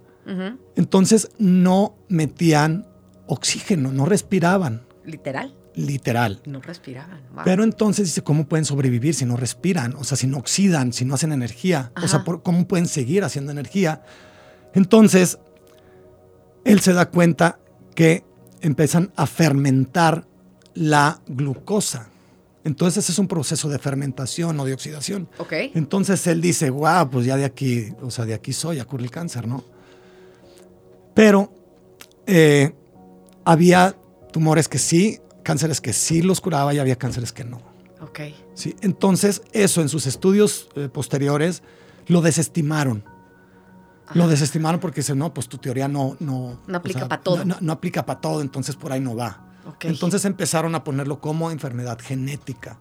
Entonces, 0.74 1.30
no 1.38 1.96
metían 2.08 2.86
oxígeno, 3.26 3.92
no 3.92 4.06
respiraban. 4.06 4.82
Literal. 5.04 5.54
Literal. 5.74 6.40
No 6.46 6.60
respiraban. 6.60 7.20
Pero 7.44 7.62
entonces 7.62 8.06
dice, 8.06 8.22
¿cómo 8.22 8.48
pueden 8.48 8.64
sobrevivir 8.64 9.14
si 9.14 9.24
no 9.24 9.36
respiran? 9.36 9.94
O 9.94 10.04
sea, 10.04 10.16
si 10.16 10.26
no 10.26 10.38
oxidan, 10.38 10.92
si 10.92 11.04
no 11.04 11.14
hacen 11.14 11.32
energía. 11.32 11.92
O 12.02 12.08
sea, 12.08 12.24
¿cómo 12.24 12.66
pueden 12.66 12.88
seguir 12.88 13.24
haciendo 13.24 13.52
energía 13.52 14.02
entonces, 14.76 15.38
él 16.66 16.80
se 16.80 16.92
da 16.92 17.08
cuenta 17.10 17.60
que 17.94 18.24
empiezan 18.60 19.12
a 19.14 19.26
fermentar 19.26 20.26
la 20.74 21.20
glucosa. 21.28 22.10
Entonces 22.64 23.04
ese 23.04 23.12
es 23.12 23.18
un 23.20 23.28
proceso 23.28 23.68
de 23.68 23.78
fermentación 23.78 24.58
o 24.58 24.64
de 24.64 24.74
oxidación. 24.74 25.28
Okay. 25.38 25.70
Entonces 25.76 26.26
él 26.26 26.40
dice, 26.40 26.68
wow, 26.70 27.08
pues 27.08 27.24
ya 27.24 27.36
de 27.36 27.44
aquí, 27.44 27.92
o 28.02 28.10
sea, 28.10 28.24
de 28.24 28.34
aquí 28.34 28.52
soy, 28.52 28.80
ocurre 28.80 29.04
el 29.04 29.12
cáncer, 29.12 29.46
¿no? 29.46 29.64
Pero 31.14 31.54
eh, 32.26 32.74
había 33.44 33.96
tumores 34.32 34.66
que 34.66 34.78
sí, 34.78 35.20
cánceres 35.44 35.80
que 35.80 35.92
sí 35.92 36.20
los 36.20 36.40
curaba 36.40 36.74
y 36.74 36.80
había 36.80 36.96
cánceres 36.96 37.32
que 37.32 37.44
no. 37.44 37.62
Ok. 38.00 38.20
Sí, 38.54 38.74
entonces 38.80 39.42
eso 39.52 39.82
en 39.82 39.88
sus 39.88 40.06
estudios 40.06 40.68
eh, 40.74 40.88
posteriores 40.92 41.62
lo 42.08 42.22
desestimaron 42.22 43.04
lo 44.14 44.28
desestimaron 44.28 44.80
porque 44.80 45.00
dicen, 45.00 45.18
no, 45.18 45.32
pues 45.34 45.48
tu 45.48 45.58
teoría 45.58 45.88
no... 45.88 46.16
No, 46.20 46.58
no 46.66 46.78
aplica 46.78 47.08
para 47.08 47.22
todo. 47.22 47.44
No, 47.44 47.72
aplica 47.72 48.06
para 48.06 48.20
todo, 48.20 48.40
entonces 48.40 48.76
por 48.76 48.92
ahí 48.92 49.00
no 49.00 49.16
va. 49.16 49.42
Entonces 49.80 50.24
empezaron 50.24 50.74
a 50.74 50.84
ponerlo 50.84 51.20
como 51.20 51.50
enfermedad 51.50 51.98
genética 52.00 52.78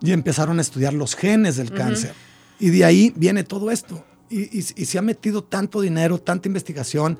y 0.00 0.12
empezaron 0.12 0.58
a 0.58 0.62
estudiar 0.62 0.94
los 0.94 1.14
genes 1.14 1.56
del 1.56 1.72
cáncer. 1.72 2.14
Y 2.58 2.70
de 2.70 2.84
ahí 2.84 3.12
viene 3.16 3.44
todo 3.44 3.70
esto. 3.70 4.04
Y, 4.30 4.62
se 4.62 4.98
ha 4.98 5.02
metido 5.02 5.44
tanto 5.44 5.80
dinero, 5.80 6.18
tanta 6.18 6.48
investigación 6.48 7.18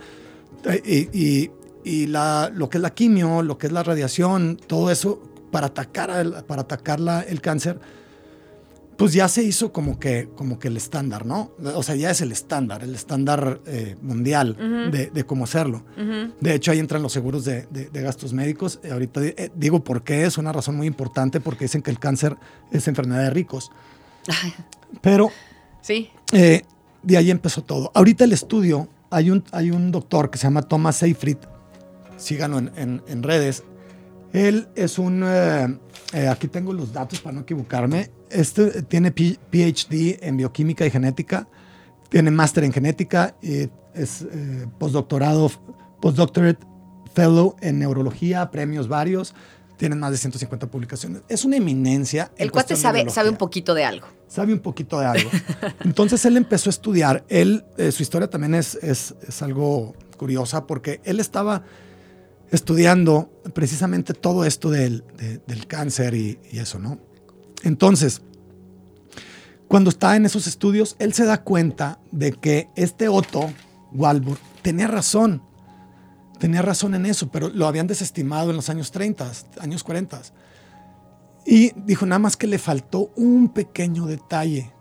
eh, 0.64 1.50
y, 1.84 2.06
la, 2.06 2.50
lo 2.54 2.68
que 2.68 2.78
es 2.78 2.82
la 2.82 2.94
quimio, 2.94 3.42
lo 3.42 3.58
que 3.58 3.66
es 3.66 3.72
la 3.72 3.82
radiación, 3.82 4.58
todo 4.66 4.90
eso 4.90 5.22
para 5.50 5.66
atacar, 5.66 6.44
para 6.46 6.62
atacar 6.62 7.00
el 7.28 7.40
cáncer 7.40 7.80
pues 9.00 9.14
ya 9.14 9.28
se 9.28 9.42
hizo 9.42 9.72
como 9.72 9.98
que, 9.98 10.28
como 10.36 10.58
que 10.58 10.68
el 10.68 10.76
estándar, 10.76 11.24
¿no? 11.24 11.52
O 11.74 11.82
sea, 11.82 11.94
ya 11.94 12.10
es 12.10 12.20
el 12.20 12.32
estándar, 12.32 12.84
el 12.84 12.94
estándar 12.94 13.62
eh, 13.66 13.96
mundial 14.02 14.90
de, 14.92 15.24
cómo 15.24 15.44
hacerlo. 15.44 15.82
De 16.38 16.54
hecho, 16.54 16.70
ahí 16.70 16.80
entran 16.80 17.00
los 17.02 17.10
seguros 17.10 17.46
de, 17.46 17.66
gastos 17.94 18.34
médicos. 18.34 18.78
Eh, 18.82 18.90
ahorita 18.90 19.24
eh, 19.24 19.50
digo 19.54 19.82
por 19.82 20.04
qué, 20.04 20.26
es 20.26 20.36
una 20.36 20.52
razón 20.52 20.76
muy 20.76 20.86
importante, 20.86 21.40
porque 21.40 21.64
dicen 21.64 21.80
que 21.80 21.90
el 21.90 21.98
cáncer 21.98 22.36
es 22.72 22.88
enfermedad 22.88 23.22
de 23.22 23.30
ricos. 23.30 23.70
Pero 25.00 25.30
sí. 25.80 26.10
de 26.30 27.16
ahí 27.16 27.30
empezó 27.30 27.64
todo. 27.64 27.90
Ahorita 27.94 28.24
el 28.24 28.34
estudio, 28.34 28.86
hay 29.08 29.30
un, 29.30 29.42
hay 29.52 29.70
un 29.70 29.92
doctor 29.92 30.28
que 30.28 30.36
se 30.36 30.44
llama 30.44 30.60
Thomas 30.60 30.96
Seyfried, 30.96 31.38
síganlo 32.18 32.58
en, 32.58 33.02
en 33.08 33.22
redes. 33.22 33.64
Él 34.32 34.68
es 34.76 34.98
un, 34.98 35.22
aquí 35.24 36.48
tengo 36.48 36.72
los 36.72 36.92
datos 36.92 37.20
para 37.20 37.34
no 37.34 37.40
equivocarme, 37.42 38.10
este 38.30 38.82
tiene 38.82 39.10
PhD 39.10 40.18
en 40.22 40.36
bioquímica 40.36 40.86
y 40.86 40.90
genética, 40.90 41.48
tiene 42.08 42.30
máster 42.30 42.64
en 42.64 42.72
genética, 42.72 43.36
y 43.42 43.68
es 43.94 44.22
eh, 44.22 44.66
postdoctorado, 44.78 45.50
postdoctorate 46.00 46.64
fellow 47.14 47.56
en 47.60 47.78
neurología, 47.78 48.50
premios 48.50 48.88
varios, 48.88 49.34
tiene 49.76 49.96
más 49.96 50.12
de 50.12 50.18
150 50.18 50.66
publicaciones. 50.66 51.22
Es 51.28 51.44
una 51.44 51.56
eminencia. 51.56 52.30
El 52.36 52.52
cuate 52.52 52.76
sabe, 52.76 53.08
sabe 53.08 53.30
un 53.30 53.36
poquito 53.36 53.74
de 53.74 53.84
algo. 53.84 54.06
Sabe 54.28 54.52
un 54.52 54.60
poquito 54.60 55.00
de 55.00 55.06
algo. 55.06 55.30
Entonces 55.84 56.24
él 56.26 56.36
empezó 56.36 56.68
a 56.68 56.72
estudiar. 56.72 57.24
Él, 57.28 57.64
eh, 57.78 57.90
su 57.90 58.02
historia 58.02 58.28
también 58.28 58.54
es, 58.54 58.74
es, 58.76 59.14
es 59.26 59.42
algo 59.42 59.94
curiosa 60.18 60.66
porque 60.66 61.00
él 61.04 61.18
estaba 61.18 61.62
estudiando 62.50 63.30
precisamente 63.54 64.14
todo 64.14 64.44
esto 64.44 64.70
del, 64.70 65.04
del 65.46 65.66
cáncer 65.66 66.14
y, 66.14 66.38
y, 66.50 66.58
eso, 66.58 66.78
¿no? 66.78 66.98
Entonces, 67.62 68.22
cuando 69.68 69.90
está 69.90 70.16
en 70.16 70.26
esos 70.26 70.46
estudios, 70.46 70.96
él 70.98 71.12
se 71.12 71.24
da 71.24 71.42
cuenta 71.42 72.00
de 72.10 72.32
que 72.32 72.68
este 72.74 73.08
Otto 73.08 73.52
Walburg 73.92 74.40
tenía 74.62 74.88
razón. 74.88 75.42
Tenía 76.38 76.62
razón 76.62 76.94
en 76.94 77.06
eso, 77.06 77.30
pero 77.30 77.50
lo 77.50 77.66
habían 77.66 77.86
desestimado 77.86 78.50
en 78.50 78.56
los 78.56 78.68
años 78.70 78.90
30, 78.90 79.30
años 79.60 79.84
40. 79.84 80.22
Y 81.46 81.72
dijo 81.82 82.06
nada 82.06 82.18
más 82.18 82.36
que 82.36 82.46
le 82.46 82.58
faltó 82.58 83.12
un 83.14 83.50
pequeño 83.50 84.06
detalle. 84.06 84.72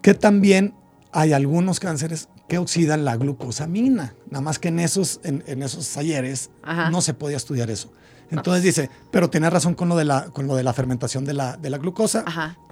Que 0.00 0.14
también 0.14 0.74
hay 1.12 1.32
algunos 1.32 1.78
cánceres 1.78 2.28
que 2.52 2.58
oxidan 2.58 3.06
la 3.06 3.16
glucosamina. 3.16 4.14
Nada 4.28 4.42
más 4.42 4.58
que 4.58 4.68
en 4.68 4.78
esos, 4.78 5.20
en, 5.24 5.62
esos 5.62 5.88
talleres 5.88 6.50
no 6.90 7.00
se 7.00 7.14
podía 7.14 7.38
estudiar 7.38 7.70
eso. 7.70 7.90
Entonces 8.30 8.62
dice, 8.62 8.90
pero 9.10 9.30
tiene 9.30 9.48
razón 9.48 9.74
con 9.74 9.88
lo 9.88 9.96
de 9.96 10.04
la, 10.04 10.26
con 10.26 10.46
lo 10.46 10.54
de 10.54 10.62
la 10.62 10.74
fermentación 10.74 11.24
de 11.24 11.32
la, 11.32 11.56
de 11.56 11.70
la 11.70 11.78
glucosa, 11.78 12.26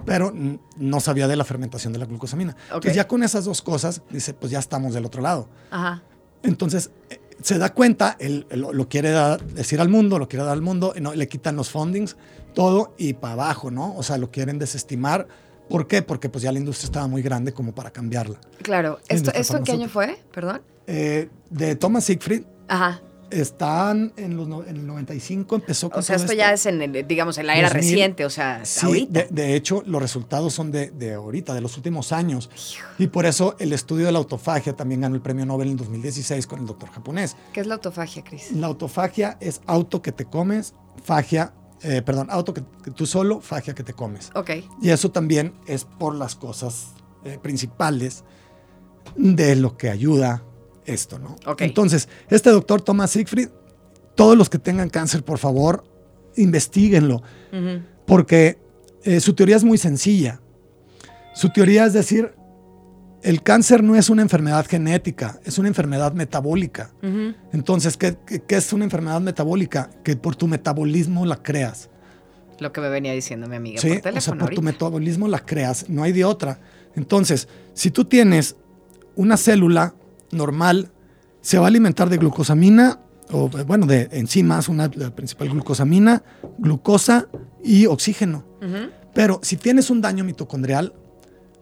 pero 0.05 0.31
no 0.77 0.99
sabía 0.99 1.27
de 1.27 1.35
la 1.35 1.45
fermentación 1.45 1.93
de 1.93 1.97
la 1.97 2.05
glucosamina. 2.05 2.55
Entonces 2.65 2.93
ya 2.93 3.07
con 3.07 3.23
esas 3.23 3.45
dos 3.45 3.63
cosas, 3.63 4.03
dice, 4.11 4.35
pues 4.35 4.51
ya 4.51 4.59
estamos 4.59 4.93
del 4.93 5.03
otro 5.03 5.23
lado. 5.23 5.49
Entonces 6.43 6.91
eh, 7.09 7.19
se 7.41 7.57
da 7.57 7.73
cuenta, 7.73 8.17
él, 8.19 8.45
lo, 8.51 8.87
quiere 8.87 9.09
decir 9.55 9.81
al 9.81 9.89
mundo, 9.89 10.19
lo 10.19 10.27
quiere 10.27 10.45
dar 10.45 10.53
al 10.53 10.61
mundo, 10.61 10.93
no, 11.01 11.15
le 11.15 11.27
quitan 11.27 11.55
los 11.55 11.71
fundings, 11.71 12.17
todo 12.53 12.93
y 12.99 13.13
para 13.13 13.33
abajo, 13.33 13.71
¿no? 13.71 13.95
O 13.95 14.03
sea, 14.03 14.19
lo 14.19 14.29
quieren 14.29 14.59
desestimar. 14.59 15.27
¿Por 15.71 15.87
qué? 15.87 16.01
Porque 16.01 16.29
pues 16.29 16.43
ya 16.43 16.51
la 16.51 16.59
industria 16.59 16.85
estaba 16.87 17.07
muy 17.07 17.21
grande 17.21 17.53
como 17.53 17.73
para 17.73 17.91
cambiarla. 17.91 18.39
Claro. 18.61 18.99
¿Esto, 19.07 19.31
¿esto 19.33 19.57
en 19.57 19.63
qué 19.63 19.71
año 19.71 19.87
fue? 19.87 20.21
Perdón. 20.33 20.61
Eh, 20.85 21.29
de 21.49 21.75
Thomas 21.75 22.03
Siegfried. 22.03 22.43
Ajá. 22.67 23.01
Están 23.29 24.11
en, 24.17 24.35
los, 24.35 24.67
en 24.67 24.75
el 24.75 24.85
95, 24.85 25.55
empezó 25.55 25.89
con 25.89 25.99
O 25.99 26.01
sea, 26.01 26.17
esto, 26.17 26.33
ya 26.33 26.51
es 26.51 26.65
en, 26.65 27.07
digamos, 27.07 27.37
en 27.37 27.47
la 27.47 27.55
era 27.55 27.69
reciente, 27.69 28.25
o 28.25 28.29
sea, 28.29 28.65
sí, 28.65 29.07
De, 29.09 29.55
hecho, 29.55 29.83
los 29.85 30.01
resultados 30.01 30.53
son 30.53 30.69
de, 30.69 30.91
de, 30.91 31.13
ahorita, 31.13 31.53
de 31.53 31.61
los 31.61 31.77
últimos 31.77 32.11
años. 32.11 32.49
Y 32.99 33.07
por 33.07 33.25
eso 33.25 33.55
el 33.59 33.71
estudio 33.71 34.05
de 34.05 34.11
la 34.11 34.17
autofagia 34.17 34.75
también 34.75 34.99
ganó 34.99 35.15
el 35.15 35.21
premio 35.21 35.45
Nobel 35.45 35.69
en 35.69 35.77
2016 35.77 36.45
con 36.45 36.59
el 36.59 36.65
doctor 36.65 36.89
japonés. 36.89 37.37
¿Qué 37.53 37.61
es 37.61 37.67
la 37.67 37.75
autofagia, 37.75 38.21
Cris? 38.21 38.51
La 38.51 38.67
autofagia 38.67 39.37
es 39.39 39.61
auto 39.65 40.01
que 40.01 40.11
te 40.11 40.25
comes, 40.25 40.73
fagia 41.01 41.53
eh, 41.83 42.01
perdón, 42.01 42.27
auto 42.29 42.53
que, 42.53 42.61
tú 42.95 43.05
solo, 43.05 43.41
fagia 43.41 43.73
que 43.73 43.83
te 43.83 43.93
comes. 43.93 44.31
Ok. 44.35 44.51
Y 44.81 44.89
eso 44.89 45.11
también 45.11 45.53
es 45.65 45.85
por 45.85 46.15
las 46.15 46.35
cosas 46.35 46.89
eh, 47.23 47.39
principales 47.41 48.23
de 49.15 49.55
lo 49.55 49.77
que 49.77 49.89
ayuda 49.89 50.43
esto, 50.85 51.17
¿no? 51.19 51.35
Ok. 51.45 51.61
Entonces, 51.61 52.07
este 52.29 52.51
doctor 52.51 52.81
Thomas 52.81 53.11
Siegfried, 53.11 53.49
todos 54.15 54.37
los 54.37 54.49
que 54.49 54.59
tengan 54.59 54.89
cáncer, 54.89 55.23
por 55.23 55.39
favor, 55.39 55.83
investiguenlo, 56.35 57.23
porque 58.05 58.59
eh, 59.03 59.19
su 59.19 59.33
teoría 59.33 59.55
es 59.55 59.63
muy 59.63 59.77
sencilla. 59.77 60.41
Su 61.33 61.49
teoría 61.49 61.85
es 61.85 61.93
decir, 61.93 62.33
el 63.23 63.43
cáncer 63.43 63.83
no 63.83 63.95
es 63.95 64.09
una 64.09 64.21
enfermedad 64.21 64.65
genética, 64.67 65.39
es 65.45 65.57
una 65.57 65.67
enfermedad 65.67 66.13
metabólica. 66.13 66.91
Entonces, 67.51 67.97
¿qué, 67.97 68.17
es 68.47 68.73
una 68.73 68.83
enfermedad 68.83 69.21
metabólica? 69.21 69.89
Que 70.03 70.15
por 70.15 70.35
tu 70.35 70.47
metabolismo 70.47 71.25
la 71.25 71.37
creas. 71.37 71.89
Lo 72.59 72.71
que 72.71 72.81
me 72.81 72.89
venía 72.89 73.13
diciendo 73.13 73.47
mi 73.47 73.55
amiga 73.55 73.81
sí, 73.81 73.89
por 73.89 74.01
teléfono. 74.01 74.19
O 74.19 74.21
sea, 74.21 74.47
por 74.47 74.55
tu 74.55 74.61
metabolismo 74.61 75.27
la 75.27 75.39
creas, 75.39 75.89
no 75.89 76.03
hay 76.03 76.11
de 76.11 76.25
otra. 76.25 76.59
Entonces, 76.95 77.47
si 77.73 77.91
tú 77.91 78.05
tienes 78.05 78.55
una 79.15 79.37
célula 79.37 79.95
normal, 80.31 80.91
se 81.41 81.57
va 81.57 81.65
a 81.65 81.67
alimentar 81.67 82.09
de 82.09 82.17
glucosamina, 82.17 82.99
o 83.31 83.49
bueno, 83.49 83.85
de 83.85 84.09
enzimas, 84.11 84.67
una 84.67 84.91
la 84.93 85.15
principal 85.15 85.49
glucosamina, 85.49 86.23
glucosa 86.57 87.27
y 87.63 87.85
oxígeno. 87.85 88.45
Pero 89.13 89.39
si 89.43 89.57
tienes 89.57 89.89
un 89.89 90.01
daño 90.01 90.23
mitocondrial, 90.23 90.93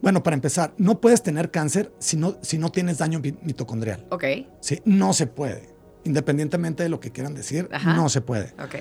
bueno, 0.02 0.24
para 0.24 0.36
empezar, 0.36 0.74
no 0.78 1.02
puedes 1.02 1.24
tener 1.24 1.52
cáncer 1.52 1.92
si 2.00 2.18
no, 2.18 2.38
si 2.42 2.58
no 2.58 2.72
tienes 2.72 3.00
daño 3.00 3.20
mitocondrial. 3.20 4.06
Ok. 4.10 4.24
Sí, 4.62 4.82
no 4.86 5.14
se 5.14 5.28
puede. 5.28 5.70
Independientemente 6.06 6.84
de 6.84 6.90
lo 6.90 7.00
que 7.00 7.12
quieran 7.12 7.36
decir, 7.36 7.70
no 7.86 8.10
se 8.10 8.22
puede. 8.22 8.54
Ok. 8.64 8.76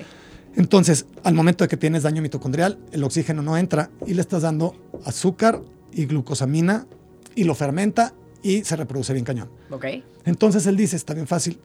Entonces, 0.55 1.05
al 1.23 1.33
momento 1.33 1.63
de 1.63 1.67
que 1.67 1.77
tienes 1.77 2.03
daño 2.03 2.21
mitocondrial, 2.21 2.79
el 2.91 3.03
oxígeno 3.03 3.41
no 3.41 3.57
entra 3.57 3.91
y 4.05 4.13
le 4.13 4.21
estás 4.21 4.41
dando 4.41 4.75
azúcar 5.05 5.61
y 5.91 6.05
glucosamina 6.05 6.87
y 7.35 7.43
lo 7.43 7.55
fermenta 7.55 8.13
y 8.41 8.63
se 8.63 8.75
reproduce 8.75 9.13
bien 9.13 9.25
cañón. 9.25 9.49
Ok. 9.69 9.85
Entonces 10.25 10.65
él 10.65 10.77
dice, 10.77 10.95
está 10.95 11.13
bien 11.13 11.27
fácil, 11.27 11.59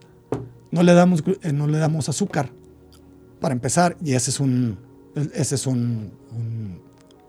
no 0.71 0.83
le 0.83 0.93
damos, 0.93 1.23
eh, 1.41 1.51
no 1.51 1.67
le 1.67 1.77
damos 1.77 2.09
azúcar 2.09 2.49
para 3.39 3.53
empezar 3.53 3.97
y 4.03 4.13
ese 4.13 4.29
es 4.29 4.39
un, 4.39 4.77
ese 5.33 5.55
es 5.55 5.67
un, 5.67 6.11
un 6.31 6.81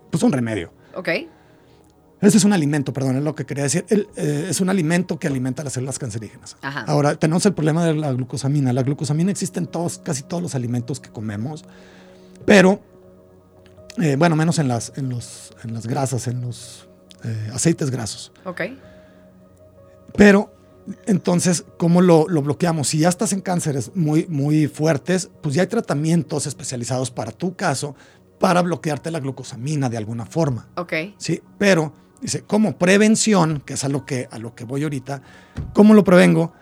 pues 0.09 0.23
un 0.23 0.31
remedio. 0.31 0.71
Ok. 0.95 1.09
Ese 2.19 2.37
es 2.37 2.43
un 2.43 2.53
alimento, 2.53 2.93
perdón, 2.93 3.17
es 3.17 3.23
lo 3.23 3.35
que 3.35 3.45
quería 3.45 3.63
decir. 3.63 3.85
Eh, 3.89 4.47
es 4.49 4.59
un 4.59 4.69
alimento 4.69 5.19
que 5.19 5.27
alimenta 5.27 5.63
las 5.63 5.73
células 5.73 5.99
cancerígenas. 5.99 6.57
Ahora, 6.61 7.15
tenemos 7.15 7.45
el 7.45 7.53
problema 7.53 7.85
de 7.85 7.93
la 7.93 8.11
glucosamina. 8.11 8.73
La 8.73 8.81
glucosamina 8.81 9.29
existe 9.29 9.59
en 9.59 9.67
todos, 9.67 9.99
casi 9.99 10.23
todos 10.23 10.41
los 10.41 10.55
alimentos 10.55 10.99
que 10.99 11.09
comemos, 11.09 11.63
pero, 12.45 12.81
eh, 14.01 14.15
bueno, 14.17 14.35
menos 14.35 14.57
en 14.57 14.67
las, 14.67 14.93
en, 14.95 15.09
los, 15.09 15.53
en 15.63 15.73
las 15.73 15.85
grasas, 15.85 16.27
en 16.27 16.41
los 16.41 16.87
eh, 17.23 17.51
aceites 17.53 17.91
grasos. 17.91 18.31
Ok. 18.45 18.61
Pero, 20.15 20.51
entonces, 21.05 21.65
¿cómo 21.77 22.01
lo, 22.01 22.27
lo, 22.27 22.41
bloqueamos? 22.41 22.87
Si 22.87 22.99
ya 22.99 23.09
estás 23.09 23.31
en 23.33 23.41
cánceres 23.41 23.91
muy, 23.93 24.25
muy 24.27 24.67
fuertes, 24.67 25.29
pues 25.41 25.53
ya 25.53 25.61
hay 25.61 25.67
tratamientos 25.67 26.47
especializados 26.47 27.11
para 27.11 27.31
tu 27.31 27.55
caso 27.55 27.95
para 28.39 28.61
bloquearte 28.61 29.11
la 29.11 29.19
glucosamina 29.19 29.89
de 29.89 29.97
alguna 29.97 30.25
forma. 30.25 30.67
Ok. 30.75 30.93
Sí, 31.17 31.41
pero 31.57 31.93
Dice, 32.21 32.41
como 32.41 32.77
prevención, 32.77 33.61
que 33.65 33.73
es 33.73 33.83
a 33.83 33.89
lo 33.89 34.05
que, 34.05 34.27
a 34.31 34.39
lo 34.39 34.55
que 34.55 34.63
voy 34.63 34.83
ahorita, 34.83 35.21
¿cómo 35.73 35.93
lo 35.93 36.03
prevengo? 36.03 36.53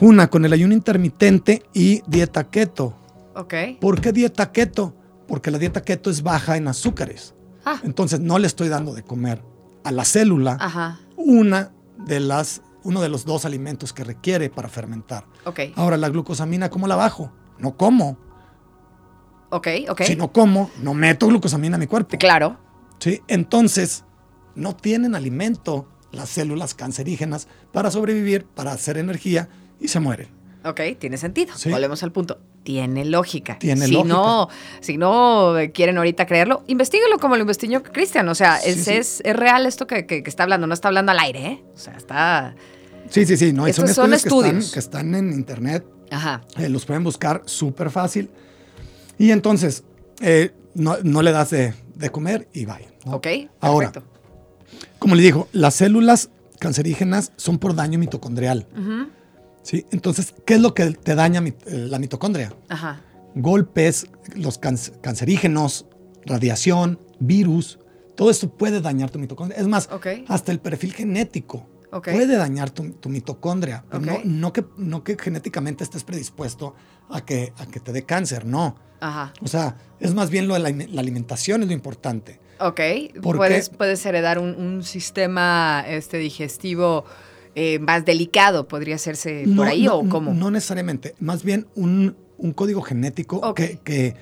Una, 0.00 0.30
con 0.30 0.44
el 0.44 0.52
ayuno 0.52 0.74
intermitente 0.74 1.62
y 1.72 2.02
dieta 2.06 2.44
keto. 2.44 2.96
Ok. 3.34 3.54
¿Por 3.80 4.00
qué 4.00 4.12
dieta 4.12 4.52
keto? 4.52 4.94
Porque 5.26 5.50
la 5.50 5.58
dieta 5.58 5.82
keto 5.82 6.10
es 6.10 6.22
baja 6.22 6.56
en 6.56 6.68
azúcares. 6.68 7.34
Ah. 7.64 7.80
Entonces 7.84 8.20
no 8.20 8.38
le 8.38 8.46
estoy 8.46 8.68
dando 8.68 8.94
de 8.94 9.02
comer 9.02 9.42
a 9.84 9.90
la 9.90 10.04
célula 10.04 10.98
una 11.16 11.72
de 12.06 12.20
las, 12.20 12.62
uno 12.82 13.00
de 13.00 13.08
los 13.08 13.24
dos 13.24 13.44
alimentos 13.44 13.92
que 13.92 14.04
requiere 14.04 14.50
para 14.50 14.68
fermentar. 14.68 15.24
Ok. 15.44 15.60
Ahora, 15.76 15.96
la 15.96 16.08
glucosamina, 16.08 16.70
¿cómo 16.70 16.86
la 16.86 16.96
bajo? 16.96 17.32
No 17.58 17.76
como. 17.76 18.18
Ok, 19.50 19.68
ok. 19.88 20.02
Si 20.02 20.16
no 20.16 20.32
como, 20.32 20.70
no 20.80 20.94
meto 20.94 21.26
glucosamina 21.26 21.76
a 21.76 21.78
mi 21.78 21.86
cuerpo. 21.86 22.16
Claro. 22.18 22.58
Sí, 22.98 23.20
entonces 23.28 24.04
no 24.54 24.76
tienen 24.76 25.14
alimento 25.14 25.88
las 26.12 26.28
células 26.28 26.74
cancerígenas 26.74 27.48
para 27.72 27.90
sobrevivir, 27.90 28.44
para 28.44 28.72
hacer 28.72 28.98
energía 28.98 29.48
y 29.80 29.88
se 29.88 30.00
mueren. 30.00 30.28
Ok, 30.64 30.80
tiene 30.98 31.16
sentido. 31.16 31.52
Volvemos 31.66 32.02
al 32.02 32.12
punto. 32.12 32.38
Tiene 32.62 33.04
lógica. 33.04 33.58
Tiene 33.58 33.86
si 33.86 33.92
lógica. 33.92 34.14
No, 34.14 34.48
si 34.80 34.96
no 34.96 35.54
quieren 35.74 35.98
ahorita 35.98 36.26
creerlo, 36.26 36.62
investigalo 36.68 37.18
como 37.18 37.36
lo 37.36 37.42
investigó 37.42 37.82
Cristian. 37.82 38.28
O 38.28 38.34
sea, 38.34 38.58
es, 38.58 38.86
Es, 38.86 39.22
real 39.24 39.66
esto 39.66 39.86
que, 39.86 40.22
está 40.24 40.44
hablando, 40.44 40.66
no 40.68 40.74
está 40.74 40.88
hablando 40.88 41.10
al 41.10 41.18
aire, 41.18 41.46
¿eh? 41.46 41.64
O 41.74 41.78
sea, 41.78 41.94
está. 41.94 42.54
Sí, 43.10 43.26
sí, 43.26 43.36
sí. 43.36 43.52
No, 43.52 43.70
son, 43.72 43.88
son 43.88 44.14
estudios, 44.14 44.70
Que, 44.70 44.78
están, 44.78 45.14
en 45.14 45.32
internet. 45.32 45.84
Ajá. 46.10 46.42
Eh, 46.56 46.68
los 46.68 46.86
pueden 46.86 47.02
buscar 47.02 47.42
súper 47.46 47.90
fácil. 47.90 48.30
Y 49.18 49.32
entonces, 49.32 49.82
eh, 50.20 50.52
no, 50.74 51.22
le 51.22 51.32
das 51.32 51.50
de, 51.50 51.74
comer 52.10 52.48
y 52.52 52.66
vaya. 52.66 52.88
Ok, 53.06 53.26
Ahora, 53.60 53.92
como 54.98 55.14
le 55.14 55.22
digo, 55.22 55.48
las 55.52 55.74
células 55.74 56.30
cancerígenas 56.58 57.32
son 57.36 57.58
por 57.58 57.74
daño 57.74 57.98
mitocondrial. 57.98 58.66
¿sí? 59.62 59.86
Entonces, 59.90 60.34
¿qué 60.46 60.54
es 60.54 60.60
lo 60.60 60.74
que 60.74 60.90
te 60.92 61.14
daña 61.14 61.42
eh, 61.44 61.54
la 61.66 61.98
mitocondria? 61.98 62.54
Ajá. 62.68 63.00
Golpes, 63.34 64.06
los 64.36 64.58
cancerígenos, 64.58 65.86
radiación, 66.24 66.98
virus, 67.18 67.78
todo 68.14 68.30
esto 68.30 68.50
puede 68.50 68.80
dañar 68.80 69.10
tu 69.10 69.18
mitocondria. 69.18 69.58
Es 69.58 69.66
más, 69.66 69.88
hasta 70.28 70.52
el 70.52 70.60
perfil 70.60 70.92
genético 70.92 71.66
puede 72.00 72.36
dañar 72.36 72.70
tu, 72.70 73.08
mitocondria. 73.08 73.84
no, 74.00 74.20
no, 74.24 74.52
que, 74.52 74.64
no 74.76 75.02
que 75.04 75.16
genéticamente 75.18 75.84
estés 75.84 76.04
predispuesto 76.04 76.74
a 77.10 77.24
que, 77.24 77.52
a 77.58 77.66
que 77.66 77.80
te 77.80 77.92
dé 77.92 78.04
cáncer, 78.04 78.46
no. 78.46 78.76
Ajá. 79.00 79.32
O 79.42 79.48
sea, 79.48 79.76
es 79.98 80.14
más 80.14 80.30
bien 80.30 80.46
lo 80.46 80.54
de 80.54 80.60
la 80.60 81.00
alimentación 81.00 81.62
es 81.62 81.68
lo 81.68 81.74
importante. 81.74 82.40
Ok, 82.58 82.80
puedes, 83.20 83.70
puedes 83.70 84.04
heredar 84.06 84.38
un, 84.38 84.82
sistema 84.82 85.84
este, 85.86 86.18
digestivo 86.18 87.04
eh, 87.54 87.78
más 87.78 88.04
delicado, 88.04 88.68
podría 88.68 88.96
hacerse 88.96 89.44
por 89.56 89.66
ahí 89.66 89.88
o 89.88 90.08
cómo? 90.08 90.32
No 90.32 90.50
necesariamente, 90.50 91.14
más 91.20 91.42
bien 91.42 91.66
un, 91.74 92.16
código 92.54 92.82
genético 92.82 93.54
que, 93.54 93.78
que, 93.84 94.16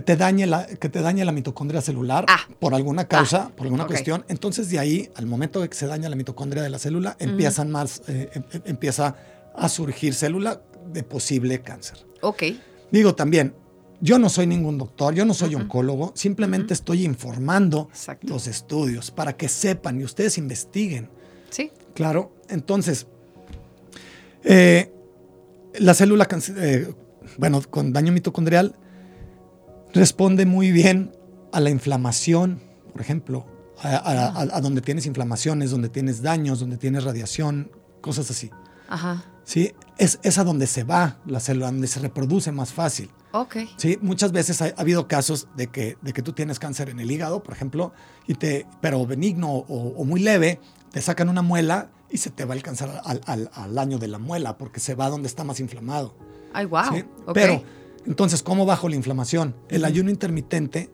te 0.00 0.16
dañe 0.16 0.46
la, 0.46 0.66
que 0.66 0.88
te 0.88 1.00
dañe 1.00 1.24
la 1.24 1.32
mitocondria 1.32 1.80
celular 1.80 2.26
ah. 2.28 2.40
por 2.58 2.74
alguna 2.74 3.06
causa, 3.06 3.48
ah, 3.48 3.52
por 3.56 3.66
alguna 3.66 3.86
cuestión. 3.86 4.24
Entonces 4.28 4.70
de 4.70 4.78
ahí, 4.78 5.10
al 5.14 5.26
momento 5.26 5.60
de 5.60 5.68
que 5.68 5.76
se 5.76 5.86
daña 5.86 6.08
la 6.08 6.16
mitocondria 6.16 6.62
de 6.62 6.70
la 6.70 6.78
célula, 6.78 7.16
empiezan 7.18 7.70
más, 7.70 8.02
eh, 8.08 8.30
em, 8.34 8.42
em, 8.52 8.62
empieza 8.66 9.16
a 9.54 9.68
surgir 9.68 10.14
célula 10.14 10.60
de 10.92 11.02
posible 11.02 11.60
cáncer. 11.60 11.98
Ok. 12.20 12.44
Digo 12.90 13.14
también, 13.14 13.54
yo 14.00 14.18
no 14.18 14.28
soy 14.28 14.46
ningún 14.46 14.78
doctor, 14.78 15.14
yo 15.14 15.24
no 15.24 15.34
soy 15.34 15.54
oncólogo, 15.54 16.12
simplemente 16.14 16.74
estoy 16.74 17.04
informando 17.04 17.88
los 18.22 18.46
estudios 18.46 19.10
para 19.10 19.36
que 19.36 19.48
sepan 19.48 20.00
y 20.00 20.04
ustedes 20.04 20.38
investiguen. 20.38 21.08
Sí. 21.50 21.70
Claro, 21.94 22.34
entonces, 22.48 23.06
eh, 24.44 24.92
la 25.78 25.94
célula, 25.94 26.28
eh, 26.56 26.92
bueno, 27.38 27.62
con 27.70 27.92
daño 27.92 28.12
mitocondrial, 28.12 28.76
responde 29.94 30.46
muy 30.46 30.72
bien 30.72 31.12
a 31.52 31.60
la 31.60 31.70
inflamación, 31.70 32.60
por 32.92 33.00
ejemplo, 33.00 33.46
a, 33.78 34.40
a, 34.40 34.60
donde 34.60 34.80
tienes 34.80 35.06
inflamaciones, 35.06 35.70
donde 35.70 35.88
tienes 35.88 36.22
daños, 36.22 36.60
donde 36.60 36.76
tienes 36.76 37.04
radiación, 37.04 37.70
cosas 38.00 38.30
así. 38.30 38.50
Ajá. 38.88 39.24
Sí, 39.46 39.72
es, 39.96 40.18
es 40.24 40.38
a 40.38 40.44
donde 40.44 40.66
se 40.66 40.82
va 40.82 41.18
la 41.24 41.38
célula, 41.38 41.66
donde 41.66 41.86
se 41.86 42.00
reproduce 42.00 42.50
más 42.50 42.72
fácil. 42.72 43.10
Ok. 43.30 43.58
Sí, 43.76 43.96
muchas 44.02 44.32
veces 44.32 44.60
ha, 44.60 44.74
habido 44.76 45.06
casos 45.06 45.46
de 45.56 45.68
que, 45.68 45.96
de 46.02 46.12
que 46.12 46.20
tú 46.20 46.32
tienes 46.32 46.58
cáncer 46.58 46.90
en 46.90 46.98
el 46.98 47.08
hígado, 47.08 47.44
por 47.44 47.54
ejemplo, 47.54 47.92
y 48.26 48.34
te, 48.34 48.66
pero 48.80 49.06
benigno 49.06 49.52
o, 49.52 50.04
muy 50.04 50.18
leve, 50.20 50.58
te 50.90 51.00
sacan 51.00 51.28
una 51.28 51.42
muela 51.42 51.90
y 52.10 52.18
se 52.18 52.30
te 52.30 52.44
va 52.44 52.54
a 52.54 52.56
alcanzar 52.56 53.00
al, 53.04 53.50
al, 53.54 53.78
año 53.78 53.98
de 53.98 54.08
la 54.08 54.18
muela 54.18 54.58
porque 54.58 54.80
se 54.80 54.96
va 54.96 55.08
donde 55.08 55.28
está 55.28 55.44
más 55.44 55.60
inflamado. 55.60 56.16
Ay, 56.52 56.66
wow. 56.66 57.04
Pero, 57.32 57.62
entonces, 58.04 58.42
¿cómo 58.42 58.66
bajo 58.66 58.88
la 58.88 58.96
inflamación? 58.96 59.54
El 59.68 59.84
ayuno 59.84 60.10
intermitente 60.10 60.90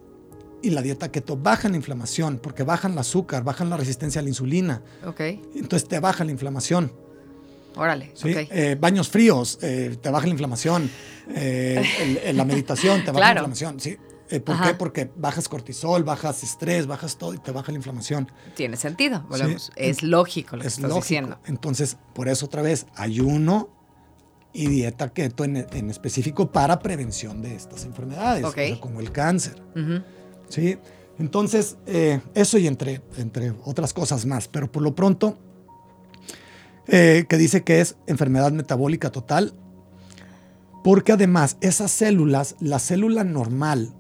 y 0.61 0.71
la 0.71 0.83
dieta 0.83 1.11
keto 1.11 1.39
bajan 1.39 1.73
la 1.73 1.79
inflamación 1.79 2.39
porque 2.39 2.65
bajan 2.65 2.93
el 2.93 2.99
azúcar, 2.99 3.45
bajan 3.45 3.71
la 3.71 3.79
resistencia 3.79 4.21
a 4.21 4.23
la 4.23 4.29
insulina. 4.29 4.83
Ok. 5.07 5.21
Entonces 5.55 5.89
te 5.89 6.01
baja 6.01 6.23
la 6.25 6.33
inflamación. 6.33 6.93
Órale. 7.77 8.13
¿sí? 8.15 8.35
Eh, 8.51 8.77
baños 8.79 9.09
fríos, 9.09 9.59
eh, 9.63 9.97
te 10.01 10.11
baja 10.11 10.27
la 10.27 10.33
inflamación. 10.33 10.91
Eh, 11.35 12.33
la 12.35 12.45
meditación 12.45 13.05
te 13.05 13.11
baja 13.11 13.27
la 13.27 13.33
inflamación. 13.33 13.81
¿sí? 13.81 13.97
¿Por 14.45 14.61
qué? 14.61 14.75
Porque 14.75 15.11
bajas 15.17 15.49
cortisol, 15.49 16.05
bajas 16.05 16.43
estrés, 16.43 16.87
bajas 16.87 17.19
todo 17.19 17.35
y 17.35 17.39
te 17.39 17.53
baja 17.53 17.71
la 17.73 17.77
inflamación. 17.77 18.31
Tiene 18.55 18.77
sentido, 18.77 19.25
volvemos. 19.29 19.71
Es 19.77 20.03
lógico 20.03 20.57
lo 20.57 20.63
que 20.63 20.69
es 20.69 20.79
estás 20.79 20.95
diciendo. 20.95 21.39
Entonces, 21.47 21.97
por 22.15 22.29
eso 22.29 22.47
otra 22.47 22.63
vez, 22.63 22.87
ayuno 22.95 23.69
y 24.55 24.67
dieta 24.67 25.11
keto 25.13 25.45
en, 25.45 25.57
específico 25.91 26.51
para 26.51 26.79
prevención 26.79 27.43
de 27.43 27.55
estas 27.55 27.85
enfermedades, 27.85 28.47
como 28.81 29.01
el 29.01 29.13
cáncer. 29.13 29.63
¿sí? 30.49 30.79
Entonces, 31.19 31.77
eh, 31.87 32.21
eso 32.35 32.59
y 32.59 32.67
entre, 32.67 33.03
entre 33.17 33.53
otras 33.65 33.93
cosas 33.93 34.27
más, 34.27 34.49
pero 34.49 34.71
por 34.71 34.83
lo 34.83 34.95
pronto, 34.95 35.39
eh, 36.89 37.27
que 37.29 37.37
dice 37.37 37.63
que 37.63 37.81
es 37.81 37.97
enfermedad 38.07 38.53
metabólica 38.53 39.11
total, 39.11 39.55
porque 40.83 41.13
además 41.13 41.57
esas 41.61 41.93
células, 41.93 42.57
la 42.61 42.79
célula 42.79 43.25
normal, 43.25 43.95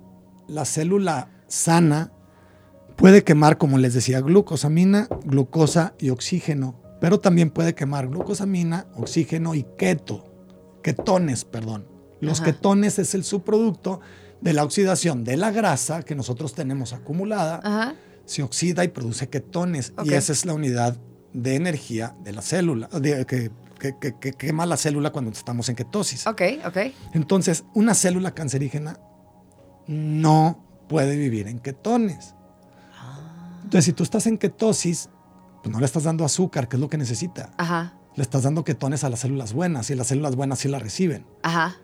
la 0.48 0.64
célula 0.64 1.30
sana, 1.46 2.12
puede 2.96 3.22
quemar, 3.22 3.58
como 3.58 3.78
les 3.78 3.94
decía, 3.94 4.20
glucosamina, 4.20 5.08
glucosa 5.24 5.94
y 5.98 6.10
oxígeno, 6.10 6.80
pero 7.00 7.20
también 7.20 7.50
puede 7.50 7.74
quemar 7.74 8.08
glucosamina, 8.08 8.86
oxígeno 8.96 9.54
y 9.54 9.64
keto, 9.78 10.24
ketones, 10.82 11.44
perdón. 11.44 11.86
Los 12.20 12.40
ketones 12.40 13.00
es 13.00 13.14
el 13.14 13.24
subproducto 13.24 14.00
de 14.40 14.52
la 14.52 14.62
oxidación 14.62 15.24
de 15.24 15.36
la 15.36 15.50
grasa 15.50 16.02
que 16.02 16.14
nosotros 16.14 16.54
tenemos 16.54 16.92
acumulada. 16.92 17.96
Se 18.24 18.42
oxida 18.44 18.84
y 18.84 18.88
produce 18.88 19.28
ketones 19.28 19.92
y 20.04 20.14
esa 20.14 20.32
es 20.32 20.46
la 20.46 20.54
unidad 20.54 20.96
de 21.32 21.54
energía 21.54 22.14
de 22.22 22.32
la 22.32 22.42
célula, 22.42 22.88
que, 22.90 23.50
quema 24.36 24.66
la 24.66 24.76
célula 24.76 25.10
cuando 25.10 25.30
estamos 25.30 25.68
en 25.68 25.76
ketosis. 25.76 26.26
Ok, 26.26 26.42
ok. 26.64 26.78
Entonces, 27.14 27.64
una 27.74 27.94
célula 27.94 28.32
cancerígena 28.32 28.98
no 29.86 30.64
puede 30.88 31.16
vivir 31.16 31.48
en 31.48 31.58
ketones. 31.58 32.34
Ah. 32.96 33.60
Entonces, 33.64 33.86
si 33.86 33.92
tú 33.92 34.04
estás 34.04 34.26
en 34.26 34.38
ketosis, 34.38 35.08
pues 35.62 35.72
no 35.72 35.80
le 35.80 35.86
estás 35.86 36.04
dando 36.04 36.24
azúcar, 36.24 36.68
que 36.68 36.76
es 36.76 36.80
lo 36.80 36.88
que 36.88 36.98
necesita. 36.98 37.50
Ajá. 37.56 37.94
Le 38.14 38.22
estás 38.22 38.42
dando 38.42 38.62
ketones 38.62 39.04
a 39.04 39.08
las 39.08 39.20
células 39.20 39.52
buenas 39.52 39.90
y 39.90 39.94
las 39.94 40.08
células 40.08 40.36
buenas 40.36 40.58
sí 40.58 40.68
la 40.68 40.78
reciben. 40.78 41.26
Ajá. 41.42 41.76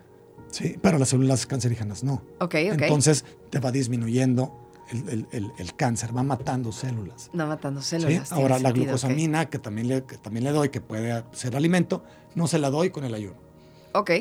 Sí, 0.51 0.77
pero 0.81 0.97
las 0.97 1.09
células 1.09 1.45
cancerígenas 1.45 2.03
no. 2.03 2.23
Ok, 2.39 2.55
ok. 2.71 2.81
Entonces 2.81 3.25
te 3.49 3.59
va 3.59 3.71
disminuyendo 3.71 4.68
el, 4.91 5.75
cáncer, 5.75 6.15
va 6.15 6.23
matando 6.23 6.71
células. 6.71 7.29
Va 7.37 7.45
matando 7.45 7.81
células. 7.81 8.31
Ahora, 8.31 8.59
la 8.59 8.71
glucosamina, 8.71 9.49
que, 9.49 9.59
también 9.59 9.87
le, 9.87 10.03
que 10.03 10.17
también 10.17 10.43
le 10.43 10.51
doy, 10.51 10.69
que 10.69 10.81
puede 10.81 11.23
ser 11.31 11.55
alimento, 11.55 12.03
no 12.35 12.47
se 12.47 12.59
la 12.59 12.69
doy 12.69 12.89
con 12.89 13.03
el 13.03 13.13
ayuno. 13.13 13.35
Ok. 13.93 14.11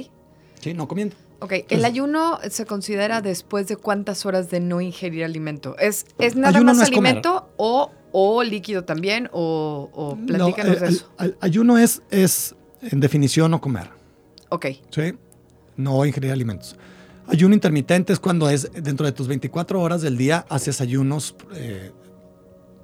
Sí, 0.61 0.75
no 0.75 0.89
comiendo. 0.89 1.17
Ok, 1.41 1.53
¿el 1.69 1.85
ayuno 1.85 2.41
se 2.51 2.67
considera 2.67 3.21
después 3.21 3.69
de 3.69 3.77
cuántas 3.77 4.27
horas 4.27 4.51
de 4.51 4.59
no 4.59 4.81
ingerir 4.81 5.25
alimento? 5.25 5.79
¿Es, 5.79 6.05
es 6.19 6.35
nada 6.35 6.61
más 6.63 6.81
alimento 6.81 7.49
o, 7.57 7.93
o, 8.11 8.43
líquido 8.43 8.85
también? 8.85 9.29
¿O, 9.33 9.89
o 9.93 10.17
platícanos 10.17 10.81
de 10.81 10.89
eso? 10.89 11.13
El, 11.21 11.37
ayuno 11.41 11.79
es, 11.79 12.03
es, 12.11 12.57
en 12.83 12.99
definición, 12.99 13.53
no 13.53 13.61
comer. 13.61 13.91
Ok. 14.49 14.67
Sí, 14.91 15.15
no 15.77 16.05
ingerir 16.05 16.33
alimentos. 16.33 16.77
Ayuno 17.29 17.55
intermitente 17.55 18.13
es 18.13 18.21
cuando 18.21 18.49
es 18.49 18.71
dentro 18.73 19.05
de 19.05 19.13
tus 19.13 19.29
24 19.29 19.81
horas 19.81 20.01
del 20.01 20.17
día 20.17 20.47
haces 20.49 20.81
ayunos 20.81 21.37
eh, 21.55 21.93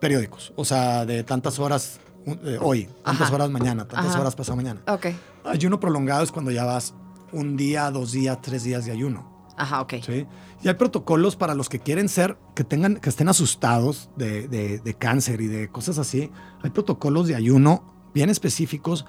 periódicos, 0.01 0.53
o 0.55 0.65
sea, 0.67 1.07
de 1.07 1.25
tantas 1.25 1.59
horas 1.59 1.99
eh, 2.27 2.59
hoy, 2.61 2.89
tantas 3.03 3.31
horas 3.31 3.51
mañana, 3.51 3.89
tantas 3.89 4.15
horas 4.17 4.37
pasado 4.37 4.57
mañana. 4.57 4.83
Ok. 4.87 5.07
Ayuno 5.45 5.81
prolongado 5.81 6.23
es 6.23 6.31
cuando 6.31 6.51
ya 6.51 6.65
vas 6.65 6.95
un 7.33 7.57
día, 7.57 7.91
dos 7.91 8.13
días, 8.13 8.39
tres 8.43 8.65
días 8.65 8.85
de 8.85 8.93
ayuno. 8.93 9.33
Ajá, 9.57 9.81
ok. 9.81 9.95
¿sí? 10.05 10.27
Y 10.63 10.69
hay 10.69 10.75
protocolos 10.75 11.37
para 11.37 11.55
los 11.55 11.71
que 11.71 11.81
quieren 11.81 12.11
ser, 12.11 12.37
que 12.55 12.65
tengan, 12.65 12.97
que 12.97 13.09
estén 13.09 13.29
asustados 13.29 14.11
de, 14.17 14.49
de 14.49 14.95
cáncer 14.95 15.41
y 15.41 15.47
de 15.47 15.69
cosas 15.69 15.97
así. 15.99 16.31
Hay 16.63 16.71
protocolos 16.71 17.29
de 17.29 17.35
ayuno 17.35 18.11
bien 18.13 18.29
específicos 18.29 19.07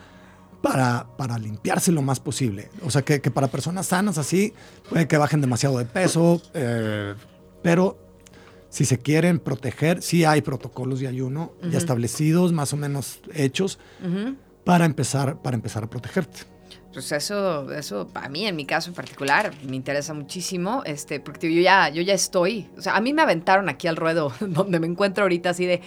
para, 0.65 1.05
para 1.15 1.37
limpiarse 1.37 1.91
lo 1.91 2.01
más 2.01 2.19
posible. 2.19 2.69
O 2.81 2.89
sea, 2.89 3.03
que, 3.03 3.19
para 3.19 3.49
personas 3.49 3.85
sanas 3.85 4.17
así, 4.17 4.51
puede 4.89 5.07
que 5.07 5.15
bajen 5.15 5.39
demasiado 5.39 5.77
de 5.77 5.85
peso, 5.85 6.41
eh, 6.55 7.13
pero 7.61 7.99
si 8.69 8.83
se 8.83 8.97
quieren 8.97 9.37
proteger, 9.37 10.01
sí 10.01 10.25
hay 10.25 10.41
protocolos 10.41 11.01
de 11.01 11.07
ayuno 11.07 11.53
ya 11.69 11.77
establecidos, 11.77 12.51
más 12.51 12.73
o 12.73 12.77
menos 12.77 13.19
hechos, 13.35 13.77
para, 14.63 14.85
empezar, 14.85 15.39
para 15.43 15.55
empezar 15.55 15.83
a 15.83 15.87
protegerte. 15.87 16.39
Pues 16.91 17.11
eso, 17.11 17.71
eso 17.71 18.09
a 18.15 18.27
mí, 18.27 18.47
en 18.47 18.55
mi 18.55 18.65
caso 18.65 18.89
en 18.89 18.95
particular, 18.95 19.53
me 19.69 19.75
interesa 19.75 20.15
muchísimo, 20.15 20.81
este, 20.83 21.19
porque 21.19 21.53
yo 21.53 21.61
ya, 21.61 21.89
yo 21.89 22.01
ya 22.01 22.15
estoy, 22.15 22.71
o 22.75 22.81
sea, 22.81 22.95
a 22.95 23.01
mí 23.01 23.13
me 23.13 23.21
aventaron 23.21 23.69
aquí 23.69 23.85
al 23.85 23.97
ruedo, 23.97 24.33
donde 24.39 24.79
me 24.79 24.87
encuentro 24.87 25.25
ahorita 25.25 25.51
así 25.51 25.67
de, 25.67 25.81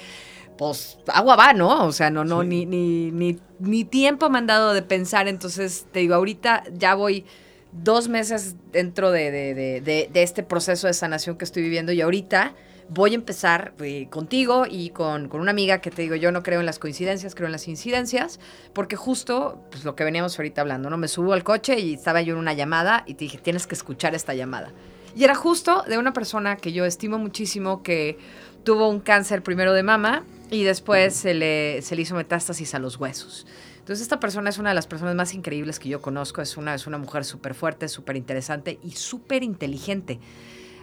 pues 0.59 0.99
agua 1.07 1.37
va, 1.37 1.53
¿no? 1.55 1.87
O 1.87 1.93
sea, 1.93 2.11
no, 2.11 2.25
no, 2.25 2.43
ni, 2.43 2.67
ni, 2.67 3.11
ni, 3.13 3.39
ni, 3.61 3.85
tiempo 3.85 4.29
me 4.29 4.39
han 4.39 4.47
dado 4.47 4.75
de 4.75 4.83
pensar. 4.83 5.29
Entonces, 5.29 5.87
te 5.93 6.01
digo, 6.01 6.15
ahorita 6.15 6.65
ya 6.75 6.95
voy 6.95 7.25
dos 7.73 8.09
meses 8.09 8.57
dentro 8.73 9.11
de, 9.11 9.31
de, 9.31 9.55
de, 9.55 10.11
de 10.13 10.23
este 10.23 10.43
proceso 10.43 10.87
de 10.87 10.95
sanación 10.95 11.39
que 11.39 11.45
estoy 11.45 11.63
viviendo 11.63 11.93
y 11.93 12.01
ahorita 12.01 12.55
voy 12.89 13.13
a 13.13 13.15
empezar 13.15 13.75
eh, 13.81 14.09
contigo 14.11 14.65
y 14.69 14.91
con, 14.91 15.29
con, 15.29 15.41
una 15.41 15.51
amiga 15.51 15.81
que 15.81 15.91
te 15.91 16.03
digo, 16.03 16.15
yo 16.17 16.33
no 16.33 16.43
creo 16.43 16.61
en 16.61 16.67
las 16.67 16.79
coincidencias, 16.79 17.35
creo 17.35 17.47
en 17.47 17.53
las 17.53 17.69
incidencias, 17.69 18.41
porque 18.73 18.97
justo, 18.97 19.63
pues 19.71 19.85
lo 19.85 19.95
que 19.95 20.05
veníamos 20.05 20.39
ahorita 20.39 20.63
hablando, 20.63 20.91
¿no? 20.91 20.97
Me 20.97 21.09
subo 21.09 21.35
al 21.35 21.45
coche 21.45 21.79
y 21.79 21.95
estaba 21.95 22.23
yo 22.23 22.35
en 22.35 22.41
una 22.41 22.55
llamada 22.55 23.05
y 23.07 23.15
te 23.15 23.25
dije, 23.25 23.39
tienes 23.39 23.67
que 23.67 23.75
escuchar 23.75 24.15
esta 24.15 24.35
llamada. 24.35 24.73
Y 25.15 25.25
era 25.25 25.35
justo 25.35 25.85
de 25.87 25.99
una 25.99 26.13
persona 26.13 26.57
que 26.57 26.73
yo 26.73 26.85
estimo 26.85 27.19
muchísimo 27.19 27.83
que 27.83 28.19
tuvo 28.65 28.89
un 28.89 29.01
cáncer 29.01 29.43
primero 29.43 29.73
de 29.73 29.83
mama 29.83 30.25
y 30.51 30.65
después 30.65 31.15
se 31.15 31.35
le, 31.35 31.83
se 31.83 31.97
le 31.97 32.03
hizo 32.03 32.15
metástasis 32.15 32.75
a 32.75 32.79
los 32.79 32.97
huesos. 32.97 33.47
Entonces 33.79 34.03
esta 34.03 34.21
persona 34.21 34.51
es 34.51 34.59
una 34.59 34.69
de 34.69 34.75
las 34.75 34.87
personas 34.87 35.15
más 35.15 35.33
increíbles 35.33 35.79
que 35.79 35.89
yo 35.89 36.03
conozco, 36.03 36.43
es 36.43 36.57
una, 36.57 36.75
es 36.75 36.87
una 36.87 36.99
mujer 36.99 37.25
súper 37.25 37.55
fuerte, 37.55 37.89
súper 37.89 38.17
interesante 38.17 38.79
y 38.83 38.93
súper 38.93 39.43
inteligente. 39.43 40.21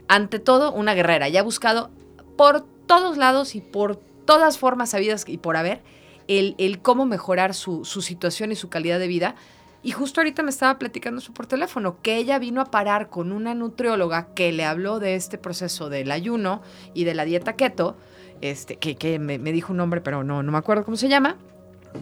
Ante 0.08 0.40
todo, 0.40 0.72
una 0.72 0.94
guerrera. 0.94 1.30
Ya 1.30 1.42
ha 1.42 1.44
buscado 1.44 1.92
por 2.36 2.66
todos 2.88 3.18
lados 3.18 3.56
y 3.56 3.62
por 3.62 3.98
todas 4.26 4.58
formas 4.58 4.90
sabidas 4.90 5.26
y 5.28 5.38
por 5.38 5.56
haber 5.56 5.82
el, 6.28 6.56
el 6.58 6.82
cómo 6.82 7.06
mejorar 7.06 7.54
su, 7.54 7.86
su, 7.86 8.02
situación 8.02 8.52
y 8.52 8.56
su 8.56 8.70
calidad 8.70 9.00
de 9.00 9.08
vida. 9.08 9.36
Y 9.84 9.92
justo 9.92 10.20
ahorita 10.20 10.42
me 10.42 10.50
estaba 10.50 10.80
platicando 10.80 11.22
eso 11.22 11.32
por 11.32 11.46
teléfono, 11.46 12.02
que 12.02 12.18
ella 12.18 12.40
vino 12.40 12.60
a 12.60 12.72
parar 12.72 13.10
con 13.10 13.32
una 13.32 13.54
nutrióloga 13.54 14.34
que 14.34 14.52
le 14.52 14.66
habló 14.66 15.00
de 15.00 15.14
este 15.14 15.38
proceso 15.38 15.90
del 15.90 16.10
ayuno 16.10 16.64
y 16.96 17.04
de 17.04 17.14
la 17.14 17.24
dieta 17.24 17.54
keto, 17.54 17.96
este, 18.42 18.78
que, 18.78 19.20
me, 19.20 19.38
dijo 19.38 19.72
un 19.72 19.78
nombre, 19.78 20.02
pero 20.02 20.24
no, 20.24 20.44
no 20.44 20.52
me 20.52 20.58
acuerdo 20.58 20.84
cómo 20.84 20.98
se 20.98 21.08
llama. 21.08 21.38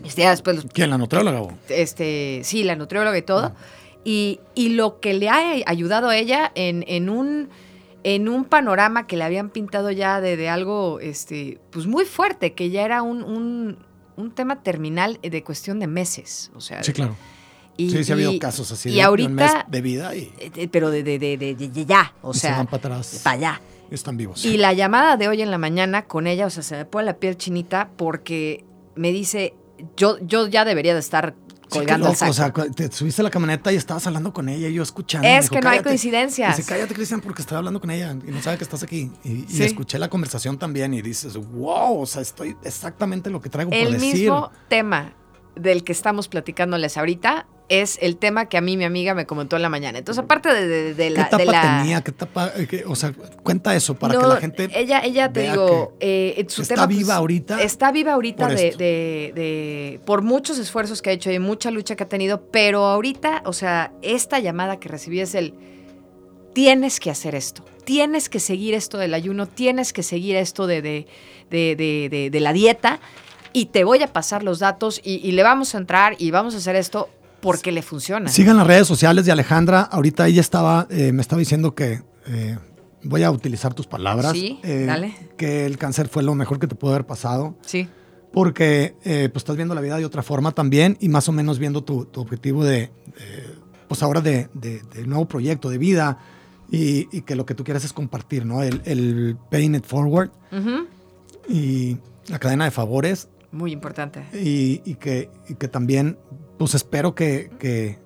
Este, 0.03 0.27
después 0.27 0.65
¿Quién, 0.73 0.89
la 0.89 0.97
nutrióloga? 0.97 1.55
Este, 1.69 2.41
sí, 2.43 2.63
la 2.63 2.75
nutrióloga 2.75 3.17
y 3.17 3.21
todo. 3.21 3.45
Ah. 3.45 3.53
Y, 4.03 4.39
lo 4.55 4.99
que 4.99 5.13
le 5.13 5.29
ha 5.29 5.39
ayudado 5.65 6.09
a 6.09 6.17
ella 6.17 6.51
en, 6.55 6.83
en, 6.87 7.09
un, 7.09 7.49
en 8.03 8.27
un 8.27 8.43
panorama 8.45 9.07
que 9.07 9.15
le 9.15 9.23
habían 9.23 9.49
pintado 9.49 9.91
ya 9.91 10.19
de, 10.19 10.49
algo 10.49 10.99
este, 10.99 11.59
pues 11.69 11.87
muy 11.87 12.05
fuerte, 12.05 12.53
que 12.53 12.69
ya 12.69 12.83
era 12.83 13.01
un, 13.01 13.77
tema 14.35 14.61
terminal 14.61 15.19
de 15.21 15.43
cuestión 15.43 15.79
de 15.79 15.87
meses. 15.87 16.51
O 16.55 16.61
sea, 16.61 16.83
sí, 16.83 16.91
claro. 16.91 17.15
Y, 17.77 17.89
sí, 17.89 18.03
sí 18.03 18.11
ha 18.11 18.15
habido 18.15 18.37
casos 18.37 18.71
así 18.71 18.89
y 18.89 18.95
de, 18.95 19.01
ahorita, 19.01 19.29
un 19.29 19.35
mes 19.35 19.51
de 19.67 19.81
vida. 19.81 20.15
Y, 20.15 20.31
eh, 20.37 20.67
pero 20.71 20.91
de, 20.91 21.01
de, 21.01 21.17
de, 21.17 21.85
ya, 21.85 22.13
o 22.21 22.33
sea. 22.33 22.51
Se 22.51 22.57
van 22.57 22.67
para 22.67 22.77
atrás. 22.77 23.21
Para 23.23 23.35
allá. 23.35 23.61
Están 23.93 24.17
vivos. 24.17 24.43
Y 24.43 24.57
la 24.57 24.73
llamada 24.73 25.17
de 25.17 25.27
hoy 25.27 25.41
en 25.41 25.51
la 25.51 25.59
mañana 25.59 26.05
con 26.05 26.25
ella, 26.25 26.47
o 26.47 26.49
sea, 26.49 26.63
se 26.63 26.75
me 26.75 26.85
pone 26.85 27.05
la 27.05 27.17
piel 27.17 27.37
chinita 27.37 27.91
porque 27.95 28.65
me 28.95 29.11
dice, 29.11 29.53
yo, 29.95 30.17
yo 30.19 30.47
ya 30.47 30.65
debería 30.65 30.93
de 30.93 30.99
estar 30.99 31.35
colgando 31.69 32.09
O 32.09 32.33
sea, 32.33 32.51
te 32.51 32.91
subiste 32.91 33.21
a 33.21 33.23
la 33.23 33.29
camioneta 33.29 33.71
y 33.71 33.75
estabas 33.75 34.05
hablando 34.07 34.33
con 34.33 34.49
ella 34.49 34.67
y 34.67 34.73
yo 34.73 34.83
escuchando. 34.83 35.27
Es 35.27 35.49
que 35.49 35.59
no 35.59 35.69
hay 35.69 35.81
coincidencias. 35.81 36.57
Dice, 36.57 36.67
cállate, 36.67 36.93
Cristian, 36.93 37.21
porque 37.21 37.41
estoy 37.41 37.57
hablando 37.57 37.79
con 37.79 37.91
ella 37.91 38.15
y 38.25 38.31
no 38.31 38.41
sabe 38.41 38.57
que 38.57 38.63
estás 38.63 38.83
aquí. 38.83 39.11
Y, 39.23 39.61
escuché 39.61 39.99
la 39.99 40.09
conversación 40.09 40.57
también 40.57 40.93
y 40.93 41.01
dices, 41.01 41.35
wow, 41.37 42.01
o 42.01 42.05
sea, 42.05 42.21
estoy 42.21 42.55
exactamente 42.63 43.29
lo 43.29 43.41
que 43.41 43.49
traigo 43.49 43.69
por 43.69 43.79
decir. 43.79 43.93
El 43.93 44.01
mismo 44.01 44.51
tema 44.69 45.13
del 45.55 45.83
que 45.83 45.91
estamos 45.91 46.27
platicándoles 46.27 46.97
ahorita 46.97 47.47
es 47.69 47.97
el 48.01 48.17
tema 48.17 48.47
que 48.47 48.57
a 48.57 48.61
mí 48.61 48.77
mi 48.77 48.83
amiga 48.83 49.13
me 49.13 49.25
comentó 49.25 49.55
en 49.55 49.61
la 49.61 49.69
mañana. 49.69 49.97
Entonces, 49.97 50.23
aparte 50.23 50.53
de, 50.53 50.93
de, 50.93 51.09
la... 51.09 51.29
¿Qué 51.29 51.43
etapa 51.43 51.79
tenía? 51.79 52.01
¿Qué 52.01 52.11
etapa? 52.11 52.51
Eh, 52.55 52.83
o 52.87 52.95
sea, 52.95 53.13
cuenta 53.41 53.75
eso 53.75 53.95
para 53.95 54.19
que 54.19 54.27
la 54.27 54.37
gente 54.37 54.69
Ella, 54.73 54.99
ella 55.03 55.31
te 55.31 55.51
digo, 55.51 55.93
eh, 55.99 56.35
está 56.37 56.85
pues, 56.85 56.97
viva 56.97 57.15
ahorita. 57.15 57.61
Está 57.61 57.91
viva 57.91 58.13
ahorita 58.13 58.47
por 58.47 58.55
de, 58.55 60.01
por 60.05 60.21
muchos 60.21 60.57
esfuerzos 60.57 61.01
que 61.01 61.09
ha 61.09 61.13
hecho 61.13 61.31
y 61.31 61.39
mucha 61.39 61.71
lucha 61.71 61.95
que 61.95 62.03
ha 62.03 62.09
tenido, 62.09 62.47
pero 62.51 62.85
ahorita, 62.85 63.43
o 63.45 63.53
sea, 63.53 63.93
esta 64.01 64.39
llamada 64.39 64.79
que 64.79 64.89
recibí 64.89 65.19
es 65.19 65.35
el... 65.35 65.53
Tienes 66.53 66.99
que 66.99 67.09
hacer 67.09 67.33
esto, 67.33 67.65
tienes 67.83 68.29
que 68.29 68.39
seguir 68.39 68.75
esto 68.75 68.99
del 68.99 69.15
ayuno, 69.15 69.47
tienes 69.47 69.91
que 69.91 70.03
seguir 70.03 70.35
esto 70.35 70.67
de, 70.67 70.83
de, 71.49 72.39
la 72.39 72.53
dieta 72.53 72.99
y 73.53 73.67
te 73.67 73.83
voy 73.83 74.03
a 74.03 74.07
pasar 74.13 74.43
los 74.43 74.59
datos 74.59 75.01
y, 75.03 75.31
le 75.31 75.43
vamos 75.43 75.73
a 75.73 75.77
entrar 75.77 76.15
y 76.19 76.31
vamos 76.31 76.53
a 76.53 76.57
hacer 76.57 76.75
esto 76.75 77.09
porque 77.43 77.71
le 77.71 77.81
funciona. 77.81 78.29
Sigan 78.29 78.57
las 78.57 78.65
redes 78.65 78.87
sociales 78.87 79.25
de 79.25 79.31
Alejandra. 79.31 79.81
Ahorita 79.81 80.27
ella 80.27 80.41
estaba, 80.41 80.87
eh, 80.89 81.11
me 81.11 81.21
estaba 81.21 81.39
diciendo 81.39 81.75
que 81.75 82.01
eh, 82.25 82.57
voy 83.03 83.23
a 83.23 83.31
utilizar 83.31 83.73
tus 83.73 83.85
palabras. 83.85 84.31
Sí, 84.31 84.59
eh, 84.63 84.85
dale. 84.87 85.13
Que 85.37 85.65
el 85.65 85.77
cáncer 85.77 86.07
fue 86.07 86.23
lo 86.23 86.33
mejor 86.35 86.57
que 86.57 86.67
te 86.67 86.75
pudo 86.75 86.91
haber 86.91 87.05
pasado. 87.05 87.57
Sí. 87.61 87.89
Porque 88.31 88.95
pues 89.03 89.43
estás 89.43 89.57
viendo 89.57 89.75
la 89.75 89.81
vida 89.81 89.97
de 89.97 90.05
otra 90.05 90.23
forma 90.23 90.53
también 90.53 90.97
y 90.99 91.09
más 91.09 91.29
o 91.29 91.31
menos 91.31 91.59
viendo 91.59 91.83
tu, 91.83 92.07
objetivo 92.15 92.63
de, 92.63 92.89
pues 93.87 94.01
ahora 94.01 94.21
de, 94.21 94.49
de, 94.55 95.05
nuevo 95.05 95.27
proyecto 95.27 95.69
de 95.69 95.77
vida 95.77 96.17
y, 96.71 97.21
que 97.21 97.35
lo 97.35 97.45
que 97.45 97.53
tú 97.53 97.63
quieres 97.63 97.85
es 97.85 97.93
compartir, 97.93 98.43
¿no? 98.43 98.63
El, 98.63 98.81
el 98.85 99.37
Paying 99.51 99.75
It 99.75 99.85
Forward 99.85 100.31
y 101.47 101.97
la 102.27 102.39
cadena 102.39 102.65
de 102.65 102.71
favores. 102.71 103.27
Muy 103.53 103.71
importante. 103.71 104.25
Y, 104.33 104.95
que, 104.95 105.29
que, 105.59 105.67
también, 105.67 106.17
pues 106.63 106.75
espero 106.75 107.13
que, 107.13 107.49
que, 107.59 107.97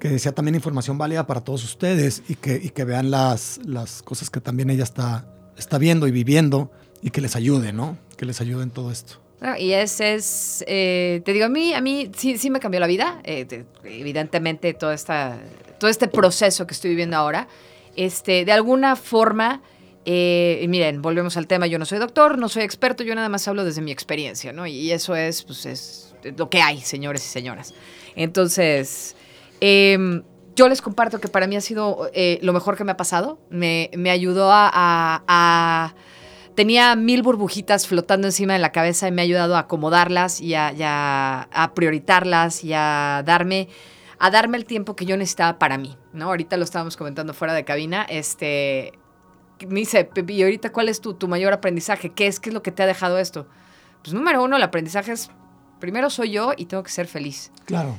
que, 0.00 0.18
sea 0.18 0.32
también 0.32 0.54
información 0.54 0.96
válida 0.96 1.26
para 1.26 1.42
todos 1.42 1.62
ustedes 1.62 2.22
y 2.26 2.36
que, 2.36 2.54
y 2.54 2.70
que 2.70 2.84
vean 2.84 3.10
las, 3.10 3.60
las 3.66 4.00
cosas 4.02 4.30
que 4.30 4.40
también 4.40 4.70
ella 4.70 4.84
está, 4.84 5.28
está 5.58 5.76
viendo 5.76 6.08
y 6.08 6.10
viviendo 6.10 6.70
y 7.02 7.10
que 7.10 7.20
les 7.20 7.36
ayude, 7.36 7.74
¿no? 7.74 7.98
Que 8.16 8.24
les 8.24 8.40
ayude 8.40 8.62
en 8.62 8.70
todo 8.70 8.90
esto. 8.90 9.20
y 9.58 9.72
ese 9.72 10.14
es, 10.14 10.64
eh, 10.66 11.20
te 11.22 11.34
digo, 11.34 11.44
a 11.44 11.50
mí, 11.50 11.74
a 11.74 11.82
mí 11.82 12.10
sí, 12.16 12.38
sí 12.38 12.48
me 12.48 12.60
cambió 12.60 12.80
la 12.80 12.86
vida. 12.86 13.20
Eh, 13.24 13.66
evidentemente, 13.84 14.72
todo, 14.72 14.92
esta, 14.92 15.36
todo 15.78 15.90
este 15.90 16.08
proceso 16.08 16.66
que 16.66 16.72
estoy 16.72 16.88
viviendo 16.92 17.18
ahora, 17.18 17.46
este, 17.94 18.46
de 18.46 18.52
alguna 18.52 18.96
forma 18.96 19.60
eh, 20.06 20.64
miren, 20.68 21.00
volvemos 21.00 21.36
al 21.36 21.46
tema, 21.46 21.66
yo 21.66 21.78
no 21.78 21.86
soy 21.86 21.98
doctor, 21.98 22.38
no 22.38 22.48
soy 22.48 22.62
experto, 22.62 23.02
yo 23.02 23.14
nada 23.14 23.28
más 23.28 23.48
hablo 23.48 23.64
desde 23.64 23.80
mi 23.80 23.90
experiencia, 23.90 24.52
¿no? 24.52 24.66
Y 24.66 24.90
eso 24.90 25.16
es, 25.16 25.42
pues, 25.42 25.64
es 25.66 26.14
lo 26.36 26.50
que 26.50 26.60
hay, 26.60 26.80
señores 26.80 27.24
y 27.24 27.28
señoras. 27.28 27.74
Entonces, 28.14 29.16
em, 29.60 30.22
yo 30.54 30.68
les 30.68 30.82
comparto 30.82 31.20
que 31.20 31.28
para 31.28 31.46
mí 31.46 31.56
ha 31.56 31.60
sido 31.60 32.10
eh, 32.12 32.38
lo 32.42 32.52
mejor 32.52 32.76
que 32.76 32.84
me 32.84 32.92
ha 32.92 32.96
pasado. 32.96 33.38
Me, 33.50 33.90
ayudó 34.10 34.50
a, 34.52 35.94
Tenía 36.54 36.94
mil 36.94 37.22
burbujitas 37.22 37.88
flotando 37.88 38.28
encima 38.28 38.52
de 38.52 38.60
la 38.60 38.70
cabeza 38.70 39.08
y 39.08 39.10
me 39.10 39.22
ha 39.22 39.24
ayudado 39.24 39.56
a 39.56 39.60
acomodarlas 39.60 40.40
y 40.40 40.54
a, 40.54 41.48
a 41.50 41.74
prioritarlas 41.74 42.62
y 42.62 42.72
a 42.72 43.24
darme 43.26 43.68
a 44.20 44.30
darme 44.30 44.56
el 44.56 44.64
tiempo 44.64 44.94
que 44.94 45.04
yo 45.04 45.16
necesitaba 45.16 45.58
para 45.58 45.76
mí, 45.76 45.96
¿no? 46.12 46.26
Ahorita 46.26 46.56
lo 46.56 46.62
estábamos 46.62 46.96
comentando 46.96 47.34
fuera 47.34 47.52
de 47.52 47.64
cabina, 47.64 48.06
este, 48.08 48.92
me 49.66 49.80
dice, 49.80 50.08
y 50.28 50.42
ahorita, 50.42 50.72
¿cuál 50.72 50.88
es 50.88 51.00
tu, 51.00 51.14
tu 51.14 51.28
mayor 51.28 51.52
aprendizaje? 51.52 52.10
¿Qué 52.10 52.26
es, 52.26 52.40
¿Qué 52.40 52.50
es 52.50 52.54
lo 52.54 52.62
que 52.62 52.72
te 52.72 52.82
ha 52.82 52.86
dejado 52.86 53.18
esto? 53.18 53.46
Pues 54.02 54.14
número 54.14 54.42
uno, 54.42 54.56
el 54.56 54.62
aprendizaje 54.62 55.12
es, 55.12 55.30
primero 55.80 56.10
soy 56.10 56.30
yo 56.30 56.52
y 56.56 56.66
tengo 56.66 56.82
que 56.82 56.90
ser 56.90 57.06
feliz. 57.06 57.50
Claro. 57.64 57.96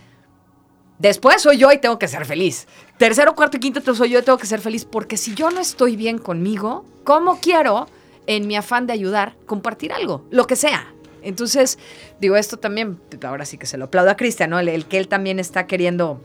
Después 1.00 1.42
soy 1.42 1.58
yo 1.58 1.72
y 1.72 1.78
tengo 1.78 2.00
que 2.00 2.08
ser 2.08 2.26
feliz. 2.26 2.68
Tercero, 2.98 3.36
cuarto 3.36 3.58
y 3.58 3.60
quinto 3.60 3.96
soy 3.96 4.10
yo 4.10 4.20
y 4.20 4.24
tengo 4.24 4.38
que 4.38 4.48
ser 4.48 4.62
feliz. 4.62 4.86
Porque 4.86 5.18
si 5.18 5.34
yo 5.34 5.52
no 5.52 5.60
estoy 5.60 5.96
bien 5.96 6.18
conmigo, 6.18 6.86
¿cómo 7.04 7.40
quiero, 7.40 7.88
en 8.28 8.48
mi 8.48 8.56
afán 8.56 8.88
de 8.88 8.94
ayudar, 8.94 9.36
compartir 9.46 9.92
algo? 9.92 10.26
Lo 10.32 10.48
que 10.48 10.56
sea. 10.56 10.94
Entonces, 11.22 11.80
digo, 12.22 12.36
esto 12.36 12.58
también, 12.58 13.00
ahora 13.24 13.46
sí 13.46 13.58
que 13.58 13.66
se 13.66 13.78
lo 13.78 13.86
aplaudo 13.86 14.12
a 14.12 14.16
Cristian, 14.16 14.52
¿no? 14.52 14.60
el 14.60 14.86
que 14.86 14.98
él 14.98 15.08
también 15.08 15.40
está 15.40 15.66
queriendo 15.66 16.22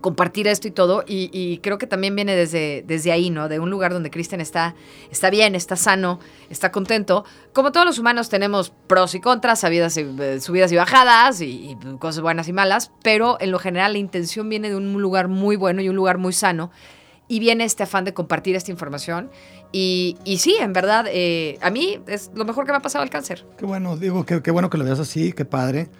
compartir 0.00 0.48
esto 0.48 0.68
y 0.68 0.70
todo. 0.70 1.04
Y, 1.06 1.58
creo 1.58 1.78
que 1.78 1.86
también 1.86 2.14
viene 2.14 2.34
desde, 2.34 2.84
desde 2.86 3.12
ahí, 3.12 3.30
¿no? 3.30 3.48
De 3.48 3.58
un 3.58 3.70
lugar 3.70 3.92
donde 3.92 4.10
Cristian 4.10 4.40
está, 4.40 4.74
está 5.10 5.30
bien, 5.30 5.54
está 5.54 5.76
sano, 5.76 6.20
está 6.50 6.72
contento. 6.72 7.24
Como 7.52 7.72
todos 7.72 7.86
los 7.86 7.98
humanos 7.98 8.28
tenemos 8.28 8.72
pros 8.86 9.14
y 9.14 9.20
contras, 9.20 9.60
subidas 9.60 9.96
y, 9.96 10.06
eh, 10.20 10.40
subidas 10.40 10.72
y 10.72 10.76
bajadas 10.76 11.40
y, 11.40 11.76
cosas 11.98 12.22
buenas 12.22 12.48
y 12.48 12.52
malas, 12.52 12.92
pero 13.02 13.36
en 13.40 13.50
lo 13.50 13.58
general 13.58 13.92
la 13.92 13.98
intención 13.98 14.48
viene 14.48 14.68
de 14.68 14.76
un 14.76 15.00
lugar 15.00 15.28
muy 15.28 15.56
bueno 15.56 15.82
y 15.82 15.88
un 15.88 15.96
lugar 15.96 16.18
muy 16.18 16.32
sano. 16.32 16.70
Y 17.30 17.40
viene 17.40 17.64
este 17.64 17.82
afán 17.82 18.04
de 18.04 18.14
compartir 18.14 18.56
esta 18.56 18.70
información. 18.70 19.30
Y, 19.70 20.16
sí, 20.38 20.56
en 20.58 20.72
verdad, 20.72 21.04
eh, 21.08 21.58
a 21.60 21.68
mí 21.68 22.00
es 22.06 22.30
lo 22.34 22.46
mejor 22.46 22.64
que 22.64 22.72
me 22.72 22.78
ha 22.78 22.80
pasado 22.80 23.04
el 23.04 23.10
cáncer. 23.10 23.44
Qué 23.58 23.66
bueno, 23.66 23.98
digo, 23.98 24.24
qué, 24.24 24.40
qué 24.42 24.50
bueno 24.50 24.70
que 24.70 24.78
lo 24.78 24.84
veas 24.84 24.98
así, 24.98 25.32
qué 25.34 25.44
padre. 25.44 25.90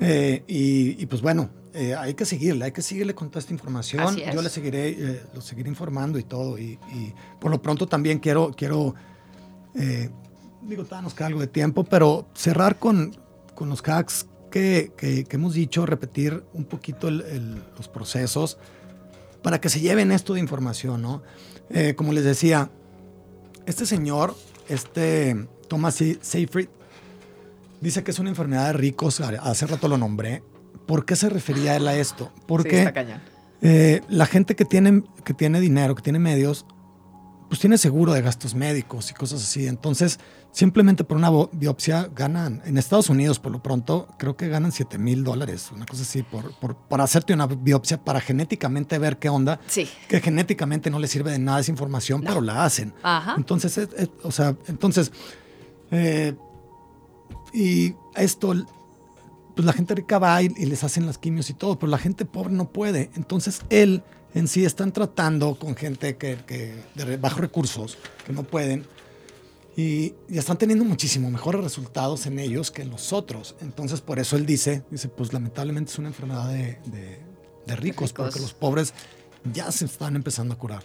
Eh, 0.00 0.44
y, 0.46 1.06
pues 1.06 1.22
bueno, 1.22 1.50
eh, 1.74 1.94
hay 1.94 2.14
que 2.14 2.24
seguirle, 2.24 2.66
hay 2.66 2.72
que 2.72 2.82
seguirle 2.82 3.14
con 3.14 3.28
toda 3.28 3.40
esta 3.40 3.52
información. 3.52 4.16
Yo 4.16 4.42
le 4.42 4.48
seguiré, 4.48 4.90
eh, 4.90 5.22
lo 5.34 5.40
seguiré 5.40 5.68
informando 5.68 6.18
y 6.18 6.22
todo. 6.22 6.58
Y, 6.58 6.78
por 7.40 7.50
lo 7.50 7.60
pronto 7.60 7.86
también 7.86 8.18
quiero, 8.18 8.52
quiero 8.56 8.94
digo, 10.62 10.84
todavía 10.84 11.02
nos 11.02 11.14
queda 11.14 11.26
algo 11.26 11.40
de 11.40 11.48
tiempo, 11.48 11.84
pero 11.84 12.28
cerrar 12.34 12.78
con, 12.78 13.16
con 13.54 13.68
los 13.68 13.82
hacks 13.82 14.26
que, 14.50 14.92
que, 14.96 15.26
hemos 15.30 15.54
dicho, 15.54 15.84
repetir 15.84 16.44
un 16.52 16.64
poquito 16.64 17.10
los 17.10 17.88
procesos 17.88 18.56
para 19.42 19.60
que 19.60 19.68
se 19.68 19.80
lleven 19.80 20.12
esto 20.12 20.34
de 20.34 20.40
información, 20.40 21.02
¿no? 21.02 21.22
como 21.96 22.12
les 22.12 22.22
decía, 22.22 22.70
este 23.66 23.84
señor, 23.84 24.36
este 24.68 25.48
Thomas 25.68 25.96
Seyfried, 26.20 26.68
dice 27.80 28.04
que 28.04 28.12
es 28.12 28.18
una 28.18 28.30
enfermedad 28.30 28.68
de 28.68 28.72
ricos, 28.74 29.20
hace 29.20 29.66
rato 29.66 29.88
lo 29.88 29.98
nombré. 29.98 30.42
¿Por 30.86 31.04
qué 31.04 31.16
se 31.16 31.28
refería 31.28 31.76
él 31.76 31.88
a 31.88 31.96
esto? 31.96 32.32
Porque 32.46 32.92
eh, 33.62 34.02
la 34.08 34.26
gente 34.26 34.54
que 34.54 34.64
tiene, 34.64 35.02
que 35.24 35.34
tiene 35.34 35.60
dinero, 35.60 35.94
que 35.94 36.02
tiene 36.02 36.18
medios, 36.18 36.66
pues 37.48 37.60
tiene 37.60 37.78
seguro 37.78 38.12
de 38.12 38.22
gastos 38.22 38.54
médicos 38.54 39.10
y 39.10 39.14
cosas 39.14 39.42
así. 39.42 39.66
Entonces, 39.66 40.18
simplemente 40.52 41.04
por 41.04 41.16
una 41.16 41.30
biopsia 41.52 42.10
ganan, 42.14 42.62
en 42.64 42.76
Estados 42.78 43.08
Unidos 43.08 43.38
por 43.38 43.52
lo 43.52 43.62
pronto, 43.62 44.08
creo 44.18 44.36
que 44.36 44.48
ganan 44.48 44.72
7 44.72 44.98
mil 44.98 45.24
dólares, 45.24 45.70
una 45.72 45.86
cosa 45.86 46.02
así, 46.02 46.22
por, 46.22 46.52
por, 46.54 47.00
hacerte 47.00 47.32
una 47.32 47.46
biopsia 47.46 48.02
para 48.02 48.20
genéticamente 48.20 48.98
ver 48.98 49.18
qué 49.18 49.28
onda. 49.28 49.60
Sí. 49.66 49.88
Que 50.08 50.20
genéticamente 50.20 50.90
no 50.90 50.98
le 50.98 51.08
sirve 51.08 51.30
de 51.30 51.38
nada 51.38 51.60
esa 51.60 51.70
información, 51.70 52.22
pero 52.22 52.40
la 52.40 52.64
hacen. 52.64 52.92
Ajá. 53.02 53.34
Entonces, 53.36 53.88
o 54.22 54.30
sea, 54.30 54.56
entonces... 54.66 55.12
Eh, 55.90 56.34
y 57.54 57.94
esto, 58.16 58.52
pues 59.54 59.64
la 59.64 59.72
gente 59.72 59.94
rica 59.94 60.18
va 60.18 60.42
y, 60.42 60.48
les 60.48 60.84
hacen 60.84 61.06
las 61.06 61.18
quimios 61.18 61.48
y 61.50 61.54
todo, 61.54 61.78
pero 61.78 61.90
la 61.90 61.98
gente 61.98 62.24
pobre 62.24 62.52
no 62.52 62.70
puede. 62.70 63.10
Entonces 63.14 63.62
él 63.70 64.02
en 64.34 64.48
sí 64.48 64.64
están 64.64 64.92
tratando 64.92 65.54
con 65.54 65.76
gente 65.76 66.16
que, 66.16 66.36
de 66.94 67.16
bajos 67.16 67.40
recursos, 67.40 67.98
que 68.26 68.32
no 68.32 68.42
pueden, 68.42 68.84
y, 69.76 70.14
están 70.28 70.58
teniendo 70.58 70.84
muchísimo 70.84 71.30
mejores 71.30 71.62
resultados 71.62 72.26
en 72.26 72.38
ellos 72.38 72.70
que 72.70 72.82
en 72.82 72.90
los 72.90 73.12
otros. 73.12 73.54
Entonces 73.60 74.00
por 74.00 74.18
eso 74.18 74.36
él 74.36 74.46
dice, 74.46 74.84
dice, 74.90 75.08
pues 75.08 75.32
lamentablemente 75.32 75.92
es 75.92 75.98
una 75.98 76.08
enfermedad 76.08 76.48
de, 76.48 77.20
ricos, 77.76 78.12
porque 78.12 78.40
los 78.40 78.52
pobres 78.52 78.92
ya 79.52 79.70
se 79.72 79.86
están 79.86 80.16
empezando 80.16 80.54
a 80.54 80.58
curar 80.58 80.82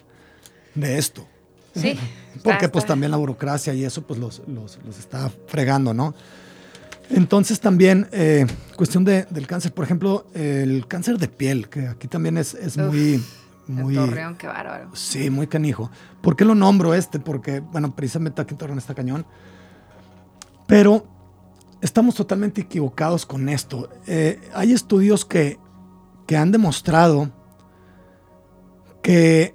de 0.74 0.98
esto. 0.98 1.26
Sí. 1.74 1.96
Porque 2.42 2.68
pues 2.68 2.84
también 2.84 3.12
la 3.12 3.16
burocracia 3.16 3.72
y 3.74 3.84
eso 3.84 4.02
pues 4.02 4.18
los, 4.18 4.42
los, 4.48 4.78
los 4.84 4.98
está 4.98 5.30
fregando, 5.46 5.94
¿no? 5.94 6.14
Entonces 7.10 7.60
también, 7.60 8.08
eh, 8.12 8.46
cuestión 8.76 9.04
de, 9.04 9.26
del 9.30 9.46
cáncer, 9.46 9.74
por 9.74 9.84
ejemplo, 9.84 10.26
el 10.34 10.86
cáncer 10.86 11.18
de 11.18 11.28
piel, 11.28 11.68
que 11.68 11.88
aquí 11.88 12.08
también 12.08 12.38
es, 12.38 12.54
es 12.54 12.78
muy... 12.78 13.22
muy 13.66 13.94
Torreón, 13.94 14.36
qué 14.36 14.46
bárbaro. 14.46 14.90
Sí, 14.94 15.28
muy 15.28 15.46
canijo. 15.46 15.90
¿Por 16.22 16.36
qué 16.36 16.44
lo 16.44 16.54
nombro 16.54 16.94
este? 16.94 17.18
Porque, 17.18 17.60
bueno, 17.60 17.94
precisamente 17.94 18.40
aquí 18.40 18.54
en 18.54 18.58
Torreón 18.58 18.78
está 18.78 18.94
cañón. 18.94 19.26
Pero 20.66 21.04
estamos 21.80 22.14
totalmente 22.14 22.60
equivocados 22.60 23.26
con 23.26 23.48
esto. 23.48 23.88
Eh, 24.06 24.40
hay 24.54 24.72
estudios 24.72 25.24
que, 25.24 25.58
que 26.26 26.36
han 26.36 26.52
demostrado 26.52 27.30
que, 29.02 29.54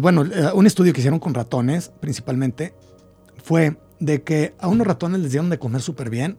bueno, 0.00 0.24
eh, 0.24 0.50
un 0.52 0.66
estudio 0.66 0.92
que 0.92 1.00
hicieron 1.00 1.20
con 1.20 1.32
ratones 1.32 1.92
principalmente 2.00 2.74
fue 3.44 3.78
de 4.00 4.22
que 4.22 4.54
a 4.58 4.66
unos 4.66 4.86
ratones 4.86 5.20
les 5.20 5.30
dieron 5.30 5.48
de 5.48 5.58
comer 5.58 5.80
súper 5.80 6.10
bien, 6.10 6.38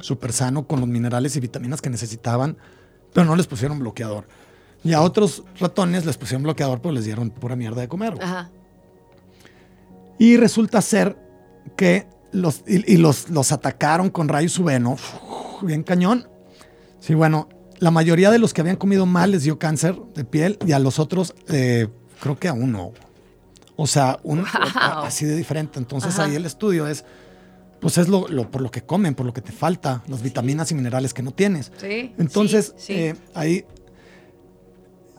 súper 0.00 0.32
sano, 0.32 0.66
con 0.66 0.80
los 0.80 0.88
minerales 0.88 1.36
y 1.36 1.40
vitaminas 1.40 1.82
que 1.82 1.90
necesitaban, 1.90 2.56
pero 3.12 3.26
no 3.26 3.36
les 3.36 3.46
pusieron 3.46 3.78
bloqueador. 3.78 4.26
Y 4.84 4.92
a 4.92 5.00
otros 5.00 5.42
ratones 5.58 6.06
les 6.06 6.16
pusieron 6.16 6.42
bloqueador, 6.42 6.80
pero 6.80 6.92
les 6.92 7.04
dieron 7.04 7.30
pura 7.30 7.56
mierda 7.56 7.80
de 7.80 7.88
comer. 7.88 8.14
Y 10.18 10.36
resulta 10.36 10.80
ser 10.80 11.18
que 11.76 12.06
los, 12.32 12.62
y, 12.66 12.96
los, 12.96 13.30
los 13.30 13.52
atacaron 13.52 14.10
con 14.10 14.28
rayos 14.28 14.58
UV, 14.58 14.78
bien 15.62 15.82
cañón. 15.82 16.28
Sí, 17.00 17.14
bueno, 17.14 17.48
la 17.78 17.90
mayoría 17.90 18.30
de 18.30 18.38
los 18.38 18.54
que 18.54 18.60
habían 18.60 18.76
comido 18.76 19.06
mal 19.06 19.30
les 19.30 19.42
dio 19.42 19.58
cáncer 19.58 19.96
de 20.14 20.24
piel 20.24 20.58
y 20.66 20.72
a 20.72 20.78
los 20.78 20.98
otros, 20.98 21.34
eh, 21.48 21.88
creo 22.20 22.38
que 22.38 22.48
a 22.48 22.52
uno. 22.52 22.92
O 23.76 23.86
sea, 23.86 24.18
un, 24.22 24.44
así 24.80 25.26
de 25.26 25.36
diferente. 25.36 25.78
Entonces 25.78 26.18
ahí 26.18 26.34
el 26.34 26.46
estudio 26.46 26.86
es, 26.86 27.04
pues 27.80 27.98
es 27.98 28.08
lo, 28.08 28.26
por 28.50 28.60
lo 28.60 28.70
que 28.70 28.82
comen, 28.82 29.14
por 29.14 29.26
lo 29.26 29.32
que 29.32 29.42
te 29.42 29.52
falta, 29.52 30.02
las 30.08 30.22
vitaminas 30.22 30.70
y 30.70 30.74
minerales 30.74 31.12
que 31.12 31.22
no 31.22 31.32
tienes. 31.32 31.72
Sí. 31.78 32.12
Entonces, 32.18 32.74
eh, 32.88 33.14
ahí, 33.34 33.64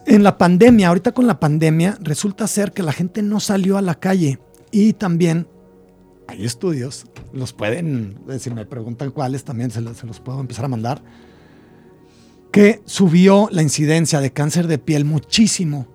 en 0.05 0.23
la 0.23 0.37
pandemia, 0.37 0.89
ahorita 0.89 1.11
con 1.11 1.27
la 1.27 1.39
pandemia, 1.39 1.97
resulta 2.01 2.47
ser 2.47 2.71
que 2.71 2.83
la 2.83 2.93
gente 2.93 3.21
no 3.21 3.39
salió 3.39 3.77
a 3.77 3.81
la 3.81 3.95
calle 3.95 4.39
y 4.71 4.93
también 4.93 5.47
hay 6.27 6.45
estudios, 6.45 7.05
los 7.31 7.53
pueden, 7.53 8.19
eh, 8.29 8.39
si 8.39 8.49
me 8.49 8.65
preguntan 8.65 9.11
cuáles, 9.11 9.43
también 9.43 9.71
se 9.71 9.81
los, 9.81 9.97
se 9.97 10.05
los 10.05 10.19
puedo 10.19 10.41
empezar 10.41 10.65
a 10.65 10.67
mandar, 10.67 11.01
que 12.51 12.81
subió 12.85 13.49
la 13.51 13.61
incidencia 13.61 14.19
de 14.19 14.31
cáncer 14.31 14.67
de 14.67 14.77
piel 14.77 15.05
muchísimo. 15.05 15.87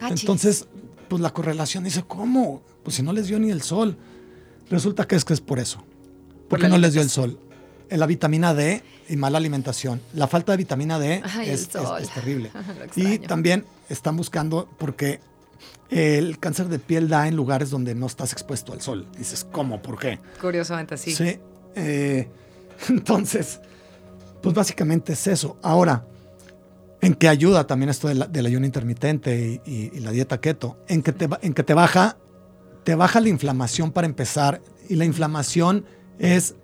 Entonces, 0.00 0.68
pues 1.08 1.20
la 1.20 1.30
correlación 1.30 1.84
dice, 1.84 2.04
¿cómo? 2.06 2.62
Pues 2.82 2.96
si 2.96 3.02
no 3.02 3.12
les 3.12 3.26
dio 3.26 3.38
ni 3.38 3.50
el 3.50 3.62
sol. 3.62 3.98
Resulta 4.70 5.06
que 5.06 5.16
es 5.16 5.24
que 5.24 5.34
es 5.34 5.40
por 5.40 5.58
eso. 5.58 5.84
Porque 6.48 6.68
no 6.68 6.78
les 6.78 6.92
dio 6.92 7.02
el 7.02 7.10
sol. 7.10 7.38
la 7.90 8.06
vitamina 8.06 8.54
D 8.54 8.82
y 9.08 9.16
mala 9.16 9.38
alimentación. 9.38 10.00
La 10.14 10.26
falta 10.26 10.52
de 10.52 10.58
vitamina 10.58 10.98
D 10.98 11.22
es, 11.44 11.68
terrible. 11.68 12.50
y 12.96 13.18
también 13.18 13.64
están 13.88 14.16
buscando 14.16 14.68
porque 14.78 15.20
el 15.90 16.38
cáncer 16.38 16.68
de 16.68 16.78
piel 16.78 17.08
da 17.08 17.28
en 17.28 17.36
lugares 17.36 17.70
donde 17.70 17.94
no 17.94 18.06
estás 18.06 18.32
expuesto 18.32 18.72
al 18.72 18.80
sol. 18.80 19.06
Dices, 19.16 19.46
¿cómo? 19.50 19.80
¿Por 19.80 19.98
qué? 19.98 20.18
Curiosamente, 20.40 20.96
sí. 20.96 21.14
Sí. 21.14 21.38
Eh, 21.74 22.28
entonces, 22.88 23.60
pues 24.42 24.54
básicamente 24.54 25.14
es 25.14 25.26
eso. 25.26 25.58
Ahora, 25.62 26.04
¿en 27.00 27.14
qué 27.14 27.28
ayuda 27.28 27.66
también 27.66 27.88
esto 27.88 28.08
del 28.08 28.46
ayuno 28.46 28.66
intermitente 28.66 29.60
y, 29.64 30.00
la 30.00 30.10
dieta 30.10 30.40
keto? 30.40 30.78
En 30.88 31.02
que, 31.02 31.12
te, 31.12 31.28
en 31.42 31.54
que 31.54 31.62
te 31.62 31.74
baja, 31.74 32.16
te 32.88 32.94
baja 32.94 33.20
la 33.20 33.28
inflamación 33.28 33.92
para 33.92 34.06
empezar. 34.06 34.62
Y 34.88 34.94
la 34.94 35.04
inflamación 35.04 35.84
es 36.18 36.54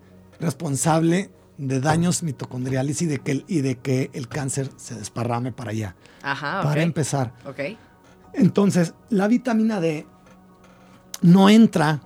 responsable 0.40 1.30
de 1.58 1.80
daños 1.80 2.22
mitocondriales 2.22 3.02
y 3.02 3.06
de 3.06 3.18
que 3.18 3.32
el, 3.32 3.44
y 3.46 3.60
de 3.60 3.76
que 3.76 4.08
el 4.14 4.26
cáncer 4.26 4.70
se 4.76 4.94
desparrame 4.94 5.52
para 5.52 5.72
allá. 5.72 5.96
Ajá, 6.22 6.62
Para 6.62 6.80
empezar. 6.80 7.34
Ok. 7.44 7.76
Entonces, 8.32 8.94
la 9.10 9.28
vitamina 9.28 9.82
D 9.82 10.06
no 11.20 11.50
entra, 11.50 12.00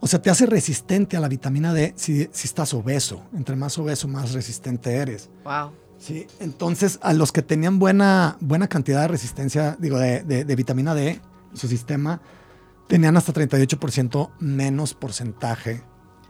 o 0.00 0.06
sea, 0.06 0.20
te 0.20 0.28
hace 0.28 0.44
resistente 0.44 1.16
a 1.16 1.20
la 1.20 1.28
vitamina 1.28 1.72
D 1.72 1.94
si, 1.96 2.20
estás 2.20 2.74
obeso. 2.74 3.22
Entre 3.34 3.56
más 3.56 3.78
obeso, 3.78 4.08
más 4.08 4.32
resistente 4.32 4.92
eres. 4.92 5.30
Wow. 5.42 5.72
Sí, 5.98 6.26
entonces 6.38 6.98
a 7.00 7.14
los 7.14 7.32
que 7.32 7.40
tenían 7.40 7.78
buena, 7.78 8.36
buena 8.40 8.68
cantidad 8.68 9.00
de 9.00 9.08
resistencia, 9.08 9.74
digo, 9.80 9.98
de, 9.98 10.22
de 10.22 10.54
vitamina 10.54 10.94
D 10.94 11.12
en 11.12 11.56
su 11.56 11.66
sistema, 11.66 12.20
tenían 12.86 13.16
hasta 13.16 13.32
38% 13.32 14.30
menos 14.38 14.94
porcentaje 14.94 15.82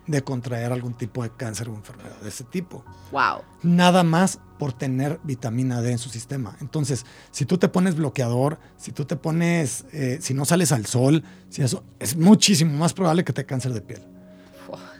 de 0.06 0.22
contraer 0.22 0.72
algún 0.72 0.94
tipo 0.94 1.22
de 1.22 1.30
cáncer 1.30 1.68
o 1.68 1.74
enfermedad 1.74 2.16
de 2.22 2.28
ese 2.28 2.44
tipo. 2.44 2.84
Wow. 3.10 3.42
Nada 3.62 4.04
más 4.04 4.38
por 4.58 4.72
tener 4.72 5.20
vitamina 5.24 5.82
D 5.82 5.92
en 5.92 5.98
su 5.98 6.08
sistema. 6.08 6.56
Entonces, 6.60 7.04
si 7.30 7.44
tú 7.44 7.58
te 7.58 7.68
pones 7.68 7.96
bloqueador, 7.96 8.58
si 8.76 8.92
tú 8.92 9.04
te 9.04 9.16
pones, 9.16 9.84
eh, 9.92 10.18
si 10.20 10.32
no 10.32 10.44
sales 10.44 10.72
al 10.72 10.86
sol, 10.86 11.24
si 11.48 11.62
eso, 11.62 11.84
es 11.98 12.16
muchísimo 12.16 12.72
más 12.78 12.94
probable 12.94 13.24
que 13.24 13.32
te 13.32 13.44
cáncer 13.44 13.72
de 13.72 13.80
piel. 13.80 14.02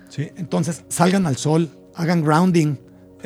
¿Sí? 0.09 0.31
Entonces, 0.37 0.85
salgan 0.89 1.27
al 1.27 1.37
sol, 1.37 1.71
hagan 1.95 2.23
grounding, 2.23 2.77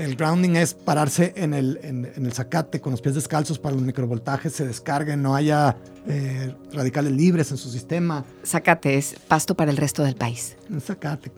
el 0.00 0.16
grounding 0.16 0.56
es 0.56 0.74
pararse 0.74 1.34
en 1.36 1.52
el, 1.52 1.78
en, 1.82 2.04
el 2.04 2.32
zacate 2.32 2.80
con 2.80 2.92
los 2.92 3.00
pies 3.00 3.14
descalzos 3.14 3.58
para 3.58 3.74
los 3.74 3.84
microvoltajes 3.84 4.52
se 4.52 4.66
descarguen, 4.66 5.22
no 5.22 5.36
haya 5.36 5.76
eh, 6.08 6.54
radicales 6.72 7.12
libres 7.12 7.50
en 7.50 7.58
su 7.58 7.70
sistema. 7.70 8.24
Zacate 8.44 8.96
es 8.96 9.14
pasto 9.28 9.54
para 9.54 9.70
el 9.70 9.76
resto 9.76 10.02
del 10.02 10.16
país. 10.16 10.56
Un 10.70 10.80
zacate, 10.80 11.30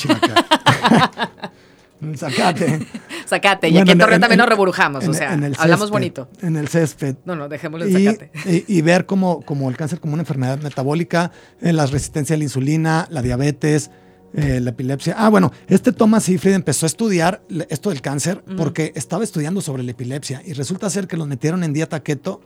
un 2.00 2.16
zacate. 2.16 2.86
Zacate, 3.26 3.68
y 3.68 3.78
aquí 3.78 3.92
en 3.92 3.98
Torreón 3.98 4.20
también 4.20 4.38
nos 4.38 4.48
reburujamos, 4.48 5.06
o 5.06 5.14
sea, 5.14 5.38
hablamos 5.58 5.90
bonito. 5.90 6.28
En 6.42 6.56
el 6.56 6.68
césped. 6.68 7.16
No, 7.24 7.36
no, 7.36 7.48
dejémoslo 7.48 7.86
en 7.86 7.92
zacate. 7.92 8.64
Y, 8.66 8.82
ver 8.82 9.06
cómo, 9.06 9.44
el 9.68 9.76
cáncer 9.76 10.00
como 10.00 10.14
una 10.14 10.22
enfermedad 10.22 10.58
metabólica, 10.58 11.30
en 11.60 11.76
la 11.76 11.86
resistencia 11.86 12.34
a 12.34 12.38
la 12.38 12.44
insulina, 12.44 13.06
la 13.10 13.22
diabetes, 13.22 13.90
eh, 14.34 14.60
la 14.60 14.70
epilepsia. 14.70 15.14
Ah, 15.16 15.28
bueno, 15.30 15.52
este 15.68 15.92
Thomas 15.92 16.24
Seyfried 16.24 16.54
empezó 16.54 16.86
a 16.86 16.88
estudiar 16.88 17.42
esto 17.70 17.88
del 17.90 18.02
cáncer 18.02 18.44
porque 18.56 18.92
estaba 18.94 19.24
estudiando 19.24 19.60
sobre 19.60 19.82
la 19.82 19.92
epilepsia 19.92 20.42
y 20.44 20.52
resulta 20.52 20.90
ser 20.90 21.06
que 21.06 21.16
los 21.16 21.26
metieron 21.26 21.64
en 21.64 21.72
dieta 21.72 22.02
keto 22.02 22.40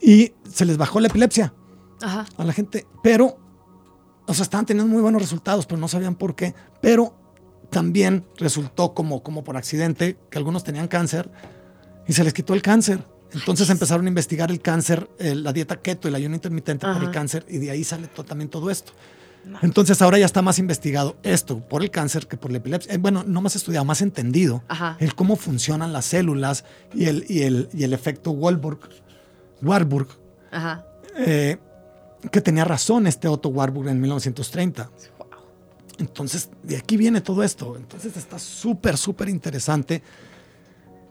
y 0.00 0.32
se 0.50 0.64
les 0.64 0.78
bajó 0.78 1.00
la 1.00 1.08
epilepsia 1.08 1.52
a 2.02 2.44
la 2.44 2.52
gente. 2.52 2.86
Pero, 3.02 3.38
o 4.26 4.34
sea, 4.34 4.42
estaban 4.42 4.66
teniendo 4.66 4.90
muy 4.90 5.02
buenos 5.02 5.20
resultados, 5.20 5.66
pero 5.66 5.78
no 5.78 5.88
sabían 5.88 6.14
por 6.14 6.34
qué. 6.34 6.54
Pero 6.80 7.14
también 7.70 8.26
resultó 8.36 8.94
como, 8.94 9.22
como 9.22 9.44
por 9.44 9.56
accidente 9.56 10.16
que 10.30 10.38
algunos 10.38 10.64
tenían 10.64 10.88
cáncer 10.88 11.30
y 12.06 12.12
se 12.12 12.24
les 12.24 12.32
quitó 12.32 12.54
el 12.54 12.62
cáncer. 12.62 13.06
Entonces 13.32 13.70
empezaron 13.70 14.06
a 14.06 14.08
investigar 14.08 14.50
el 14.50 14.60
cáncer, 14.60 15.08
eh, 15.18 15.34
la 15.34 15.52
dieta 15.52 15.76
keto 15.76 16.08
y 16.08 16.10
el 16.10 16.16
ayuno 16.16 16.34
intermitente 16.34 16.84
para 16.86 16.98
el 16.98 17.10
cáncer 17.12 17.46
y 17.48 17.58
de 17.58 17.70
ahí 17.70 17.84
sale 17.84 18.08
también 18.08 18.50
todo 18.50 18.70
esto. 18.70 18.92
Entonces 19.62 20.00
ahora 20.02 20.18
ya 20.18 20.26
está 20.26 20.42
más 20.42 20.58
investigado 20.58 21.16
esto 21.22 21.60
por 21.60 21.82
el 21.82 21.90
cáncer 21.90 22.26
que 22.26 22.36
por 22.36 22.50
la 22.50 22.58
epilepsia. 22.58 22.94
Eh, 22.94 22.98
bueno, 22.98 23.24
no 23.26 23.40
más 23.40 23.56
estudiado, 23.56 23.84
más 23.84 24.02
entendido 24.02 24.62
el 24.98 25.14
cómo 25.14 25.36
funcionan 25.36 25.92
las 25.92 26.06
células 26.06 26.64
y 26.94 27.06
el, 27.06 27.24
y 27.28 27.42
el, 27.42 27.68
y 27.72 27.84
el 27.84 27.92
efecto 27.92 28.30
Warburg, 28.30 28.80
Warburg 29.62 30.08
eh, 31.16 31.58
que 32.30 32.40
tenía 32.40 32.64
razón 32.64 33.06
este 33.06 33.28
Otto 33.28 33.48
Warburg 33.48 33.88
en 33.88 34.00
1930. 34.00 34.90
Entonces, 35.98 36.48
de 36.62 36.76
aquí 36.76 36.96
viene 36.96 37.20
todo 37.20 37.42
esto. 37.42 37.76
Entonces 37.76 38.16
está 38.16 38.38
súper, 38.38 38.96
súper 38.96 39.28
interesante 39.28 40.02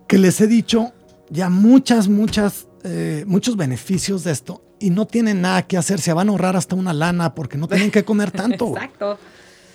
que 0.07 0.17
les 0.17 0.41
he 0.41 0.47
dicho 0.47 0.93
ya 1.29 1.49
muchas, 1.49 2.07
muchas, 2.07 2.67
eh, 2.83 3.23
muchos 3.27 3.55
beneficios 3.55 4.23
de 4.23 4.31
esto 4.31 4.63
y 4.79 4.89
no 4.89 5.05
tienen 5.05 5.41
nada 5.41 5.63
que 5.63 5.77
hacer, 5.77 5.99
se 5.99 6.13
van 6.13 6.29
a 6.29 6.31
ahorrar 6.31 6.55
hasta 6.55 6.75
una 6.75 6.93
lana 6.93 7.35
porque 7.35 7.57
no 7.57 7.67
tienen 7.67 7.91
que 7.91 8.03
comer 8.03 8.31
tanto. 8.31 8.67
Exacto. 8.75 9.17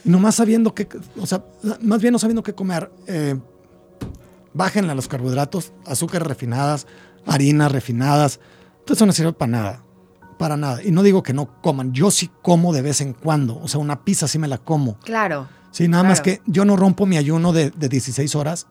Y 0.04 0.10
nomás 0.10 0.34
sabiendo 0.34 0.74
que, 0.74 0.88
o 1.18 1.26
sea, 1.26 1.44
más 1.80 2.00
bien 2.00 2.12
no 2.12 2.18
sabiendo 2.18 2.42
qué 2.42 2.54
comer, 2.54 2.90
eh, 3.06 3.36
bájenle 4.52 4.92
a 4.92 4.94
los 4.94 5.08
carbohidratos, 5.08 5.72
azúcares 5.86 6.26
refinadas, 6.26 6.86
harinas 7.26 7.72
refinadas. 7.72 8.40
Entonces 8.80 8.98
eso 8.98 9.06
no 9.06 9.12
sirve 9.12 9.32
para 9.32 9.50
nada, 9.50 9.82
para 10.38 10.56
nada. 10.56 10.82
Y 10.82 10.90
no 10.90 11.02
digo 11.02 11.22
que 11.22 11.32
no 11.32 11.60
coman, 11.62 11.92
yo 11.92 12.10
sí 12.10 12.30
como 12.42 12.72
de 12.72 12.82
vez 12.82 13.00
en 13.00 13.14
cuando, 13.14 13.58
o 13.58 13.68
sea, 13.68 13.80
una 13.80 14.04
pizza 14.04 14.28
sí 14.28 14.38
me 14.38 14.48
la 14.48 14.58
como. 14.58 14.98
Claro. 15.00 15.48
Sí, 15.70 15.88
nada 15.88 16.04
más 16.04 16.20
que 16.20 16.40
yo 16.46 16.64
no 16.64 16.76
rompo 16.76 17.04
mi 17.04 17.16
ayuno 17.16 17.52
de, 17.52 17.70
de 17.70 17.88
16 17.88 18.36
horas. 18.36 18.68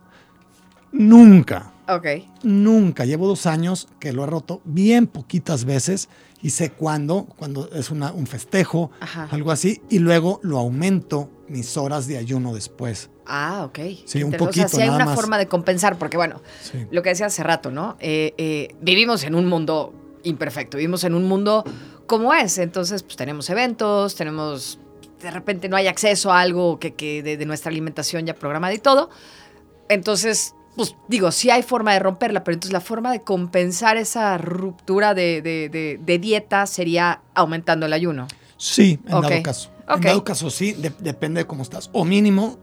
Nunca. 0.93 1.72
Ok. 1.87 2.07
Nunca. 2.43 3.05
Llevo 3.05 3.27
dos 3.27 3.45
años 3.45 3.87
que 3.99 4.13
lo 4.13 4.23
he 4.23 4.27
roto 4.27 4.61
bien 4.63 5.07
poquitas 5.07 5.65
veces 5.65 6.09
y 6.41 6.49
sé 6.49 6.71
cuándo, 6.71 7.25
cuando 7.37 7.69
es 7.71 7.89
una, 7.89 8.11
un 8.11 8.27
festejo, 8.27 8.91
algo 9.31 9.51
así, 9.51 9.81
y 9.89 9.99
luego 9.99 10.41
lo 10.43 10.59
aumento 10.59 11.29
mis 11.47 11.77
horas 11.77 12.05
de 12.05 12.17
ayuno 12.17 12.53
después. 12.53 13.09
Ah, 13.25 13.63
ok. 13.65 13.79
Sí, 14.05 14.23
un 14.23 14.31
poquito. 14.31 14.65
O 14.65 14.69
sea, 14.69 14.79
sí 14.79 14.81
hay 14.81 14.89
una 14.89 15.15
forma 15.15 15.37
de 15.37 15.47
compensar, 15.47 15.97
porque 15.97 16.17
bueno, 16.17 16.41
lo 16.91 17.01
que 17.01 17.09
decía 17.09 17.27
hace 17.27 17.43
rato, 17.43 17.71
¿no? 17.71 17.95
Eh, 17.99 18.33
eh, 18.37 18.75
vivimos 18.81 19.23
en 19.23 19.35
un 19.35 19.47
mundo 19.47 19.93
imperfecto, 20.23 20.77
vivimos 20.77 21.05
en 21.05 21.13
un 21.13 21.25
mundo 21.27 21.63
como 22.07 22.33
es, 22.33 22.57
entonces 22.57 23.03
pues 23.03 23.15
tenemos 23.15 23.49
eventos, 23.49 24.15
tenemos, 24.15 24.79
de 25.21 25.31
repente 25.31 25.69
no 25.69 25.77
hay 25.77 25.87
acceso 25.87 26.31
a 26.31 26.41
algo 26.41 26.77
que, 26.77 26.93
que 26.93 27.23
de 27.23 27.45
nuestra 27.45 27.71
alimentación 27.71 28.25
ya 28.25 28.33
programada 28.33 28.73
y 28.73 28.79
todo. 28.79 29.09
Entonces, 29.87 30.55
pues 30.75 30.95
digo, 31.07 31.31
sí 31.31 31.49
hay 31.49 31.63
forma 31.63 31.93
de 31.93 31.99
romperla, 31.99 32.43
pero 32.43 32.55
entonces 32.55 32.73
la 32.73 32.81
forma 32.81 33.11
de 33.11 33.21
compensar 33.21 33.97
esa 33.97 34.37
ruptura 34.37 35.13
de, 35.13 35.99
dieta 36.21 36.65
sería 36.65 37.21
aumentando 37.33 37.85
el 37.85 37.93
ayuno. 37.93 38.27
Sí, 38.57 38.99
en 39.05 39.21
dado 39.21 39.43
caso. 39.43 39.71
En 39.87 40.01
dado 40.01 40.23
caso, 40.23 40.49
sí, 40.49 40.75
depende 40.99 41.41
de 41.41 41.47
cómo 41.47 41.63
estás. 41.63 41.89
O 41.93 42.05
mínimo, 42.05 42.57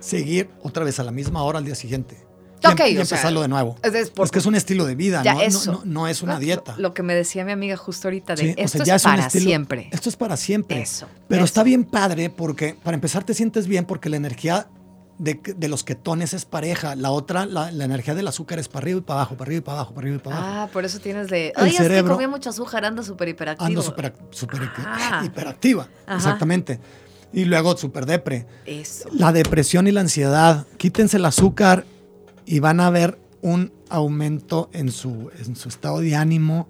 seguir 0.00 0.50
otra 0.62 0.84
vez 0.84 0.98
a 0.98 1.04
la 1.04 1.12
misma 1.12 1.42
hora 1.42 1.58
al 1.58 1.64
día 1.64 1.74
siguiente. 1.74 2.24
Ok, 2.66 2.80
y, 2.88 2.96
empezarlo 2.96 3.42
de 3.42 3.48
nuevo. 3.48 3.76
Es, 3.82 4.30
que 4.30 4.38
es 4.38 4.46
un 4.46 4.54
estilo 4.54 4.86
de 4.86 4.94
vida, 4.94 5.22
no, 5.22 5.82
no, 5.84 6.08
es 6.08 6.22
una 6.22 6.38
dieta. 6.38 6.74
Lo 6.78 6.94
que 6.94 7.02
me 7.02 7.14
decía 7.14 7.44
mi 7.44 7.52
amiga 7.52 7.76
justo 7.76 8.08
ahorita 8.08 8.34
de 8.34 8.54
esto 8.56 8.82
es 8.82 9.02
para 9.02 9.28
siempre. 9.28 9.88
Esto 9.92 10.08
es 10.08 10.16
para 10.16 10.36
siempre. 10.36 10.80
Eso. 10.80 11.06
Pero 11.28 11.44
está 11.44 11.62
bien 11.62 11.84
padre 11.84 12.30
porque, 12.30 12.74
para 12.82 12.94
empezar, 12.94 13.24
te 13.24 13.34
sientes 13.34 13.66
bien 13.66 13.84
porque 13.84 14.08
la 14.08 14.16
energía 14.16 14.68
de, 15.18 15.68
los 15.68 15.84
ketones 15.84 16.34
es 16.34 16.44
pareja. 16.44 16.96
La 16.96 17.10
otra, 17.10 17.46
la, 17.46 17.70
energía 17.70 18.14
del 18.14 18.26
azúcar 18.28 18.58
es 18.58 18.68
para 18.68 18.84
arriba 18.84 18.98
y 18.98 19.02
para 19.02 19.20
abajo, 19.20 19.36
para 19.36 19.48
arriba 19.48 19.58
y 19.58 19.62
para 19.62 19.78
abajo, 19.78 19.94
para 19.94 20.04
arriba 20.04 20.16
y 20.16 20.20
para 20.20 20.36
abajo. 20.36 20.52
Ah, 20.52 20.68
por 20.72 20.84
eso 20.84 20.98
tienes 20.98 21.28
de. 21.28 21.52
Ay, 21.56 21.76
es 21.76 21.88
que 21.88 22.04
comí 22.04 22.26
mucho 22.26 22.50
azúcar, 22.50 22.84
ando 22.84 23.02
súper 23.02 23.28
hiperactivo. 23.28 23.66
Ando 23.66 23.82
súper 23.82 24.14
super 24.30 24.60
ah. 24.78 25.22
hiperactiva, 25.24 25.88
exactamente. 26.08 26.80
Y 27.32 27.44
luego 27.46 27.76
súper 27.76 28.06
depre. 28.06 28.46
Eso. 28.64 29.08
La 29.12 29.32
depresión 29.32 29.86
y 29.88 29.92
la 29.92 30.00
ansiedad. 30.00 30.66
Quítense 30.76 31.16
el 31.16 31.24
azúcar 31.24 31.84
y 32.46 32.60
van 32.60 32.80
a 32.80 32.90
ver 32.90 33.18
un 33.42 33.72
aumento 33.88 34.70
en 34.72 34.90
su, 34.90 35.30
en 35.44 35.56
su 35.56 35.68
estado 35.68 36.00
de 36.00 36.14
ánimo. 36.14 36.68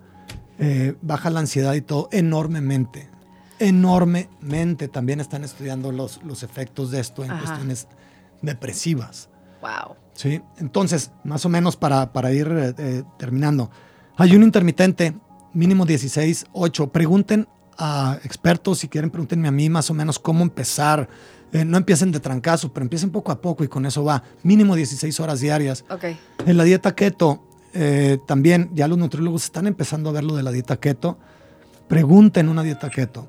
Eh, 0.59 0.95
baja 1.03 1.29
la 1.31 1.41
ansiedad 1.41 1.75
y 1.75 1.83
todo 1.83 2.09
enormemente. 2.13 3.11
Enormemente. 3.59 4.89
También 4.89 5.21
están 5.21 5.45
estudiando 5.45 5.93
los, 5.93 6.23
los 6.25 6.43
efectos 6.43 6.91
de 6.91 7.01
esto 7.01 7.25
en 7.25 7.37
cuestiones 7.37 7.87
depresivas. 8.45 9.29
Wow. 9.61 9.97
Sí, 10.15 10.41
entonces, 10.59 11.11
más 11.25 11.45
o 11.45 11.49
menos 11.49 11.77
para, 11.77 12.13
para 12.13 12.33
ir 12.33 12.47
eh, 12.49 12.75
eh, 12.79 13.03
terminando. 13.19 13.71
Ayuno 14.17 14.45
intermitente, 14.45 15.15
mínimo 15.53 15.87
16, 15.87 16.47
8. 16.53 16.89
Pregunten 16.89 17.49
a 17.77 18.19
expertos, 18.23 18.79
si 18.79 18.89
quieren, 18.89 19.11
pregúntenme 19.11 19.49
a 19.49 19.51
mí 19.51 19.69
más 19.69 19.91
o 19.91 19.95
menos 19.95 20.19
cómo 20.19 20.43
empezar. 20.43 21.09
Eh, 21.53 21.65
no 21.65 21.77
empiecen 21.77 22.13
de 22.13 22.21
trancazo, 22.21 22.73
pero 22.73 22.85
empiecen 22.85 23.11
poco 23.11 23.33
a 23.33 23.41
poco 23.41 23.65
y 23.65 23.69
con 23.69 23.87
eso 23.87 24.05
va. 24.05 24.23
Mínimo 24.43 24.77
16 24.77 25.19
horas 25.21 25.41
diarias. 25.41 25.85
Okay. 25.91 26.17
En 26.47 26.57
la 26.57 26.65
dieta 26.65 26.95
keto, 26.95 27.43
también 28.27 28.71
ya 28.73 28.87
los 28.87 28.97
nutriólogos 28.97 29.45
están 29.45 29.67
empezando 29.67 30.11
a 30.11 30.13
ver 30.13 30.23
lo 30.23 30.37
de 30.37 30.45
la 30.45 30.53
dieta 30.53 30.77
keto. 30.77 31.19
Pregunten 31.89 32.49
una 32.49 32.63
dieta 32.63 32.89
keto. 32.89 33.29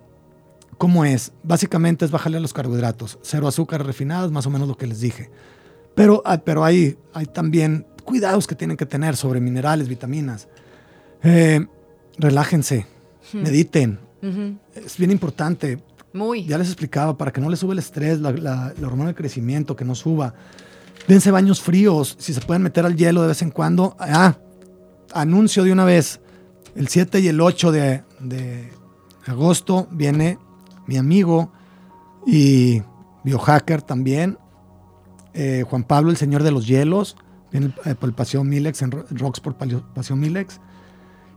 ¿Cómo 0.77 1.05
es? 1.05 1.31
Básicamente 1.43 2.05
es 2.05 2.11
bajarle 2.11 2.37
a 2.37 2.41
los 2.41 2.53
carbohidratos, 2.53 3.17
cero 3.21 3.47
azúcar 3.47 3.85
refinadas, 3.85 4.31
más 4.31 4.45
o 4.45 4.49
menos 4.49 4.67
lo 4.67 4.77
que 4.77 4.87
les 4.87 4.99
dije. 4.99 5.29
Pero, 5.95 6.21
ah, 6.25 6.37
pero 6.43 6.65
hay, 6.65 6.97
hay 7.13 7.25
también 7.25 7.87
cuidados 8.03 8.45
que 8.45 8.55
tienen 8.55 8.75
que 8.75 8.85
tener 8.85 9.15
sobre 9.15 9.39
minerales, 9.39 9.87
vitaminas. 9.87 10.47
Eh, 11.23 11.65
relájense, 12.17 12.85
mediten. 13.33 13.99
Es 14.73 14.97
bien 14.97 15.11
importante. 15.11 15.79
Muy. 16.11 16.45
Ya 16.45 16.57
les 16.57 16.67
explicaba, 16.67 17.17
para 17.17 17.31
que 17.31 17.39
no 17.39 17.49
les 17.49 17.59
sube 17.59 17.73
el 17.73 17.79
estrés, 17.79 18.19
la, 18.19 18.31
la, 18.31 18.73
hormona 18.85 19.09
de 19.09 19.15
crecimiento, 19.15 19.75
que 19.75 19.85
no 19.85 19.95
suba. 19.95 20.33
Dense 21.07 21.29
baños 21.29 21.61
fríos, 21.61 22.15
si 22.19 22.33
se 22.33 22.41
pueden 22.41 22.63
meter 22.63 22.85
al 22.85 22.95
hielo 22.95 23.21
de 23.21 23.27
vez 23.29 23.41
en 23.41 23.51
cuando. 23.51 23.95
Ah, 23.99 24.35
anuncio 25.13 25.63
de 25.63 25.71
una 25.71 25.85
vez, 25.85 26.19
el 26.75 26.87
7 26.87 27.19
y 27.19 27.27
el 27.27 27.39
8 27.39 27.71
de, 27.71 28.03
de 28.19 28.71
agosto 29.25 29.87
viene 29.91 30.39
mi 30.87 30.97
amigo 30.97 31.51
y 32.25 32.81
biohacker 33.23 33.81
también, 33.81 34.37
eh, 35.33 35.65
Juan 35.67 35.83
Pablo, 35.83 36.11
el 36.11 36.17
señor 36.17 36.43
de 36.43 36.51
los 36.51 36.65
hielos, 36.65 37.17
viene 37.51 37.73
eh, 37.85 37.95
por 37.95 38.09
el 38.09 38.15
Paseo 38.15 38.43
Milex, 38.43 38.81
en 38.81 38.91
Rocks 38.91 39.39
por 39.41 39.55
Paseo 39.55 40.15
Milex, 40.15 40.61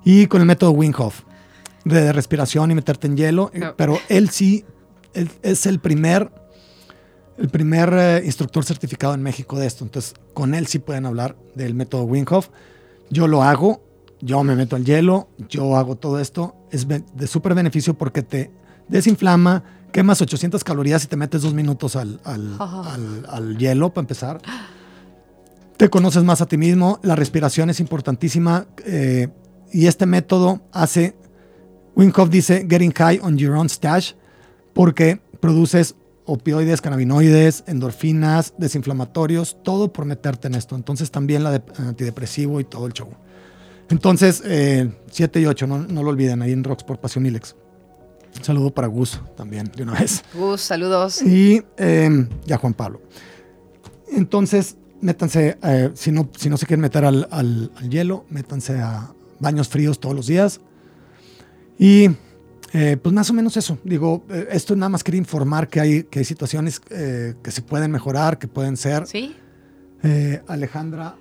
y 0.05 0.27
con 0.27 0.41
el 0.41 0.47
método 0.47 0.71
Winghoff, 0.71 1.23
de 1.85 2.13
respiración 2.13 2.71
y 2.71 2.75
meterte 2.75 3.07
en 3.07 3.17
hielo, 3.17 3.51
eh, 3.53 3.73
pero 3.77 3.99
él 4.09 4.31
sí 4.31 4.65
es 5.43 5.67
el 5.67 5.81
primer, 5.81 6.31
el 7.39 7.49
primer 7.49 8.23
instructor 8.25 8.65
certificado 8.65 9.15
en 9.15 9.23
México 9.23 9.59
de 9.59 9.67
esto, 9.67 9.85
entonces 9.85 10.15
con 10.33 10.55
él 10.55 10.67
sí 10.69 10.79
pueden 10.79 11.07
hablar 11.07 11.37
del 11.57 11.75
método 11.75 12.05
Winghoff. 12.05 12.51
Yo 13.11 13.27
lo 13.27 13.43
hago, 13.43 13.83
yo 14.21 14.45
me 14.45 14.55
meto 14.55 14.77
al 14.77 14.85
hielo, 14.85 15.29
yo 15.49 15.77
hago 15.77 15.97
todo 15.97 16.21
esto, 16.21 16.55
es 16.71 16.87
de 16.87 17.27
súper 17.27 17.55
beneficio 17.55 17.95
porque 17.95 18.23
te 18.23 18.53
desinflama, 18.89 19.63
quemas 19.93 20.21
800 20.21 20.65
calorías 20.65 21.05
y 21.05 21.07
te 21.07 21.17
metes 21.17 21.43
dos 21.43 21.55
minutos 21.55 21.97
al, 21.97 22.21
al, 22.25 23.59
hielo 23.59 23.91
para 23.91 24.03
empezar. 24.03 24.41
Te 25.77 25.89
conoces 25.89 26.25
más 26.25 26.41
a 26.41 26.47
ti 26.47 26.57
mismo, 26.57 26.99
la 27.03 27.15
respiración 27.15 27.71
es 27.71 27.79
importantísima 27.81 28.67
eh, 28.85 29.29
y 29.73 29.87
este 29.87 30.07
método 30.07 30.61
hace, 30.73 31.15
Winkoff 31.95 32.31
dice, 32.31 32.67
getting 32.69 32.93
high 32.93 33.21
on 33.23 33.39
your 33.39 33.55
own 33.55 33.69
stash, 33.69 34.15
porque 34.73 35.21
produces 35.41 35.95
opioides, 36.25 36.81
cannabinoides, 36.81 37.65
endorfinas, 37.67 38.55
desinflamatorios, 38.59 39.57
todo 39.63 39.93
por 39.93 40.05
meterte 40.05 40.49
en 40.49 40.55
esto. 40.55 40.77
Entonces 40.77 41.11
también 41.11 41.43
la 41.43 41.53
de 41.53 41.63
antidepresivo 41.79 42.61
y 42.61 42.65
todo 42.65 42.87
el 42.87 42.93
show. 42.93 43.09
Entonces, 43.89 44.43
7 44.45 44.49
eh, 45.39 45.43
y 45.43 45.47
8, 45.47 45.67
no, 45.67 45.79
no, 45.79 46.03
lo 46.03 46.11
olviden, 46.11 46.43
ahí 46.43 46.53
en 46.53 46.63
Rocks 46.63 46.85
por 46.85 47.01
Pasión 47.01 47.25
Milex. 47.25 47.57
Un 48.37 48.45
saludo 48.45 48.71
para 48.71 48.87
Gus 48.89 49.21
también, 49.37 49.71
de 49.75 49.83
una 49.83 49.95
vez. 49.95 50.23
Gus, 50.35 50.61
saludos. 50.61 51.23
Y 51.23 51.63
eh, 51.77 52.29
ya 52.47 52.59
Juan 52.59 52.75
Pablo. 52.75 53.01
Entonces, 54.11 54.77
métanse, 55.01 55.59
eh, 55.63 55.91
si, 55.95 56.13
no, 56.13 56.29
si 56.37 56.49
no 56.49 56.57
se 56.57 56.67
quieren 56.67 56.81
meter 56.81 57.05
al, 57.05 57.29
al, 57.31 57.71
hielo, 57.89 58.25
métanse 58.31 58.81
a 58.81 59.13
baños 59.41 59.69
fríos 59.69 59.99
todos 59.99 60.15
los 60.15 60.27
días. 60.27 60.61
Y 61.79 62.11
eh, 62.73 62.97
pues 63.03 63.13
más 63.13 63.31
o 63.31 63.35
menos 63.35 63.57
eso. 63.57 63.79
Digo, 63.85 64.25
esto 64.51 64.77
nada 64.77 64.91
más 64.91 65.05
quería 65.05 65.19
informar 65.19 65.69
que 65.69 65.81
hay, 65.81 66.03
que 66.05 66.21
hay 66.21 66.25
situaciones 66.25 66.81
que 66.81 67.51
se 67.51 67.63
pueden 67.63 67.91
mejorar, 67.91 68.39
que 68.39 68.49
pueden 68.49 68.77
ser. 68.77 69.07
Sí. 69.07 69.37
Alejandra, 70.47 71.17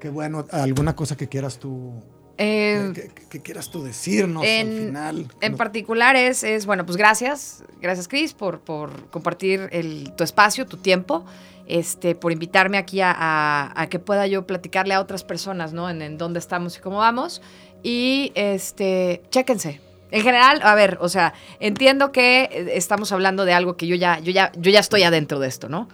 qué 0.00 0.08
bueno, 0.08 0.46
alguna 0.50 0.96
cosa 0.96 1.16
que 1.16 1.28
quieras 1.28 1.58
tú 1.58 1.92
eh, 2.38 3.10
¿Qué, 3.30 3.40
quieras 3.42 3.70
tú 3.70 3.82
decirnos 3.82 4.44
en, 4.44 4.68
al 4.68 4.86
final? 4.86 5.28
En 5.40 5.56
particular 5.56 6.16
es, 6.16 6.44
es, 6.44 6.66
bueno, 6.66 6.86
pues 6.86 6.96
gracias, 6.96 7.62
gracias 7.80 8.08
Cris 8.08 8.32
por, 8.32 8.60
por 8.60 9.08
compartir 9.10 9.68
el, 9.72 10.12
tu 10.16 10.24
espacio, 10.24 10.66
tu 10.66 10.78
tiempo, 10.78 11.24
este, 11.66 12.14
por 12.14 12.32
invitarme 12.32 12.78
aquí 12.78 13.00
a, 13.00 13.72
a, 13.74 13.86
que 13.88 13.98
pueda 13.98 14.26
yo 14.26 14.46
platicarle 14.46 14.94
a 14.94 15.00
otras 15.00 15.24
personas, 15.24 15.72
¿no? 15.72 15.88
En, 15.90 16.02
en, 16.02 16.18
dónde 16.18 16.38
estamos 16.38 16.76
y 16.76 16.80
cómo 16.80 16.98
vamos. 16.98 17.42
Y, 17.82 18.32
este, 18.34 19.22
chéquense. 19.30 19.80
En 20.10 20.22
general, 20.22 20.60
a 20.62 20.74
ver, 20.74 20.98
o 21.00 21.08
sea, 21.08 21.32
entiendo 21.58 22.12
que 22.12 22.68
estamos 22.74 23.12
hablando 23.12 23.46
de 23.46 23.54
algo 23.54 23.76
que 23.78 23.86
yo 23.86 23.96
ya, 23.96 24.18
yo 24.18 24.30
ya, 24.30 24.52
yo 24.56 24.70
ya 24.70 24.80
estoy 24.80 25.04
adentro 25.04 25.38
de 25.38 25.48
esto, 25.48 25.70
¿no? 25.70 25.88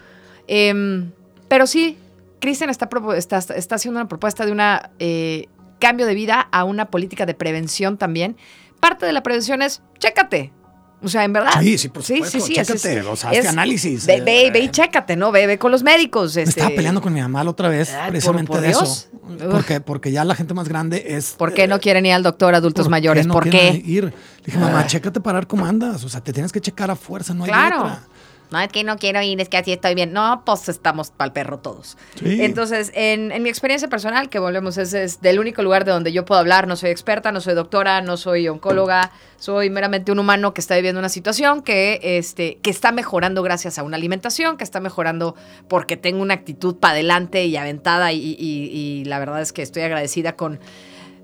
Em, 0.48 1.12
pero 1.46 1.68
sí, 1.68 1.96
Cristian 2.40 2.70
está, 2.70 2.88
está, 3.16 3.38
está, 3.38 3.74
haciendo 3.76 4.00
una 4.00 4.08
propuesta 4.08 4.44
de 4.44 4.52
una 4.52 4.90
eh, 4.98 5.46
cambio 5.78 6.06
de 6.06 6.14
vida 6.14 6.48
a 6.52 6.64
una 6.64 6.86
política 6.86 7.26
de 7.26 7.34
prevención 7.34 7.96
también. 7.98 8.36
Parte 8.80 9.06
de 9.06 9.12
la 9.12 9.22
prevención 9.22 9.62
es, 9.62 9.82
chécate. 9.98 10.52
O 11.00 11.08
sea, 11.08 11.24
en 11.24 11.32
verdad. 11.32 11.52
Sí, 11.60 11.78
sí, 11.78 11.88
por 11.88 12.02
supuesto. 12.02 12.40
Sí, 12.40 12.40
sí, 12.40 12.46
sí. 12.48 12.54
Chécate, 12.54 13.02
o 13.02 13.14
sea, 13.14 13.30
hazte 13.30 13.46
análisis. 13.46 14.04
Ve, 14.04 14.20
ve, 14.20 14.50
ve, 14.52 14.60
y 14.60 14.68
chécate, 14.68 15.14
¿no? 15.14 15.30
Ve, 15.30 15.46
ve 15.46 15.58
con 15.58 15.70
los 15.70 15.84
médicos. 15.84 16.36
Este. 16.36 16.50
estaba 16.50 16.70
peleando 16.70 17.00
con 17.00 17.12
mi 17.12 17.20
mamá 17.20 17.44
la 17.44 17.50
otra 17.50 17.68
vez, 17.68 17.94
precisamente 18.08 18.60
de 18.60 18.70
eso. 18.70 19.08
Porque, 19.50 19.80
porque 19.80 20.10
ya 20.10 20.24
la 20.24 20.34
gente 20.34 20.54
más 20.54 20.68
grande 20.68 21.04
es. 21.06 21.34
¿Por 21.38 21.54
qué 21.54 21.68
no 21.68 21.76
eh, 21.76 21.80
quieren 21.80 22.04
ir 22.04 22.14
al 22.14 22.24
doctor 22.24 22.54
adultos 22.54 22.88
mayores? 22.88 23.26
¿Por 23.28 23.48
qué? 23.48 23.80
Ir? 23.84 24.04
Le 24.04 24.12
dije, 24.44 24.58
mamá, 24.58 24.86
chécate 24.86 25.20
para 25.20 25.38
ver 25.38 25.46
cómo 25.46 25.66
andas. 25.66 26.02
O 26.02 26.08
sea, 26.08 26.20
te 26.20 26.32
tienes 26.32 26.50
que 26.50 26.60
checar 26.60 26.90
a 26.90 26.96
fuerza, 26.96 27.32
no 27.32 27.44
hay 27.44 27.50
claro. 27.50 27.80
otra. 27.80 28.08
No, 28.50 28.60
es 28.60 28.68
que 28.68 28.82
no 28.82 28.96
quiero 28.96 29.20
ir, 29.20 29.40
es 29.40 29.48
que 29.48 29.58
así 29.58 29.72
estoy 29.72 29.94
bien. 29.94 30.12
No, 30.12 30.42
pues 30.44 30.68
estamos 30.68 31.10
para 31.10 31.26
el 31.26 31.32
perro 31.32 31.58
todos. 31.58 31.98
Entonces, 32.22 32.90
en, 32.94 33.42
mi 33.42 33.48
experiencia 33.48 33.88
personal, 33.88 34.28
que 34.28 34.38
volvemos, 34.38 34.78
es, 34.78 34.94
es, 34.94 35.20
del 35.20 35.38
único 35.38 35.62
lugar 35.62 35.84
de 35.84 35.92
donde 35.92 36.12
yo 36.12 36.24
puedo 36.24 36.40
hablar. 36.40 36.66
No 36.66 36.76
soy 36.76 36.90
experta, 36.90 37.30
no 37.32 37.40
soy 37.40 37.54
doctora, 37.54 38.00
no 38.00 38.16
soy 38.16 38.48
oncóloga. 38.48 39.10
Soy 39.36 39.70
meramente 39.70 40.10
un 40.10 40.18
humano 40.18 40.54
que 40.54 40.60
está 40.60 40.74
viviendo 40.76 40.98
una 40.98 41.08
situación 41.08 41.62
que, 41.62 42.00
este, 42.02 42.58
que 42.62 42.70
está 42.70 42.90
mejorando 42.90 43.42
gracias 43.42 43.78
a 43.78 43.82
una 43.82 43.96
alimentación, 43.96 44.56
que 44.56 44.64
está 44.64 44.80
mejorando 44.80 45.36
porque 45.68 45.96
tengo 45.96 46.22
una 46.22 46.34
actitud 46.34 46.76
para 46.76 46.94
adelante 46.94 47.44
y 47.44 47.56
aventada. 47.56 48.12
y 48.12 49.04
la 49.04 49.18
verdad 49.18 49.40
es 49.42 49.52
que 49.52 49.62
estoy 49.62 49.82
agradecida 49.82 50.36
con 50.36 50.58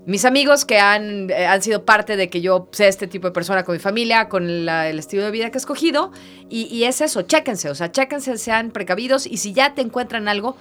mis 0.05 0.23
amigos 0.23 0.65
que 0.65 0.79
han, 0.79 1.29
eh, 1.31 1.47
han, 1.47 1.61
sido 1.61 1.83
parte 1.83 2.15
de 2.15 2.29
que 2.29 2.41
yo 2.41 2.67
sea 2.71 2.87
este 2.87 3.07
tipo 3.07 3.27
de 3.27 3.33
persona 3.33 3.63
con 3.63 3.73
mi 3.73 3.79
familia, 3.79 4.29
con 4.29 4.47
el 4.47 4.99
estilo 4.99 5.23
de 5.23 5.31
vida 5.31 5.49
que 5.49 5.57
he 5.57 5.59
escogido. 5.59 6.11
Y, 6.49 6.83
es 6.83 7.01
eso, 7.01 7.23
chéquense, 7.23 7.69
o 7.69 7.75
sea, 7.75 7.91
chéquense, 7.91 8.37
sean 8.37 8.71
precavidos 8.71 9.25
y 9.25 9.37
si 9.37 9.53
ya 9.53 9.73
te 9.73 9.81
encuentran 9.81 10.27
algo, 10.27 10.55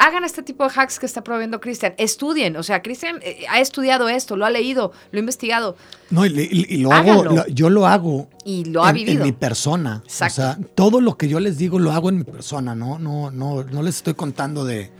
hagan 0.00 0.24
este 0.24 0.42
tipo 0.42 0.64
de 0.64 0.70
hacks 0.74 0.98
que 0.98 1.06
está 1.06 1.22
promoviendo 1.22 1.60
Cristian. 1.60 1.94
Estudien, 1.96 2.56
o 2.56 2.62
sea, 2.64 2.82
Cristian 2.82 3.20
eh, 3.22 3.44
ha 3.48 3.60
estudiado 3.60 4.08
esto, 4.08 4.36
lo 4.36 4.44
ha 4.46 4.50
leído, 4.50 4.92
lo 5.12 5.18
ha 5.18 5.20
investigado. 5.20 5.76
No, 6.10 6.26
y, 6.26 6.78
lo 6.78 6.92
hago, 6.92 7.46
yo 7.46 7.70
lo 7.70 7.86
hago. 7.86 8.28
Y 8.44 8.64
lo 8.64 8.84
ha 8.84 8.90
en, 8.90 8.94
vivido. 8.96 9.20
En 9.20 9.26
mi 9.26 9.32
persona. 9.32 10.02
O 10.04 10.10
sea, 10.10 10.58
todo 10.74 11.00
lo 11.00 11.16
que 11.16 11.28
yo 11.28 11.38
les 11.38 11.56
digo 11.56 11.78
lo 11.78 11.92
hago 11.92 12.08
en 12.08 12.18
mi 12.18 12.24
persona, 12.24 12.74
¿no? 12.74 12.98
No, 12.98 13.30
no, 13.30 13.62
no 13.62 13.82
les 13.82 13.96
estoy 13.96 14.14
contando 14.14 14.64
de 14.64 14.90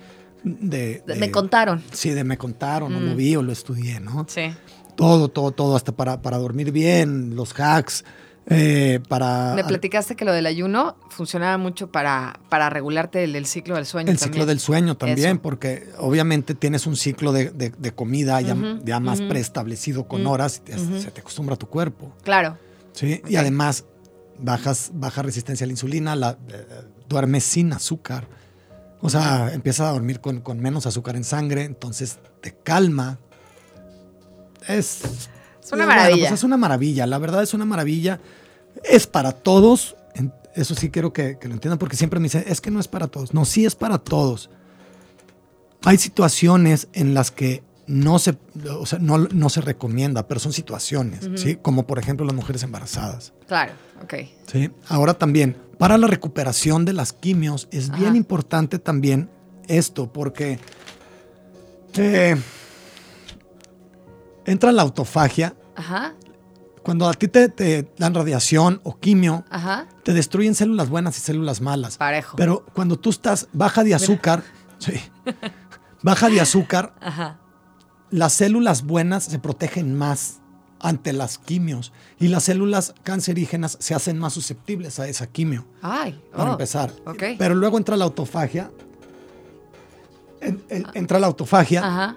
de, 0.49 1.03
me 1.19 1.31
contaron. 1.31 1.83
Sí, 1.93 2.11
de 2.11 2.25
me 2.25 2.39
contaron, 2.39 2.95
o 2.95 3.01
lo 3.01 3.13
mm. 3.15 3.17
vi 3.17 3.37
o 3.37 3.43
lo 3.43 3.53
estudié, 3.53 4.01
¿no? 4.01 4.27
Sí. 4.29 4.51
Todo, 4.97 5.29
todo, 5.29 5.53
todo, 5.53 5.77
hasta 5.77 5.93
para, 5.93 6.23
para 6.23 6.39
dormir 6.39 6.73
bien, 6.73 7.37
los 7.37 7.59
hacks, 7.59 8.05
eh, 8.51 9.01
para... 9.09 9.53
Me 9.55 9.63
platicaste 9.63 10.17
que 10.17 10.25
lo 10.25 10.33
del 10.33 10.47
ayuno 10.47 10.97
funcionaba 11.11 11.59
mucho 11.59 11.93
para, 11.93 12.41
para 12.49 12.71
regularte 12.71 13.23
el, 13.23 13.47
ciclo 13.47 13.75
del 13.77 13.85
sueño. 13.85 14.11
El 14.11 14.19
ciclo 14.19 14.47
del 14.47 14.59
sueño 14.59 14.97
también, 14.97 15.39
porque 15.39 15.89
obviamente 15.99 16.55
tienes 16.55 16.87
un 16.87 16.97
ciclo 16.97 17.33
de, 17.33 17.51
de, 17.51 17.93
comida 17.93 18.41
ya, 18.41 18.57
ya 18.85 19.01
más 19.01 19.21
preestablecido 19.21 20.09
con 20.09 20.27
horas 20.27 20.63
y 20.67 20.99
se 21.01 21.11
te 21.11 21.21
acostumbra 21.21 21.57
tu 21.57 21.69
cuerpo. 21.69 22.15
Claro. 22.23 22.57
Sí, 22.93 23.23
y 23.29 23.37
además 23.37 23.85
bajas, 24.39 24.93
baja 24.95 25.23
resistencia 25.23 25.65
a 25.65 25.69
la 25.69 25.73
insulina, 25.73 26.17
la, 26.17 26.39
eh, 26.49 26.67
duermes 27.09 27.45
sin 27.45 27.73
azúcar. 27.73 28.27
O 29.01 29.11
sea, 29.11 29.53
empiezas 29.53 29.89
a 29.89 29.93
dormir 29.93 30.21
con, 30.21 30.61
menos 30.61 30.87
azúcar 30.87 31.17
en 31.17 31.25
sangre, 31.25 31.65
entonces 31.65 32.19
te 32.41 32.55
calma. 32.55 33.19
Es, 34.67 35.03
es 35.63 35.73
una 35.73 35.87
maravilla. 35.87 36.29
Pues 36.29 36.41
es 36.41 36.45
una 36.45 36.57
maravilla, 36.57 37.07
la 37.07 37.19
verdad 37.19 37.43
es 37.43 37.55
una 37.55 37.65
maravilla. 37.65 38.21
Es 38.85 39.07
para 39.07 39.33
todos, 39.33 39.97
eso 40.55 40.75
sí 40.75 40.91
quiero 40.91 41.13
que, 41.13 41.39
lo 41.43 41.53
entiendan 41.53 41.79
porque 41.79 41.97
siempre 41.97 42.19
me 42.19 42.25
dicen, 42.25 42.45
es 42.47 42.61
que 42.61 42.71
no 42.71 42.81
es 42.81 42.89
para 42.89 43.07
todos. 43.07 43.33
No, 43.33 43.45
sí 43.45 43.65
es 43.65 43.77
para 43.77 43.99
todos. 43.99 44.51
Hay 45.85 45.99
situaciones 45.99 46.89
en 46.93 47.15
las 47.15 47.31
que 47.31 47.63
no 47.89 48.19
se, 48.19 48.37
o 48.71 48.85
sea, 48.85 48.99
no, 49.01 49.49
se 49.49 49.61
recomienda, 49.63 50.29
pero 50.29 50.39
son 50.39 50.53
situaciones, 50.53 51.29
¿sí? 51.37 51.57
Como 51.57 51.87
por 51.87 51.99
ejemplo 51.99 52.27
las 52.27 52.35
mujeres 52.35 52.63
embarazadas. 52.63 53.33
Claro, 53.47 53.73
ok. 54.03 54.15
Sí, 54.47 54.71
ahora 54.89 55.15
también, 55.15 55.57
para 55.79 55.97
la 55.97 56.07
recuperación 56.07 56.85
de 56.85 56.93
las 56.93 57.15
quimios 57.15 57.67
es 57.71 57.91
bien 57.91 58.15
importante 58.15 58.79
también 58.79 59.31
esto, 59.69 60.13
porque 60.13 60.59
eh, 61.95 62.37
entra 64.45 64.71
la 64.71 64.83
autofagia. 64.83 65.57
Ajá. 65.75 66.15
Cuando 66.83 67.09
a 67.09 67.15
ti 67.15 67.29
te, 67.29 67.91
dan 67.99 68.15
radiación 68.15 68.81
o 68.83 68.99
quimio, 68.99 69.45
te 70.05 70.13
destruyen 70.13 70.55
células 70.55 70.91
buenas 70.91 71.17
y 71.19 71.21
células 71.21 71.61
malas. 71.61 71.97
Parejo. 71.97 72.37
Pero 72.37 72.67
cuando 72.75 72.99
tú 72.99 73.11
estás 73.11 73.49
baja 73.53 73.83
de 73.83 73.95
azúcar, 73.95 74.43
sí, 74.79 74.93
baja 76.03 76.29
de 76.29 76.41
azúcar, 76.41 76.95
Ajá 77.01 77.41
las 78.11 78.33
células 78.33 78.85
buenas 78.85 79.25
se 79.25 79.39
protegen 79.39 79.95
más 79.95 80.41
ante 80.81 81.13
las 81.13 81.39
quimios 81.39 81.93
y 82.21 82.29
las 82.29 82.45
células 82.45 82.95
cancerígenas 83.03 83.77
se 83.81 83.95
hacen 83.95 84.19
más 84.19 84.33
susceptibles 84.33 84.99
a 85.01 85.09
esa 85.09 85.27
quimio. 85.27 85.67
Ay, 85.83 86.21
para 86.33 86.51
oh, 86.51 86.53
empezar. 86.53 86.93
okay. 87.05 87.37
Pero 87.37 87.55
luego 87.55 87.79
entra 87.79 87.97
la 87.97 88.05
autofagia. 88.05 88.71
entra 90.41 91.19
la 91.19 91.27
autofagia 91.27 92.17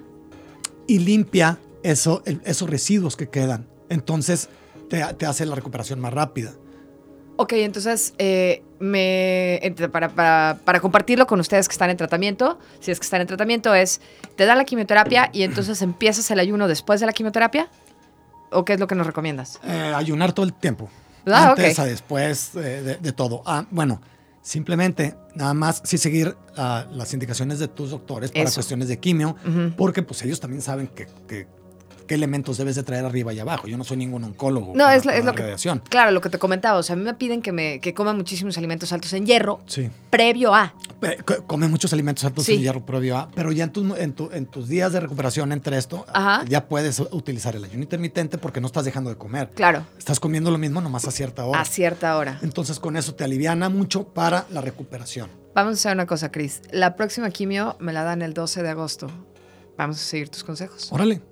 y 0.86 0.98
limpia 1.00 1.58
eso, 1.82 2.22
esos 2.24 2.70
residuos 2.70 3.16
que 3.16 3.28
quedan. 3.28 3.66
Entonces 3.88 4.48
te, 4.88 5.02
te 5.14 5.26
hace 5.26 5.44
la 5.46 5.54
recuperación 5.54 6.00
más 6.00 6.12
rápida. 6.12 6.52
Ok, 7.42 7.54
entonces, 7.54 8.14
eh, 8.18 8.62
me, 8.78 9.60
para, 9.90 10.10
para, 10.10 10.60
para, 10.64 10.78
compartirlo 10.78 11.26
con 11.26 11.40
ustedes 11.40 11.66
que 11.66 11.72
están 11.72 11.90
en 11.90 11.96
tratamiento, 11.96 12.60
si 12.78 12.92
es 12.92 13.00
que 13.00 13.04
están 13.04 13.20
en 13.20 13.26
tratamiento, 13.26 13.74
es, 13.74 14.00
te 14.36 14.46
da 14.46 14.54
la 14.54 14.64
quimioterapia 14.64 15.28
y 15.32 15.42
entonces 15.42 15.82
empiezas 15.82 16.30
el 16.30 16.38
ayuno 16.38 16.68
después 16.68 17.00
de 17.00 17.06
la 17.06 17.12
quimioterapia. 17.12 17.68
¿O 18.52 18.64
qué 18.64 18.74
es 18.74 18.80
lo 18.80 18.86
que 18.86 18.94
nos 18.94 19.08
recomiendas? 19.08 19.58
Eh, 19.64 19.92
ayunar 19.92 20.32
todo 20.32 20.46
el 20.46 20.52
tiempo. 20.52 20.88
Ah, 21.26 21.50
Antes 21.50 21.80
a 21.80 21.84
después 21.84 22.52
de, 22.52 23.12
todo. 23.12 23.42
Ah, 23.44 23.66
bueno, 23.72 24.00
simplemente 24.40 25.16
nada 25.34 25.52
más 25.52 25.82
sí 25.84 25.98
seguir 25.98 26.36
ah, 26.56 26.86
las 26.92 27.12
indicaciones 27.12 27.58
de 27.58 27.66
tus 27.66 27.90
doctores 27.90 28.30
para 28.30 28.52
cuestiones 28.52 28.86
de 28.86 29.00
quimio, 29.00 29.34
porque 29.76 30.04
pues 30.04 30.22
ellos 30.22 30.38
también 30.38 30.62
saben 30.62 30.86
que, 30.86 31.08
que 31.26 31.48
qué 32.12 32.16
elementos 32.16 32.58
debes 32.58 32.76
de 32.76 32.82
traer 32.82 33.06
arriba 33.06 33.32
y 33.32 33.38
abajo. 33.38 33.66
Yo 33.68 33.78
no 33.78 33.84
soy 33.84 33.96
ningún 33.96 34.22
oncólogo. 34.22 34.74
No, 34.76 34.90
es, 34.90 35.06
lo 35.06 35.32
que. 35.32 35.56
Claro, 35.88 36.10
lo 36.10 36.20
que 36.20 36.28
te 36.28 36.38
comentaba. 36.38 36.78
O 36.78 36.82
sea, 36.82 36.92
a 36.92 36.96
mí 36.96 37.04
me 37.04 37.14
piden 37.14 37.40
que, 37.40 37.52
me, 37.52 37.80
que 37.80 37.94
coma 37.94 38.12
muchísimos 38.12 38.58
alimentos 38.58 38.92
altos 38.92 39.14
en 39.14 39.24
hierro. 39.24 39.60
Sí. 39.66 39.88
Previo 40.10 40.54
a. 40.54 40.74
Come 41.46 41.68
muchos 41.68 41.90
alimentos 41.94 42.22
altos 42.26 42.46
en 42.50 42.60
hierro 42.60 42.84
previo 42.84 43.16
a. 43.16 43.30
Pero 43.34 43.50
ya 43.50 43.64
en, 43.64 44.14
en, 44.30 44.46
tus 44.46 44.68
días 44.68 44.92
de 44.92 45.00
recuperación 45.00 45.52
entre 45.52 45.78
esto, 45.78 46.04
ya 46.46 46.68
puedes 46.68 47.00
utilizar 47.00 47.56
el 47.56 47.64
ayuno 47.64 47.82
intermitente 47.82 48.36
porque 48.36 48.60
no 48.60 48.66
estás 48.66 48.84
dejando 48.84 49.08
de 49.08 49.16
comer. 49.16 49.48
Claro. 49.54 49.86
Estás 49.96 50.20
comiendo 50.20 50.50
lo 50.50 50.58
mismo 50.58 50.82
nomás 50.82 51.08
a 51.08 51.12
cierta 51.12 51.46
hora. 51.46 51.62
A 51.62 51.64
cierta 51.64 52.18
hora. 52.18 52.38
Entonces, 52.42 52.78
con 52.78 52.98
eso 52.98 53.14
te 53.14 53.24
aliviana 53.24 53.70
mucho 53.70 54.04
para 54.04 54.44
la 54.50 54.60
recuperación. 54.60 55.30
Vamos 55.54 55.72
a 55.72 55.74
hacer 55.76 55.92
una 55.94 56.04
cosa, 56.04 56.30
Cris. 56.30 56.60
La 56.72 56.94
próxima 56.94 57.30
quimio 57.30 57.76
me 57.80 57.94
la 57.94 58.02
dan 58.02 58.20
el 58.20 58.34
12 58.34 58.62
de 58.62 58.68
agosto. 58.68 59.10
Vamos 59.78 59.96
a 59.96 60.04
seguir 60.04 60.28
tus 60.28 60.44
consejos. 60.44 60.92
Órale 60.92 61.31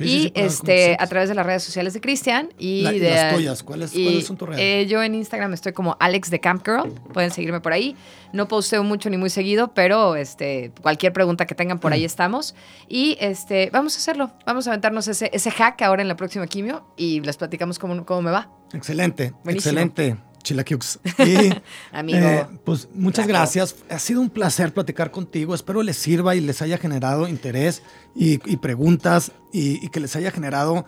y 0.00 0.32
este, 0.34 0.96
a 0.98 1.06
través 1.06 1.28
de 1.28 1.34
las 1.34 1.46
redes 1.46 1.62
sociales 1.62 1.94
de 1.94 2.00
Cristian 2.00 2.48
y 2.58 2.82
de 2.82 3.10
las 3.10 3.34
tuyas, 3.34 3.62
¿cuáles, 3.62 3.90
son 4.24 4.36
tus 4.36 4.48
redes? 4.48 4.60
Eh, 4.60 4.86
yo 4.86 5.02
en 5.02 5.14
Instagram 5.14 5.52
estoy 5.54 5.72
como 5.72 5.96
Alex 6.00 6.30
de 6.30 6.40
Camp 6.40 6.66
Girl, 6.66 6.92
pueden 7.12 7.30
seguirme 7.30 7.60
por 7.60 7.72
ahí. 7.72 7.96
No 8.32 8.48
posteo 8.48 8.82
mucho 8.82 9.08
ni 9.08 9.16
muy 9.16 9.30
seguido, 9.30 9.72
pero 9.72 10.16
este, 10.16 10.72
cualquier 10.82 11.12
pregunta 11.12 11.46
que 11.46 11.54
tengan 11.54 11.78
por 11.78 11.92
ahí 11.92 12.02
mm. 12.02 12.06
estamos. 12.06 12.54
Y 12.88 13.16
este, 13.20 13.70
vamos 13.72 13.94
a 13.94 13.98
hacerlo, 13.98 14.30
vamos 14.44 14.66
a 14.66 14.70
aventarnos 14.70 15.08
ese, 15.08 15.30
ese 15.32 15.50
hack 15.50 15.80
ahora 15.82 16.02
en 16.02 16.08
la 16.08 16.16
próxima 16.16 16.46
quimio 16.46 16.86
y 16.96 17.20
les 17.20 17.36
platicamos 17.36 17.78
cómo, 17.78 18.04
cómo 18.04 18.22
me 18.22 18.30
va. 18.30 18.50
Excelente, 18.72 19.32
excelente. 19.46 20.16
Chilaquiux. 20.46 21.00
Y, 21.18 21.52
Amigo. 21.92 22.18
Eh, 22.18 22.46
pues 22.64 22.88
muchas 22.94 23.26
gracias. 23.26 23.74
Ha 23.90 23.98
sido 23.98 24.20
un 24.20 24.30
placer 24.30 24.72
platicar 24.72 25.10
contigo. 25.10 25.54
Espero 25.54 25.82
les 25.82 25.96
sirva 25.96 26.36
y 26.36 26.40
les 26.40 26.62
haya 26.62 26.78
generado 26.78 27.26
interés 27.26 27.82
y, 28.14 28.38
preguntas 28.58 29.32
y, 29.52 29.88
que 29.88 30.00
les 30.00 30.14
haya 30.14 30.30
generado 30.30 30.86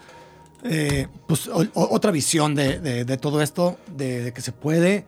eh, 0.63 1.09
pues, 1.27 1.51
otra 1.53 2.11
visión 2.13 2.55
de, 2.55 3.19
todo 3.21 3.43
esto, 3.43 3.79
de, 3.97 4.33
que 4.33 4.41
se 4.41 4.53
puede. 4.53 5.05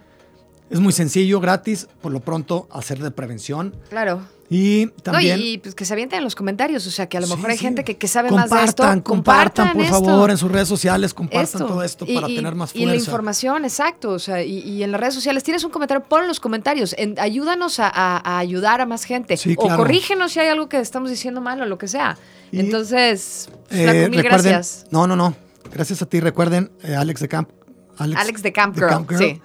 Es 0.68 0.80
muy 0.80 0.92
sencillo, 0.92 1.40
gratis, 1.40 1.88
por 2.01 2.12
lo 2.12 2.20
pronto, 2.20 2.68
hacer 2.70 2.98
de 2.98 3.11
prevención. 3.11 3.74
Claro. 3.88 4.22
Y 4.53 4.88
también. 5.05 5.38
y, 5.40 5.59
pues 5.59 5.76
que 5.76 5.84
se 5.84 5.92
avienten 5.92 6.18
en 6.18 6.24
los 6.24 6.34
comentarios. 6.34 6.84
O 6.84 6.90
sea, 6.90 7.09
que 7.09 7.16
a 7.16 7.20
lo 7.20 7.28
mejor 7.28 7.51
hay 7.51 7.57
gente 7.57 7.84
que, 7.84 8.09
sabe 8.09 8.32
más 8.32 8.51
de 8.51 8.64
esto. 8.64 8.82
Compartan, 8.82 9.01
compartan 9.01 9.72
por 9.74 9.86
favor, 9.86 10.30
en 10.30 10.36
sus 10.36 10.51
redes 10.51 10.66
sociales, 10.66 11.14
compartan 11.14 11.66
todo 11.66 11.82
esto 11.84 12.05
para 12.05 12.26
tener 12.26 12.57
más 12.57 12.72
fuerza. 12.72 12.82
Y 12.82 12.86
la 12.86 12.96
información, 12.96 13.64
exacto. 13.64 14.11
O 14.11 14.18
sea, 14.18 14.42
y, 14.42 14.82
en 14.82 14.90
las 14.90 15.01
redes 15.01 15.14
sociales, 15.14 15.44
tienes 15.44 15.62
un 15.62 15.70
comentario, 15.70 16.03
ponlo 16.03 16.24
en 16.24 16.28
los 16.28 16.40
comentarios. 16.40 16.96
ayúdanos 17.18 17.78
a, 17.78 18.38
ayudar 18.38 18.80
a 18.80 18.86
más 18.86 19.05
gente. 19.05 19.38
o 19.57 19.76
corrígenos 19.76 20.32
si 20.32 20.40
hay 20.40 20.48
algo 20.48 20.68
que 20.68 20.80
estamos 20.80 21.11
diciendo 21.11 21.40
mal 21.40 21.62
o 21.62 21.66
lo 21.66 21.78
que 21.78 21.86
sea. 21.86 22.18
Entonces, 22.51 23.48
eh, 23.70 24.09
mil 24.11 24.20
gracias. 24.24 24.86
No, 24.90 25.07
no, 25.07 25.14
no. 25.14 25.36
Gracias 25.72 26.03
a 26.03 26.07
ti. 26.07 26.18
Recuerden, 26.18 26.72
eh, 26.82 26.96
Alex 26.96 27.20
de 27.20 27.28
Camp. 27.28 27.51
Alex, 27.98 28.42
de 28.42 28.53
Camp 28.53 28.76
Girl. 28.76 29.07
sí. 29.16 29.40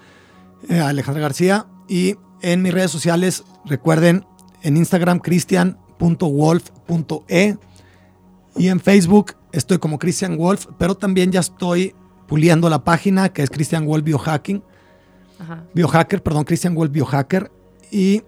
Eh, 0.68 0.80
Alejandra 0.80 1.22
García. 1.22 1.68
Y 1.88 2.16
en 2.42 2.64
mis 2.64 2.74
redes 2.74 2.90
sociales, 2.90 3.44
recuerden 3.66 4.26
en 4.66 4.78
Instagram 4.78 5.20
cristian.wolf.e 5.20 7.58
y 8.58 8.70
en 8.70 8.80
Facebook 8.80 9.34
estoy 9.52 9.78
como 9.78 10.00
Christian 10.00 10.38
Wolf, 10.38 10.66
pero 10.80 10.96
también 10.96 11.32
ya 11.32 11.42
estoy 11.42 11.94
puliendo 12.28 12.68
la 12.70 12.84
página 12.84 13.30
que 13.30 13.44
es 13.44 13.52
Christian 13.52 13.86
Wolf 13.86 14.04
Biohacking. 14.04 14.64
Biohacker, 15.74 16.24
perdón, 16.24 16.46
Christian 16.46 16.74
Wolf 16.74 16.92
Biohacker. 16.92 17.52
Y 17.92 18.24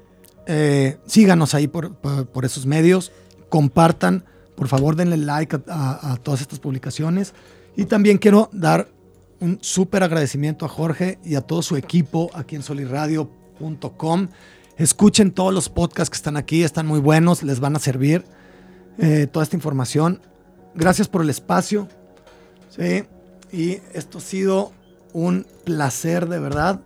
eh, 0.45 0.99
síganos 1.07 1.55
ahí 1.55 1.67
por, 1.67 1.97
esos 2.43 2.67
medios. 2.67 3.11
Compartan, 3.49 4.25
por 4.55 4.67
favor, 4.67 4.95
denle 4.95 5.17
like 5.17 5.59
a, 5.67 6.19
todas 6.21 6.41
estas 6.41 6.59
publicaciones. 6.59 7.33
Y 7.75 7.85
también 7.85 8.19
quiero 8.19 8.51
dar 8.51 8.91
un 9.39 9.57
súper 9.61 10.03
agradecimiento 10.03 10.65
a 10.65 10.69
Jorge 10.69 11.17
y 11.23 11.33
a 11.33 11.41
todo 11.41 11.63
su 11.63 11.77
equipo 11.77 12.29
aquí 12.33 12.55
en 12.55 12.63
soliradio.com 12.63 14.27
Escuchen 14.77 15.31
todos 15.31 15.53
los 15.53 15.69
podcasts 15.69 16.11
que 16.11 16.17
están 16.17 16.37
aquí, 16.37 16.63
están 16.63 16.85
muy 16.85 16.99
buenos, 16.99 17.41
les 17.41 17.59
van 17.59 17.75
a 17.75 17.79
servir 17.79 18.23
eh, 18.99 19.27
toda 19.31 19.43
esta 19.43 19.55
información. 19.55 20.21
Gracias 20.75 21.07
por 21.07 21.23
el 21.23 21.29
espacio. 21.31 21.87
Sí, 22.69 23.03
y 23.51 23.79
esto 23.93 24.19
ha 24.19 24.21
sido 24.21 24.71
un 25.13 25.47
placer 25.63 26.27
de 26.27 26.39
verdad. 26.39 26.81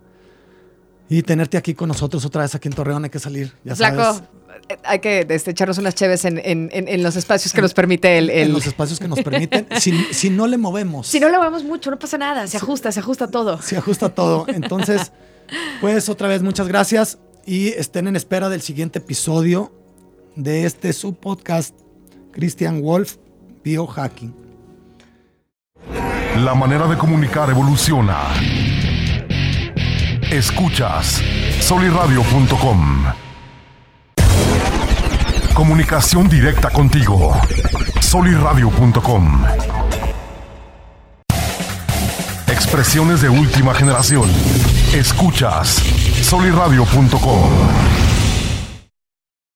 Y 1.10 1.24
tenerte 1.24 1.58
aquí 1.58 1.74
con 1.74 1.90
nosotros 1.90 2.24
otra 2.24 2.44
vez 2.44 2.56
aquí 2.56 2.70
en 2.70 2.74
Torreón, 2.74 3.04
hay 3.04 3.10
que 3.10 3.20
salir. 3.20 3.54
Ya 3.66 3.76
Flaco, 3.76 4.22
hay 4.86 5.00
que 5.00 5.28
este, 5.28 5.52
echarnos 5.52 5.78
unas 5.78 5.94
cheves 5.94 6.24
en, 6.24 7.04
los 7.04 7.18
espacios 7.18 7.52
que 7.52 7.62
nos 7.62 7.74
permite 7.74 8.18
el, 8.18 8.30
En 8.30 8.54
los 8.54 8.66
espacios 8.66 9.00
que 9.00 9.10
nos 9.10 9.22
permiten, 9.22 9.68
si, 9.80 10.30
no 10.30 10.48
le 10.48 10.58
movemos. 10.58 11.08
Si 11.08 11.20
no 11.20 11.28
le 11.28 11.38
movemos 11.38 11.66
mucho, 11.66 11.92
no 11.92 12.00
pasa 12.00 12.18
nada, 12.18 12.48
se 12.48 12.56
ajusta, 12.56 12.94
se 12.94 13.02
ajusta 13.02 13.28
todo. 13.28 13.62
Se 13.62 13.76
ajusta 13.76 14.08
todo. 14.08 14.46
Entonces, 14.48 15.12
pues 15.82 16.08
otra 16.08 16.30
vez, 16.30 16.42
muchas 16.42 16.70
gracias 16.70 17.18
y 17.46 17.70
estén 17.70 18.08
en 18.08 18.16
espera 18.16 18.50
del 18.50 18.62
siguiente 18.62 19.00
episodio 19.00 19.72
de 20.36 20.66
este 20.66 20.94
subpodcast 20.94 21.76
Christian 22.32 22.82
Wolf 22.82 23.18
Biohacking. 23.64 24.34
La 26.38 26.56
manera 26.56 26.88
de 26.88 26.98
comunicar 26.98 27.50
evoluciona. 27.50 28.18
Escuchas 30.32 31.22
soliradio.com. 31.60 33.06
Comunicación 35.54 36.30
directa 36.30 36.70
contigo. 36.70 37.36
soliradio.com. 38.00 39.44
Expresiones 42.48 43.22
de 43.22 43.30
última 43.30 43.74
generación. 43.74 44.30
Escuchas 44.94 45.82
soliradio.com. 46.24 47.91